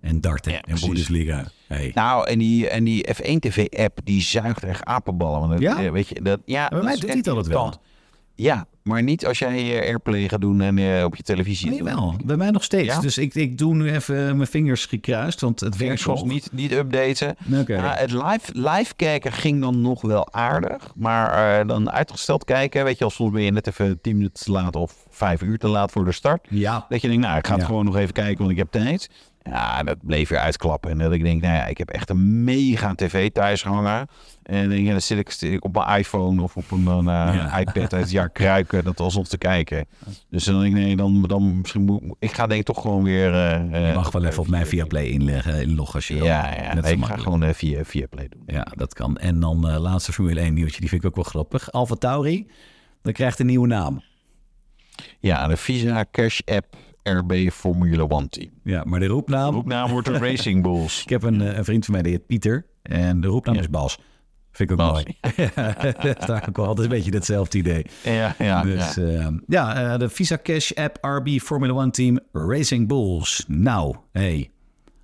En 0.00 0.20
darten 0.20 0.52
Ja, 0.52 0.58
en 0.58 0.64
precies. 0.64 0.86
Bundesliga. 0.86 1.44
Hey. 1.68 1.90
Nou, 1.94 2.28
en 2.28 2.38
die, 2.38 2.68
en 2.68 2.84
die 2.84 3.06
F1 3.14 3.38
TV-app, 3.38 3.98
die 4.04 4.20
zuigt 4.20 4.62
echt 4.64 4.84
apenballen. 4.84 5.38
Want 5.40 5.52
dat, 5.52 5.60
Ja? 5.60 5.90
weet 5.90 6.08
je, 6.08 6.22
dat, 6.22 6.40
ja, 6.44 6.68
bij 6.68 6.76
dat 6.78 6.86
mij 6.86 6.94
doet 6.94 7.06
hij 7.08 7.16
het 7.16 7.28
altijd 7.28 7.46
wel. 7.46 7.74
Ja, 8.36 8.66
maar 8.82 9.02
niet 9.02 9.26
als 9.26 9.38
jij 9.38 9.80
eh, 9.80 9.88
Airplay 9.88 10.28
gaat 10.28 10.40
doen 10.40 10.60
en 10.60 10.78
eh, 10.78 11.04
op 11.04 11.16
je 11.16 11.22
televisie. 11.22 11.70
Nee, 11.70 11.82
wel. 11.82 12.14
Bij 12.24 12.36
mij 12.36 12.50
nog 12.50 12.64
steeds. 12.64 12.94
Ja? 12.94 13.00
Dus 13.00 13.18
ik, 13.18 13.34
ik 13.34 13.58
doe 13.58 13.74
nu 13.74 13.92
even 13.92 14.36
mijn 14.36 14.48
vingers 14.48 14.86
gekruist, 14.86 15.40
want 15.40 15.60
het 15.60 15.76
werkt 15.76 16.00
Soms 16.00 16.22
niet, 16.22 16.48
niet 16.52 16.72
updaten. 16.72 17.36
Ja, 17.66 17.94
het 17.96 18.10
live, 18.12 18.50
live 18.52 18.94
kijken 18.96 19.32
ging 19.32 19.60
dan 19.60 19.80
nog 19.80 20.00
wel 20.02 20.32
aardig. 20.32 20.92
Maar 20.94 21.60
eh, 21.60 21.66
dan 21.68 21.90
uitgesteld 21.90 22.44
kijken, 22.44 22.84
weet 22.84 22.98
je, 22.98 23.04
als 23.04 23.14
soms 23.14 23.32
ben 23.32 23.42
je 23.42 23.50
net 23.52 23.66
even 23.66 24.00
10 24.00 24.16
minuten 24.16 24.44
te 24.44 24.50
laat 24.52 24.76
of 24.76 25.06
5 25.10 25.42
uur 25.42 25.58
te 25.58 25.68
laat 25.68 25.92
voor 25.92 26.04
de 26.04 26.12
start. 26.12 26.46
Ja. 26.50 26.86
Dat 26.88 27.00
je 27.00 27.08
denkt, 27.08 27.22
nou, 27.22 27.38
ik 27.38 27.46
ga 27.46 27.52
het 27.52 27.60
Ja. 27.60 27.66
gewoon 27.66 27.84
nog 27.84 27.96
even 27.96 28.12
kijken, 28.14 28.38
want 28.38 28.50
ik 28.50 28.56
heb 28.56 28.70
tijd. 28.70 29.10
Ja, 29.50 29.82
dat 29.82 29.96
bleef 30.02 30.28
weer 30.28 30.38
uitklappen. 30.38 30.90
En 30.90 30.98
dat 30.98 31.12
ik 31.12 31.22
denk, 31.22 31.42
nou 31.42 31.54
ja, 31.54 31.66
ik 31.66 31.78
heb 31.78 31.90
echt 31.90 32.10
een 32.10 32.44
mega 32.44 32.94
tv 32.94 33.30
thuis 33.30 33.62
hangen. 33.64 34.06
En 34.42 34.68
dan, 34.68 34.78
ik, 34.78 34.90
dan 34.90 35.00
zit 35.00 35.18
ik, 35.18 35.30
zit 35.30 35.52
ik 35.52 35.64
op 35.64 35.74
mijn 35.74 35.98
iPhone 35.98 36.42
of 36.42 36.56
op 36.56 36.70
een, 36.70 36.86
eh, 36.88 37.04
Ja. 37.34 37.58
iPad 37.60 37.76
uit 37.76 37.90
het 38.02 38.10
jaar 38.10 38.30
kruiken, 38.30 38.84
dat 38.84 39.00
alsof 39.00 39.28
te 39.28 39.38
kijken. 39.38 39.86
Dus 40.30 40.44
dan 40.44 40.60
denk 40.60 40.76
ik, 40.76 40.82
nee, 40.82 40.96
dan, 40.96 41.22
dan 41.22 41.58
misschien 41.58 41.82
moet 41.82 42.02
ik 42.18 42.32
ga 42.32 42.46
denk 42.46 42.60
ik 42.60 42.66
toch 42.66 42.80
gewoon 42.80 43.02
weer... 43.02 43.34
eh, 43.34 43.88
Je 43.88 43.94
mag 43.94 44.12
wel 44.12 44.24
even 44.24 44.40
op 44.42 44.48
mijn 44.48 44.66
Viaplay 44.66 45.04
inleggen, 45.06 45.62
inloggen 45.62 45.94
als 45.94 46.08
je. 46.08 46.14
Ja, 46.14 46.22
ja 46.54 46.74
nee, 46.74 46.96
ik 46.96 47.04
ga 47.04 47.16
gewoon 47.16 47.42
eh, 47.42 47.54
via, 47.54 47.84
via 47.84 48.06
Play 48.10 48.28
doen. 48.28 48.42
Ja, 48.46 48.66
dat 48.76 48.94
kan. 48.94 49.16
En 49.18 49.40
dan 49.40 49.68
eh, 49.68 49.78
laatste 49.80 50.12
Formule 50.12 50.40
1 50.40 50.54
nieuwtje, 50.54 50.80
die 50.80 50.88
vind 50.88 51.02
ik 51.02 51.08
ook 51.08 51.14
wel 51.14 51.24
grappig. 51.24 51.72
Alfa 51.72 51.94
Tauri, 51.94 52.46
dat 53.02 53.12
krijgt 53.12 53.38
een 53.38 53.46
nieuwe 53.46 53.66
naam. 53.66 54.02
Ja, 55.20 55.46
de 55.46 55.56
Visa 55.56 56.04
Cash 56.10 56.40
App 56.44 56.76
RB 57.04 57.50
Formule 57.50 58.08
1 58.08 58.28
team. 58.28 58.50
Ja, 58.64 58.82
maar 58.86 59.00
de 59.00 59.06
roepnaam... 59.06 59.54
Roepnaam 59.54 59.90
wordt 59.90 60.06
de 60.06 60.18
Racing 60.18 60.62
Bulls. 60.66 61.02
Ik 61.02 61.08
heb 61.08 61.22
een, 61.22 61.40
eh, 61.40 61.56
een 61.56 61.64
vriend 61.64 61.84
van 61.84 61.94
mij, 61.94 62.02
die 62.02 62.12
heet 62.12 62.26
Pieter. 62.26 62.66
En 62.82 63.20
de 63.20 63.26
roepnaam 63.28 63.56
is 63.56 63.70
Bas. 63.70 63.98
Vind 64.52 64.70
ik 64.70 64.80
ook 64.80 64.86
Bas. 64.92 65.02
mooi. 65.04 65.16
dat 66.02 66.18
is 66.20 66.26
daar 66.26 66.44
ook 66.48 66.56
wel 66.56 66.66
altijd 66.66 66.86
een 66.90 66.96
beetje 66.96 67.10
hetzelfde 67.10 67.58
idee. 67.58 67.86
Ja, 68.02 68.34
ja, 68.38 68.62
Dus 68.62 68.94
ja. 68.94 69.02
ja, 69.04 69.30
ja 69.46 69.92
eh, 69.92 69.98
de 69.98 70.08
Visa 70.08 70.38
Cash 70.42 70.72
App 70.72 70.98
RB 71.00 71.28
Formula 71.40 71.80
1 71.80 71.90
Team 71.90 72.18
Racing 72.32 72.88
Bulls. 72.88 73.44
Nou, 73.48 73.96
hey, 74.12 74.50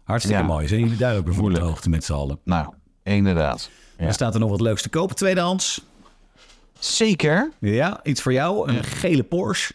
hartstikke 0.05 0.41
Ja. 0.41 0.47
mooi. 0.47 0.69
Zijn 0.69 0.81
jullie 0.81 0.97
daar 0.97 1.25
weer 1.25 1.35
voor 1.35 1.49
op 1.49 1.55
de 1.55 1.61
hoogte 1.61 1.89
met 1.89 2.05
z'n 2.05 2.13
allen? 2.13 2.39
Nou, 2.45 2.75
inderdaad. 3.03 3.71
Ja. 3.99 4.07
Er 4.07 4.13
staat 4.13 4.35
er 4.35 4.41
nog 4.41 4.51
wat 4.51 4.61
leuks 4.61 4.83
te 4.83 4.89
kopen, 4.89 5.17
tweedehands. 5.17 5.83
Zeker. 6.79 7.51
Ja, 7.61 8.01
iets 8.03 8.23
voor 8.23 8.33
jou. 8.33 8.69
Een 8.69 8.85
gele 8.85 9.23
Porsche. 9.23 9.75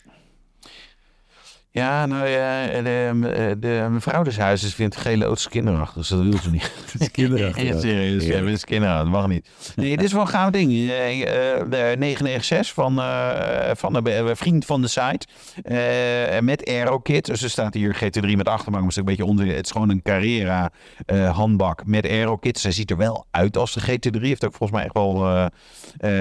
Ja, 1.76 2.06
nou 2.06 2.28
ja, 2.28 2.68
de, 2.82 3.56
de, 3.60 3.88
mevrouw 3.90 4.24
des 4.24 4.38
huizes 4.38 4.74
vindt 4.74 4.96
gele 4.96 5.26
auto's 5.26 5.50
kinderachtig, 5.50 5.96
dus 5.96 6.08
dat 6.08 6.22
wil 6.22 6.38
ze 6.38 6.52
niet. 6.52 6.72
Het 6.92 7.02
is 7.02 7.12
kinderachtig. 7.12 7.64
Ja, 7.64 7.80
serieus, 7.80 8.26
ja, 8.26 8.36
het 8.36 8.50
is 8.50 8.66
kinderachtig, 8.66 9.12
dat 9.12 9.22
mag 9.22 9.28
niet. 9.28 9.50
Nee, 9.76 9.98
dit 9.98 10.06
is 10.06 10.12
wel 10.12 10.22
een 10.22 10.28
gaaf 10.28 10.50
ding. 10.50 10.72
Eh, 10.72 11.22
eh, 11.22 11.60
De 11.70 11.96
996 11.98 12.74
van, 12.74 13.00
eh, 13.00 13.76
van 13.76 13.96
een 13.96 14.36
vriend 14.38 14.66
van 14.66 14.82
de 14.82 14.88
site. 14.88 15.28
Eh, 15.64 16.40
met 16.40 16.68
AeroKit. 16.68 17.26
Dus 17.26 17.44
er 17.44 17.50
staat 17.50 17.74
hier 17.74 17.96
GT3 17.96 18.36
met 18.38 18.48
achterbank, 18.48 18.66
maar 18.72 18.82
het 18.82 18.92
is 18.92 18.96
een 18.98 19.06
beetje 19.06 19.26
onder. 19.26 19.56
Het 19.56 19.66
is 19.66 19.72
gewoon 19.72 19.90
een 19.90 20.02
Carrera 20.02 20.72
eh, 21.06 21.36
handbak 21.36 21.86
met 21.86 22.06
AeroKit. 22.06 22.60
Zij 22.60 22.72
ziet 22.72 22.92
er 22.92 22.98
wel 22.98 23.26
uit 23.32 23.58
als 23.58 23.74
de 23.74 23.82
GT3. 23.82 24.22
Heeft 24.22 24.46
ook 24.46 24.54
volgens 24.54 24.72
mij 24.72 24.84
echt 24.84 24.94
wel 24.94 25.26
eh, 25.26 25.46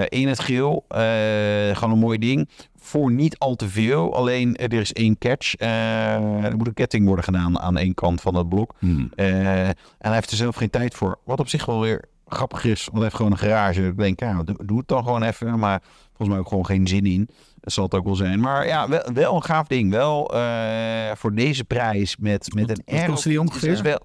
eh, 0.01 0.07
in 0.09 0.29
het 0.29 0.41
geel. 0.41 0.85
Eh, 0.89 1.01
gewoon 1.73 1.93
een 1.93 1.99
mooi 1.99 2.19
ding. 2.19 2.49
Voor 2.85 3.13
niet 3.13 3.39
al 3.39 3.55
te 3.55 3.69
veel. 3.69 4.15
Alleen 4.15 4.57
eh, 4.57 4.65
er 4.65 4.81
is 4.81 4.93
één 4.93 5.19
catch. 5.19 5.55
Eh, 5.55 6.45
er 6.45 6.57
moet 6.57 6.67
een 6.67 6.75
ketting 6.75 7.07
worden 7.07 7.25
gedaan 7.25 7.61
aan 7.61 7.77
één 7.77 7.95
kant 7.95 8.21
van 8.21 8.35
het 8.35 8.49
blok. 8.49 8.75
Hmm. 8.79 9.11
Eh, 9.15 9.69
en 9.69 9.77
hij 9.99 10.15
heeft 10.15 10.31
er 10.31 10.37
zelf 10.37 10.57
geen 10.57 10.71
tijd 10.71 10.95
voor. 10.95 11.19
Wat 11.25 11.41
op 11.41 11.49
zich 11.49 11.67
wel 11.67 11.81
weer 11.81 12.05
grappig 12.27 12.65
is. 12.65 12.85
Want 12.85 12.93
hij 12.95 13.03
heeft 13.03 13.15
gewoon 13.15 13.33
een 13.33 13.39
garage. 13.39 13.87
Ik 13.87 13.97
denk, 13.97 14.21
ja, 14.21 14.43
doe, 14.43 14.57
doe 14.65 14.79
het 14.79 14.89
dan 14.89 15.05
gewoon 15.05 15.23
even. 15.23 15.59
Maar 15.59 15.83
volgens 16.07 16.29
mij 16.29 16.39
ook 16.39 16.49
gewoon 16.49 16.67
geen 16.67 16.87
zin 16.87 17.07
in. 17.07 17.29
Dat 17.61 17.73
zal 17.73 17.85
het 17.85 17.95
ook 17.95 18.05
wel 18.05 18.15
zijn. 18.15 18.41
Maar 18.41 18.67
ja, 18.67 18.89
wel, 18.89 19.13
wel 19.15 19.35
een 19.35 19.45
gaaf 19.45 19.67
ding. 19.67 19.91
Wel 19.91 20.35
voor 21.17 21.35
deze 21.35 21.65
prijs 21.65 22.17
met, 22.17 22.55
met 22.55 22.69
een 22.69 22.97
wat 22.97 23.07
kost 23.07 23.25
die 23.25 23.41
ongeveer? 23.41 23.71
is 23.71 23.81
Wel, 23.81 24.01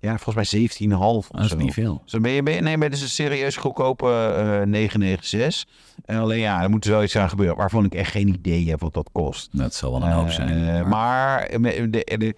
ja, 0.00 0.18
volgens 0.18 0.52
mij 0.52 0.88
17,5 0.90 0.96
of 0.98 1.28
Dat 1.28 1.44
is 1.44 1.50
zo. 1.50 1.56
niet 1.56 1.72
veel. 1.72 2.00
Dus 2.02 2.12
dan 2.12 2.22
ben 2.22 2.30
je, 2.30 2.42
ben 2.42 2.54
je, 2.54 2.60
nee, 2.60 2.76
maar 2.76 2.88
dit 2.88 2.98
is 2.98 3.04
een 3.04 3.10
serieus 3.10 3.56
goedkope 3.56 4.06
eh 4.06 4.66
996. 4.66 5.64
En 6.04 6.18
alleen 6.18 6.38
ja, 6.38 6.62
er 6.62 6.70
moet 6.70 6.84
wel 6.84 7.02
iets 7.02 7.16
aan 7.16 7.28
gebeuren. 7.28 7.56
Waarvan 7.56 7.84
ik 7.84 7.94
echt 7.94 8.10
geen 8.10 8.28
idee 8.28 8.68
heb 8.70 8.80
wat 8.80 8.94
dat 8.94 9.08
kost. 9.12 9.48
Dat 9.52 9.74
zal 9.74 9.92
wel 9.92 10.02
een 10.02 10.12
hoop 10.14 10.30
zijn. 10.30 10.68
Eh, 10.68 10.88
maar 10.88 11.50
met 11.60 11.92
de, 11.92 12.16
de, 12.18 12.34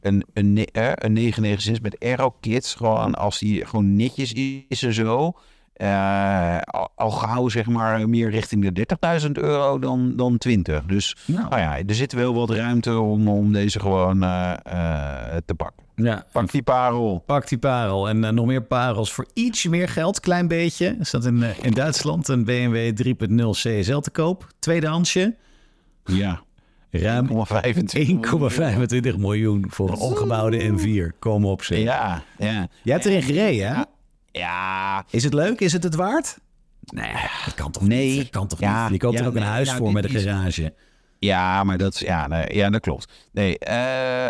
een, 0.00 0.24
een, 0.32 0.64
eh, 0.72 0.92
een 0.94 1.12
996 1.12 1.82
met 1.82 1.96
Aero 2.00 2.34
Kits, 2.40 2.74
gewoon 2.74 3.14
als 3.14 3.38
die 3.38 3.66
gewoon 3.66 3.96
netjes 3.96 4.32
is 4.68 4.82
en 4.82 4.92
zo. 4.94 5.32
Eh, 5.72 6.58
al, 6.60 6.88
al 6.94 7.10
gauw 7.10 7.48
zeg 7.48 7.66
maar 7.66 8.08
meer 8.08 8.30
richting 8.30 8.70
de 8.72 8.86
30.000 9.26 9.30
euro 9.32 9.78
dan, 9.78 10.16
dan 10.16 10.38
20. 10.38 10.84
Dus 10.84 11.16
Nou. 11.26 11.48
nou 11.48 11.60
ja, 11.60 11.78
er 11.86 11.94
zit 11.94 12.12
wel 12.12 12.34
wat 12.34 12.50
ruimte 12.50 12.98
om, 12.98 13.28
om 13.28 13.52
deze 13.52 13.80
gewoon 13.80 14.22
eh, 14.22 14.52
eh, 14.62 15.36
te 15.44 15.54
pakken. 15.54 15.84
ja, 15.94 16.24
Pak 16.32 16.50
die 16.50 16.62
parel. 16.62 17.22
Pak 17.26 17.48
die 17.48 17.58
parel. 17.58 18.08
En 18.08 18.34
nog 18.34 18.46
meer 18.46 18.62
parels 18.62 19.12
voor 19.12 19.26
iets 19.32 19.66
meer 19.66 19.88
geld. 19.88 20.20
Klein 20.20 20.48
beetje. 20.48 20.96
Er 20.98 21.06
staat 21.06 21.24
in, 21.24 21.44
in 21.62 21.72
Duitsland 21.72 22.28
een 22.28 22.44
BMW 22.44 22.92
3.0 23.06 23.50
CSL 23.50 23.98
te 23.98 24.10
koop. 24.10 24.46
Tweedehandsje. 24.58 25.36
Ja, 26.04 26.42
Ruim 26.90 27.28
1,25 27.28 29.18
miljoen 29.18 29.64
voor 29.68 29.88
een 29.90 29.98
omgebouwde 29.98 30.72
M4. 30.72 31.18
Kom 31.18 31.44
op 31.44 31.62
zeg. 31.62 31.78
Ja, 31.78 32.22
ja. 32.38 32.68
Jij 32.82 32.94
hebt 32.94 33.04
erin 33.06 33.22
gereden, 33.22 33.66
hè? 33.66 33.74
Ja, 33.74 33.86
Is 35.10 35.24
het 35.24 35.34
leuk? 35.34 35.60
Is 35.60 35.72
het 35.72 35.82
het 35.82 35.94
waard? 35.94 36.38
Nee, 36.84 37.12
dat 37.44 37.54
kan 37.54 37.70
toch 37.70 37.86
Nee. 37.86 38.08
niet? 38.08 38.18
Dat 38.22 38.30
kan 38.30 38.46
toch 38.46 38.60
Ja, 38.60 38.82
niet? 38.82 38.92
Je 38.92 38.98
koopt 38.98 39.14
ja, 39.18 39.20
er 39.22 39.26
ook 39.28 39.34
een 39.36 39.42
huis 39.42 39.66
nou, 39.68 39.78
voor 39.78 39.92
met 39.92 40.04
een 40.04 40.14
is- 40.14 40.22
garage. 40.22 40.74
Ja, 41.18 41.64
maar 41.64 41.78
dat, 41.78 41.94
is- 41.94 42.00
ja, 42.00 42.26
nee, 42.26 42.54
ja, 42.54 42.70
dat 42.70 42.80
klopt. 42.80 43.12
Nee, 43.32 43.58
eh, 43.58 43.74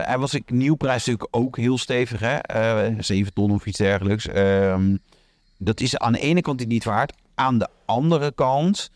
hij 0.07 0.19
was 0.19 0.35
ik 0.35 0.51
nieuwprijs 0.51 1.05
natuurlijk 1.07 1.37
ook 1.37 1.57
heel 1.57 1.79
stevig, 1.79 2.21
hè? 2.21 2.37
Eh 2.37 2.95
7 2.99 3.33
ton 3.33 3.51
of 3.51 3.67
iets 3.67 3.79
dergelijks. 3.79 4.27
Ehm, 4.29 4.97
dat 5.59 5.81
is 5.81 5.97
aan 5.99 6.13
de 6.13 6.19
ene 6.21 6.41
kant 6.41 6.67
niet 6.67 6.85
waard. 6.85 7.13
Aan 7.35 7.59
de 7.59 7.69
andere 7.85 8.33
kant, 8.35 8.91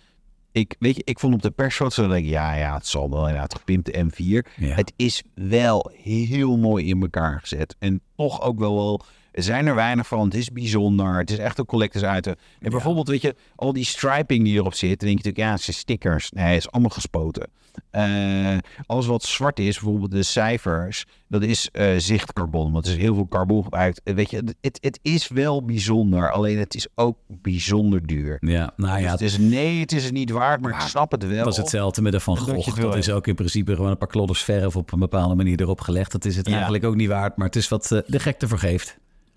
ik, 0.53 0.75
weet 0.79 0.97
je, 0.97 1.03
ik 1.05 1.19
vond 1.19 1.35
op 1.35 1.43
de 1.43 1.51
persfoto 1.51 2.07
dat 2.09 2.17
ik, 2.17 2.25
ja, 2.25 2.55
ja, 2.55 2.75
het 2.75 2.87
zal 2.87 3.11
wel 3.11 3.21
inderdaad 3.27 3.55
gepimpte 3.55 4.05
M4. 4.05 4.53
Ja. 4.57 4.75
Het 4.75 4.93
is 4.97 5.23
wel 5.35 5.91
heel 6.03 6.57
mooi 6.57 6.87
in 6.89 7.01
elkaar 7.03 7.41
gezet. 7.41 7.77
En 7.79 8.01
toch 8.17 8.41
ook 8.43 8.59
wel 8.59 8.75
wel 8.75 9.05
Er 9.37 9.43
zijn 9.43 9.67
er 9.67 9.75
weinig 9.75 10.07
van. 10.07 10.25
Het 10.25 10.35
is 10.35 10.53
bijzonder. 10.53 11.17
Het 11.19 11.31
is 11.31 11.39
echt 11.39 11.59
een 11.59 11.67
collectors 11.67 12.17
item. 12.19 12.35
En 12.61 12.71
bijvoorbeeld, 12.71 13.09
weet 13.09 13.23
je, 13.23 13.35
al 13.57 13.73
die 13.73 13.85
striping 13.85 14.45
die 14.45 14.55
erop 14.55 14.75
zit. 14.75 14.89
Dan 15.01 15.09
denk 15.09 15.19
je 15.23 15.25
natuurlijk, 15.25 15.45
ja, 15.45 15.51
het 15.51 15.61
zijn 15.63 15.77
stickers. 15.77 16.31
Nee, 16.31 16.45
het 16.55 16.57
is 16.57 16.71
allemaal 16.71 16.91
gespoten. 16.91 17.49
Eh, 17.91 18.57
alles 18.87 19.07
wat 19.07 19.23
zwart 19.23 19.59
is, 19.59 19.79
bijvoorbeeld 19.81 20.11
de 20.11 20.23
cijfers, 20.23 21.05
dat 21.29 21.43
is 21.43 21.69
eh 21.73 21.95
zichtcarbon. 21.97 22.73
Want 22.73 22.87
er 22.87 22.93
is 22.93 22.99
heel 22.99 23.15
veel 23.15 23.29
carbon 23.29 23.63
gebruikt. 23.65 24.01
Eh, 24.05 24.15
Weet 24.15 24.31
je, 24.31 24.43
het, 24.61 24.79
het 24.81 24.99
is 25.03 25.29
wel 25.29 25.65
bijzonder. 25.65 26.31
Alleen 26.33 26.59
het 26.59 26.75
is 26.75 26.87
ook 26.95 27.19
bijzonder 27.29 28.07
duur. 28.07 28.37
Ja, 28.41 28.73
nou 28.77 28.95
Dus 28.95 29.03
ja, 29.05 29.11
het 29.11 29.21
is, 29.21 29.39
nee, 29.39 29.81
het 29.81 29.93
is 29.93 30.05
het 30.05 30.13
niet 30.13 30.31
waard, 30.31 30.61
maar 30.61 30.73
ik 30.75 30.81
snap 30.81 31.11
het 31.11 31.27
wel. 31.27 31.37
Het 31.37 31.45
was 31.45 31.57
hetzelfde 31.57 32.03
met 32.03 32.13
de 32.13 32.21
Van 32.21 32.35
Dat 32.35 32.45
Gogh. 32.45 32.67
het 32.67 32.77
Dat, 32.81 32.97
is 32.97 33.11
ook 33.11 33.27
in 33.27 33.35
principe 33.35 33.75
gewoon 33.75 33.91
een 33.91 33.99
paar 33.99 34.09
klodders 34.09 34.43
verf 34.43 34.77
op 34.77 34.93
een 34.93 34.99
bepaalde 34.99 35.35
manier 35.35 35.61
erop 35.61 35.81
gelegd. 35.81 36.13
Dat 36.13 36.25
is 36.25 36.37
het 36.37 36.47
Ja. 36.47 36.53
eigenlijk 36.55 36.85
ook 36.85 36.97
niet 36.97 37.09
waard, 37.09 37.37
maar 37.37 37.47
het 37.47 37.57
is 37.57 37.69
wat 37.69 37.89
de 38.07 38.19
gek 38.19 38.41
ervoor 38.43 38.59
geeft. 38.59 38.97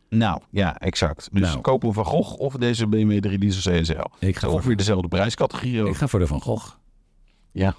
Nou, 0.09 0.41
ja, 0.51 0.77
exact. 0.79 1.29
Dus 1.31 1.41
Nou. 1.41 1.61
kopen 1.61 1.87
we 1.87 1.93
Van 1.93 2.05
Gogh 2.05 2.39
of 2.39 2.53
deze 2.53 2.87
BMW 2.87 3.19
3 3.21 3.37
Diesel 3.37 3.81
CSL. 3.81 3.93
Ik 4.19 4.37
ga 4.37 4.47
Of 4.47 4.53
voor- 4.53 4.63
weer 4.67 4.77
dezelfde 4.77 5.07
prijscategorie 5.07 5.81
ook. 5.81 5.87
Ik 5.87 5.95
ga 5.95 6.07
voor 6.07 6.19
de 6.19 6.27
Van 6.27 6.41
Gogh. 6.41 6.69
Ja. 7.51 7.75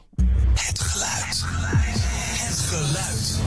Het 0.55 0.79
geluid. 0.81 1.45
Het 1.45 2.59
geluid. 2.59 3.39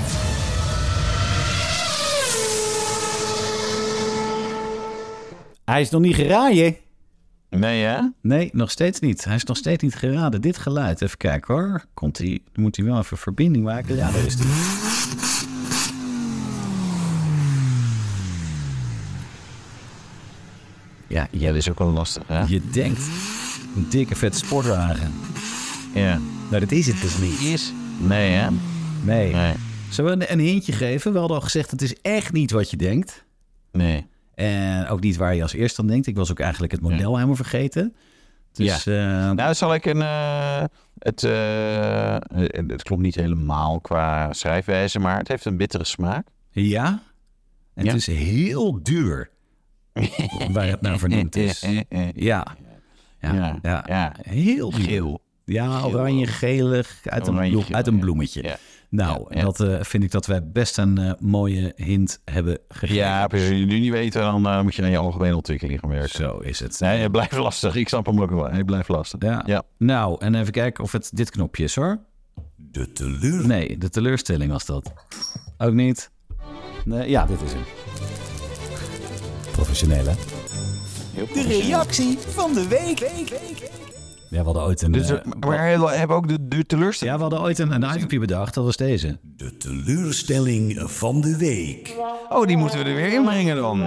Hij 5.65 5.81
is 5.81 5.89
nog 5.89 6.01
niet 6.01 6.15
geraaien. 6.15 6.75
Nee, 7.49 7.83
hè? 7.83 7.99
Nee, 8.21 8.49
nog 8.53 8.71
steeds 8.71 8.99
niet. 8.99 9.25
Hij 9.25 9.35
is 9.35 9.43
nog 9.43 9.57
steeds 9.57 9.83
niet 9.83 9.95
geraden. 9.95 10.41
Dit 10.41 10.57
geluid, 10.57 11.01
even 11.01 11.17
kijken 11.17 11.53
hoor. 11.53 11.85
Komt 11.93 12.17
hij, 12.17 12.41
dan 12.53 12.63
moet 12.63 12.75
hij 12.75 12.85
wel 12.85 12.97
even 12.97 13.17
verbinding 13.17 13.63
maken. 13.65 13.95
Ja, 13.95 14.11
daar 14.11 14.25
is 14.25 14.33
hij. 14.37 15.52
Ja, 21.13 21.47
dat 21.47 21.55
is 21.55 21.69
ook 21.69 21.77
wel 21.79 21.91
lastig, 21.91 22.23
hè? 22.27 22.43
je 22.43 22.61
denkt 22.71 23.01
een 23.75 23.85
dikke 23.89 24.15
vet 24.15 24.35
sportwagen. 24.35 25.11
Ja. 25.93 26.19
Nou, 26.49 26.59
dat 26.59 26.71
is 26.71 26.87
het 26.87 27.01
dus 27.01 27.17
niet. 27.17 27.39
Is? 27.41 27.73
Nee, 27.99 28.31
hè? 28.31 28.47
Nee. 29.03 29.33
Nee. 29.33 29.53
Zullen 29.89 30.17
we 30.19 30.25
een, 30.29 30.39
een 30.39 30.45
hintje 30.45 30.71
geven? 30.71 31.13
We 31.13 31.17
hadden 31.19 31.37
al 31.37 31.43
gezegd, 31.43 31.71
het 31.71 31.81
is 31.81 31.95
echt 32.01 32.31
niet 32.33 32.51
wat 32.51 32.69
je 32.69 32.77
denkt. 32.77 33.25
Nee. 33.71 34.05
En 34.35 34.87
ook 34.87 34.99
niet 35.01 35.15
waar 35.17 35.35
je 35.35 35.41
als 35.41 35.53
eerste 35.53 35.81
aan 35.81 35.87
denkt. 35.87 36.07
Ik 36.07 36.15
was 36.15 36.31
ook 36.31 36.39
eigenlijk 36.39 36.71
het 36.71 36.81
model 36.81 37.13
helemaal 37.15 37.35
vergeten. 37.35 37.95
Dus 38.51 38.83
ja. 38.83 39.33
Nou, 39.33 39.53
zal 39.53 39.73
ik 39.73 39.85
een... 39.85 40.01
eh, 40.01 40.63
het, 40.99 41.23
eh, 41.23 42.15
het 42.35 42.71
het 42.71 42.83
klopt 42.83 43.01
niet 43.01 43.15
helemaal 43.15 43.79
qua 43.81 44.33
schrijfwijze, 44.33 44.99
maar 44.99 45.17
het 45.17 45.27
heeft 45.27 45.45
een 45.45 45.57
bittere 45.57 45.83
smaak. 45.83 46.27
ja. 46.51 47.01
En 47.73 47.85
Ja. 47.85 47.91
het 47.91 47.99
is 48.07 48.15
heel 48.17 48.79
duur. 48.83 49.29
waar 50.53 50.67
het 50.67 50.81
naar 50.81 50.97
vernoemd 50.99 51.35
is. 51.35 51.59
Ja. 52.13 52.45
Ja. 53.19 53.33
Ja, 53.33 53.59
Ja. 53.61 53.83
ja. 53.87 54.13
Heel. 54.21 54.71
Geel. 54.71 55.21
Ja, 55.45 55.83
oranje, 55.83 56.27
gelig, 56.27 56.99
uit 57.03 57.27
een, 57.27 57.33
Oranje, 57.33 57.51
bloem- 57.51 57.63
geel, 57.63 57.75
uit 57.75 57.87
een 57.87 57.99
bloemetje. 57.99 58.43
Ja. 58.43 58.57
Nou, 58.89 59.25
Ja, 59.29 59.37
ja. 59.37 59.43
dat 59.43 59.59
eh, 59.59 59.81
vind 59.81 60.03
ik 60.03 60.11
dat 60.11 60.25
wij 60.25 60.47
best 60.47 60.77
een 60.77 60.97
eh, 60.97 61.11
mooie 61.19 61.73
hint 61.75 62.21
hebben 62.25 62.57
gegeven. 62.69 62.95
Ja. 62.95 63.23
Als 63.23 63.41
je 63.41 63.47
het 63.47 63.67
nu 63.67 63.79
niet 63.79 63.91
weten, 63.91 64.21
dan 64.21 64.47
eh, 64.47 64.61
moet 64.61 64.75
je 64.75 64.83
aan 64.83 64.89
je 64.89 64.97
algemene 64.97 65.35
ontwikkeling 65.35 65.79
gaan 65.79 65.89
werken. 65.89 66.09
Zo 66.09 66.37
is 66.37 66.59
het. 66.59 66.79
Nee, 66.79 66.99
het 66.99 67.11
blijft 67.11 67.31
lastig. 67.37 67.75
Ik 67.75 67.87
snap 67.89 68.05
hem 68.05 68.21
ook 68.21 68.29
wel. 68.29 68.49
Hij 68.49 68.63
blijft 68.63 68.87
lastig. 68.87 69.21
Ja. 69.21 69.43
Ja. 69.45 69.63
Nou, 69.77 70.15
en 70.19 70.35
even 70.35 70.51
kijken 70.51 70.83
of 70.83 70.91
het 70.91 71.09
dit 71.13 71.29
knopje 71.29 71.63
is 71.63 71.75
hoor. 71.75 71.99
De 72.55 72.91
teleur. 72.91 73.47
Nee, 73.47 73.77
de 73.77 73.89
teleurstelling 73.89 74.51
was 74.51 74.65
dat. 74.65 74.93
Ook 75.57 75.73
niet. 75.73 76.11
Nee, 76.85 77.09
ja, 77.09 77.25
dit 77.25 77.41
is 77.41 77.51
hem. 77.53 77.61
Professioneel, 79.63 80.05
hè? 80.05 80.13
De 81.33 81.41
reactie 81.47 82.17
van 82.27 82.53
de 82.53 82.67
week. 82.67 82.99
Ja, 84.29 84.39
we 84.39 84.43
hadden 84.45 84.63
ooit 84.63 84.81
een... 84.81 84.91
Dus, 84.91 85.09
eh, 85.09 85.15
eh, 85.15 85.23
maar 85.39 85.79
we 85.79 85.89
hebben 85.91 86.15
ook 86.17 86.27
de, 86.27 86.47
de 86.47 86.65
teleurstelling. 86.65 87.15
ja, 87.15 87.23
we 87.23 87.29
hadden 87.29 87.41
ooit 87.49 87.59
een, 87.59 87.71
een 87.71 87.95
itempje 87.95 88.19
bedacht. 88.19 88.53
Dat 88.53 88.63
was 88.63 88.75
deze. 88.77 89.17
De 89.37 89.57
teleurstelling 89.57 90.81
van 90.91 91.21
de 91.21 91.37
week. 91.37 91.95
Oh, 92.29 92.47
die 92.47 92.57
moeten 92.57 92.79
we 92.79 92.85
er 92.89 92.95
weer 92.95 93.13
inbrengen 93.13 93.55
dan. 93.55 93.79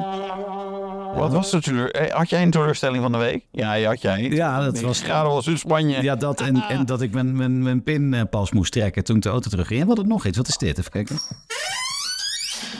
Wat 1.14 1.32
was 1.32 1.50
de 1.50 1.60
teleur? 1.60 1.90
eh, 1.90 2.14
Had 2.14 2.30
jij 2.30 2.42
een 2.42 2.50
teleurstelling 2.50 3.02
van 3.02 3.12
de 3.12 3.18
week? 3.18 3.44
Ja, 3.52 3.74
die 3.74 3.86
had 3.86 4.00
jij. 4.02 4.22
Ja, 4.22 4.64
dat 4.64 4.80
was... 4.80 5.00
Graden 5.02 5.32
was 5.32 5.46
in 5.46 5.58
Spanje. 5.58 6.02
Ja, 6.02 6.16
dat 6.16 6.40
en, 6.40 6.56
en 6.68 6.86
dat 6.86 7.00
ik 7.02 7.12
mijn, 7.12 7.36
mijn, 7.36 7.62
mijn 7.62 7.82
pinpas 7.82 8.52
moest 8.52 8.72
trekken 8.72 9.04
toen 9.04 9.16
ik 9.16 9.22
de 9.22 9.28
auto 9.28 9.50
terugging. 9.50 9.80
En 9.80 9.86
we 9.86 9.92
hadden 9.94 10.08
nog 10.12 10.26
iets. 10.26 10.36
Wat 10.36 10.48
is 10.48 10.56
dit? 10.56 10.78
Even 10.78 10.90
kijken. 10.90 11.18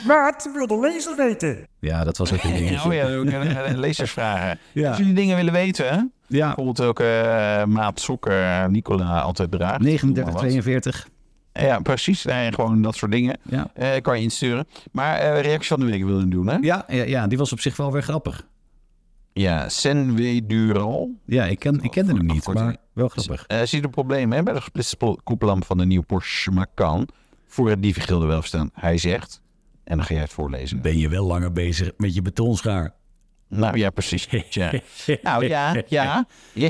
Wat 0.05 0.49
wil 0.53 0.67
de 0.67 0.79
lezer 0.79 1.15
weten? 1.15 1.67
Ja, 1.79 2.03
dat 2.03 2.17
was 2.17 2.33
ook 2.33 2.43
een 2.43 2.53
dingetje. 2.63 2.87
Oh 2.87 2.93
ja. 2.93 3.07
Ja. 4.73 4.89
Als 4.89 4.97
jullie 4.97 5.13
dingen 5.13 5.35
willen 5.35 5.53
weten, 5.53 5.87
hè? 5.89 6.01
Ja, 6.27 6.45
bijvoorbeeld 6.45 6.81
ook 6.81 6.99
eh, 6.99 7.63
maat 7.63 7.99
sokken 7.99 8.71
Nicola 8.71 9.19
altijd 9.21 9.51
draagt. 9.51 9.79
39, 9.81 10.33
Wat. 10.33 10.41
42. 10.41 11.07
Ja, 11.53 11.79
precies. 11.79 12.23
Nee, 12.25 12.53
gewoon 12.53 12.81
dat 12.81 12.95
soort 12.95 13.11
dingen. 13.11 13.37
Ja. 13.49 13.69
Eh, 13.73 14.01
kan 14.01 14.17
je 14.17 14.23
insturen. 14.23 14.67
Maar 14.91 15.17
eh, 15.19 15.41
reactie 15.41 15.67
van 15.67 15.79
de 15.79 15.85
week 15.85 16.03
willen 16.03 16.29
doen, 16.29 16.47
hè? 16.47 16.57
Ja, 16.61 16.85
ja, 16.87 17.03
ja, 17.03 17.27
die 17.27 17.37
was 17.37 17.51
op 17.51 17.59
zich 17.59 17.77
wel 17.77 17.91
weer 17.91 18.03
grappig. 18.03 18.45
Ja, 19.33 19.69
Senwe 19.69 20.45
Dural. 20.45 21.11
Ja, 21.25 21.45
ik, 21.45 21.59
ken, 21.59 21.79
ik 21.81 21.91
kende 21.91 22.13
hem 22.13 22.25
niet, 22.25 22.37
Afkorting. 22.37 22.65
maar 22.65 22.75
wel 22.93 23.07
grappig. 23.07 23.45
Eh 23.47 23.61
zie 23.63 23.79
je 23.79 23.85
een 23.85 23.91
probleem 23.91 24.31
hè, 24.31 24.43
bij 24.43 24.53
de 24.53 24.61
gesplitste 24.61 25.17
koplamp 25.23 25.65
van 25.65 25.77
de 25.77 25.85
nieuwe 25.85 26.05
Porsche 26.05 26.51
Macan 26.51 27.07
voor 27.47 27.69
het 27.69 27.81
dievengilde 27.81 28.25
wel 28.25 28.41
staan. 28.41 28.69
Hij 28.73 28.97
zegt, 28.97 29.41
en 29.87 29.97
dan 29.97 30.05
ga 30.05 30.13
jij 30.13 30.23
het 30.23 30.33
voorlezen. 30.33 30.81
Ben 30.81 30.97
je 30.97 31.09
wel 31.09 31.25
langer 31.25 31.51
bezig 31.51 31.91
met 31.97 32.13
je 32.13 32.21
betonschaar? 32.21 32.95
Nou 33.49 33.77
ja, 33.77 33.89
precies. 33.89 34.27
Ja. 34.49 34.71
nou 35.21 35.47
ja, 35.47 35.83
ja. 35.87 36.25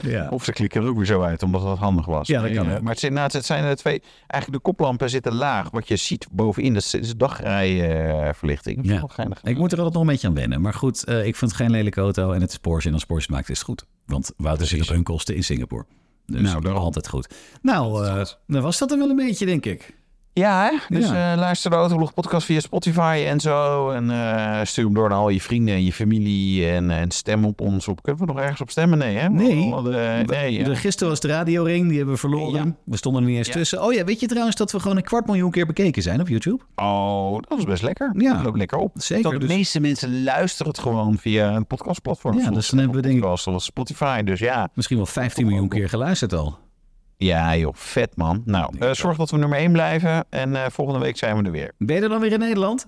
Ja. 0.00 0.28
Of 0.30 0.44
ze 0.44 0.52
klikken 0.52 0.82
er 0.82 0.88
ook 0.88 0.96
weer 0.96 1.06
zo 1.06 1.22
uit, 1.22 1.42
omdat 1.42 1.62
dat 1.62 1.78
handig 1.78 2.06
was. 2.06 2.28
Ja, 2.28 2.42
dat 2.42 2.52
kan. 2.52 2.66
Maar 2.66 2.82
het 2.92 2.98
zijn, 2.98 3.12
nou, 3.12 3.30
het 3.32 3.44
zijn 3.44 3.64
er 3.64 3.76
twee. 3.76 4.02
Eigenlijk 4.26 4.64
de 4.64 4.70
koplampen 4.70 5.10
zitten 5.10 5.34
laag. 5.34 5.70
Wat 5.70 5.88
je 5.88 5.96
ziet 5.96 6.26
bovenin, 6.30 6.74
dat 6.74 6.94
is, 7.00 7.16
dagrijverlichting. 7.16 8.76
Dat 8.88 9.12
Ja. 9.16 9.26
Ik 9.42 9.58
moet 9.58 9.72
er 9.72 9.78
altijd 9.78 9.94
nog 9.94 10.02
een 10.02 10.08
beetje 10.08 10.26
aan 10.28 10.34
wennen. 10.34 10.60
Maar 10.60 10.74
goed, 10.74 11.04
eh, 11.04 11.26
ik 11.26 11.36
vind 11.36 11.50
het 11.50 11.60
geen 11.60 11.70
lelijke 11.70 12.00
auto 12.00 12.32
en 12.32 12.40
het 12.40 12.50
is 12.50 12.58
Porsche. 12.58 12.88
En 12.88 12.94
als 12.94 13.04
Porsche 13.04 13.32
maakt, 13.32 13.48
is 13.50 13.56
het 13.58 13.66
goed. 13.66 13.84
Want 14.06 14.32
Wouter 14.36 14.66
zit 14.66 14.80
op 14.80 14.88
hun 14.88 15.02
kosten 15.02 15.34
in 15.36 15.44
Singapore. 15.44 15.84
Dus 16.26 16.40
Nou, 16.40 16.60
daarom. 16.60 16.82
altijd 16.82 17.08
goed. 17.08 17.34
Nou, 17.62 18.06
eh, 18.06 18.24
dan 18.46 18.62
was 18.62 18.78
dat 18.78 18.90
er 18.92 18.98
wel 18.98 19.10
een 19.10 19.16
beetje, 19.16 19.46
denk 19.46 19.66
ik. 19.66 19.94
Ja, 20.34 20.64
hè? 20.70 20.96
dus 20.96 21.08
Ja. 21.08 21.32
eh, 21.32 21.38
luister 21.38 21.70
de 21.70 21.76
Autoblog 21.76 22.14
podcast 22.14 22.46
via 22.46 22.60
Spotify 22.60 23.24
en 23.26 23.40
zo. 23.40 23.90
En 23.90 24.10
eh, 24.10 24.60
stuur 24.64 24.84
hem 24.84 24.94
door 24.94 25.08
naar 25.08 25.18
al 25.18 25.28
je 25.28 25.40
vrienden 25.40 25.74
en 25.74 25.84
je 25.84 25.92
familie. 25.92 26.68
En, 26.70 26.90
en 26.90 27.10
stem 27.10 27.44
op 27.44 27.60
ons. 27.60 27.88
Op, 27.88 28.02
kunnen 28.02 28.20
we 28.26 28.32
nog 28.32 28.40
ergens 28.40 28.60
op 28.60 28.70
stemmen? 28.70 28.98
Nee, 28.98 29.16
hè? 29.16 29.28
Nee. 29.28 29.74
Eh, 29.74 30.26
nee 30.26 30.52
ja. 30.52 30.74
Gisteren 30.74 31.08
was 31.08 31.20
de 31.20 31.28
radioring, 31.28 31.86
die 31.88 31.96
hebben 31.96 32.14
we 32.14 32.20
verloren. 32.20 32.64
Ja. 32.66 32.74
We 32.84 32.96
stonden 32.96 33.22
er 33.22 33.28
niet 33.28 33.36
eens 33.38 33.48
tussen. 33.48 33.82
Oh 33.82 33.92
ja, 33.92 34.04
weet 34.04 34.20
je 34.20 34.26
trouwens 34.26 34.56
dat 34.56 34.72
we 34.72 34.80
gewoon 34.80 34.96
een 34.96 35.02
kwart 35.02 35.26
miljoen 35.26 35.50
keer 35.50 35.66
bekeken 35.66 36.02
zijn 36.02 36.20
op 36.20 36.28
YouTube? 36.28 36.62
Oh, 36.76 37.38
dat 37.48 37.58
is 37.58 37.64
best 37.64 37.82
lekker. 37.82 38.12
Ja. 38.16 38.32
Dat 38.34 38.44
loopt 38.44 38.56
lekker 38.58 38.78
op. 38.78 38.90
Zeker, 38.94 39.22
Dat 39.22 39.32
de 39.32 39.38
dus- 39.46 39.56
meeste 39.56 39.80
mensen 39.80 40.22
luisteren 40.24 40.72
het 40.72 40.80
gewoon 40.80 41.18
via 41.18 41.54
een 41.54 41.66
podcastplatform. 41.66 42.34
Ja, 42.34 42.40
Zoals 42.40 42.56
dus 42.56 42.68
dan 42.68 42.78
hebben 42.78 42.96
we 42.96 43.02
denk 43.08 43.24
ik- 43.24 43.60
Spotify. 43.60 44.22
Dus 44.22 44.38
ja. 44.38 44.68
Misschien 44.74 44.96
wel 44.96 45.06
15 45.06 45.46
miljoen 45.46 45.68
keer 45.68 45.88
geluisterd 45.88 46.32
al. 46.32 46.58
Ja, 47.24 47.56
joh. 47.56 47.74
Vet, 47.76 48.16
man. 48.16 48.42
Nou, 48.44 48.78
eh, 48.78 48.90
zorg 48.92 49.16
dat 49.16 49.30
we 49.30 49.36
nummer 49.36 49.58
1 49.58 49.72
blijven. 49.72 50.24
En 50.30 50.56
eh, 50.56 50.70
volgende 50.70 51.00
week 51.00 51.16
zijn 51.16 51.36
we 51.36 51.42
er 51.44 51.50
weer. 51.50 51.72
Ben 51.78 51.96
je 51.96 52.02
er 52.02 52.08
dan 52.08 52.20
weer 52.20 52.32
in 52.32 52.38
Nederland? 52.38 52.86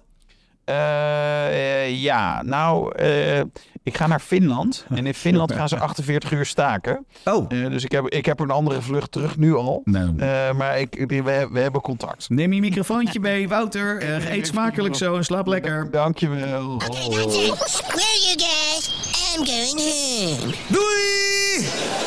Eh, 0.64 1.95
ja, 2.03 2.43
nou, 2.43 2.95
eh, 2.97 3.39
ik 3.82 3.97
ga 3.97 4.07
naar 4.07 4.20
Finland. 4.20 4.87
En 4.95 5.07
in 5.07 5.14
Finland 5.14 5.53
gaan 5.53 5.68
ze 5.68 5.78
48 5.89 6.30
uur 6.32 6.47
staken. 6.47 7.07
Oh. 7.24 7.45
Eh, 7.49 7.70
dus 7.70 7.84
ik 7.84 7.93
heb, 7.93 8.09
ik 8.09 8.26
heb 8.26 8.41
een 8.41 8.51
andere 8.51 8.82
vlucht 8.82 9.12
terug 9.12 9.37
nu 9.37 9.55
al. 9.55 9.80
Nou, 9.84 10.14
Eh, 10.18 10.53
maar 10.53 10.78
ik, 10.80 11.05
we, 11.09 11.49
we 11.53 11.61
hebben 11.61 11.80
contact. 11.80 12.28
neem 12.28 12.53
je 12.53 12.61
microfoontje 12.61 13.20
mee, 13.20 13.49
Wouter. 13.49 13.99
Eh, 14.01 14.30
eet 14.32 14.47
smakelijk 14.47 14.95
zo 14.95 15.16
en 15.16 15.24
slaap 15.24 15.47
lekker. 15.47 15.91
Dankjewel. 15.91 16.76
That's 16.78 16.99
it. 16.99 17.82
Well, 17.95 18.18
you 18.24 18.37
guys, 18.37 18.91
I'm 19.37 19.45
going 19.47 19.80
home. 19.80 20.55
Doei! 20.68 22.06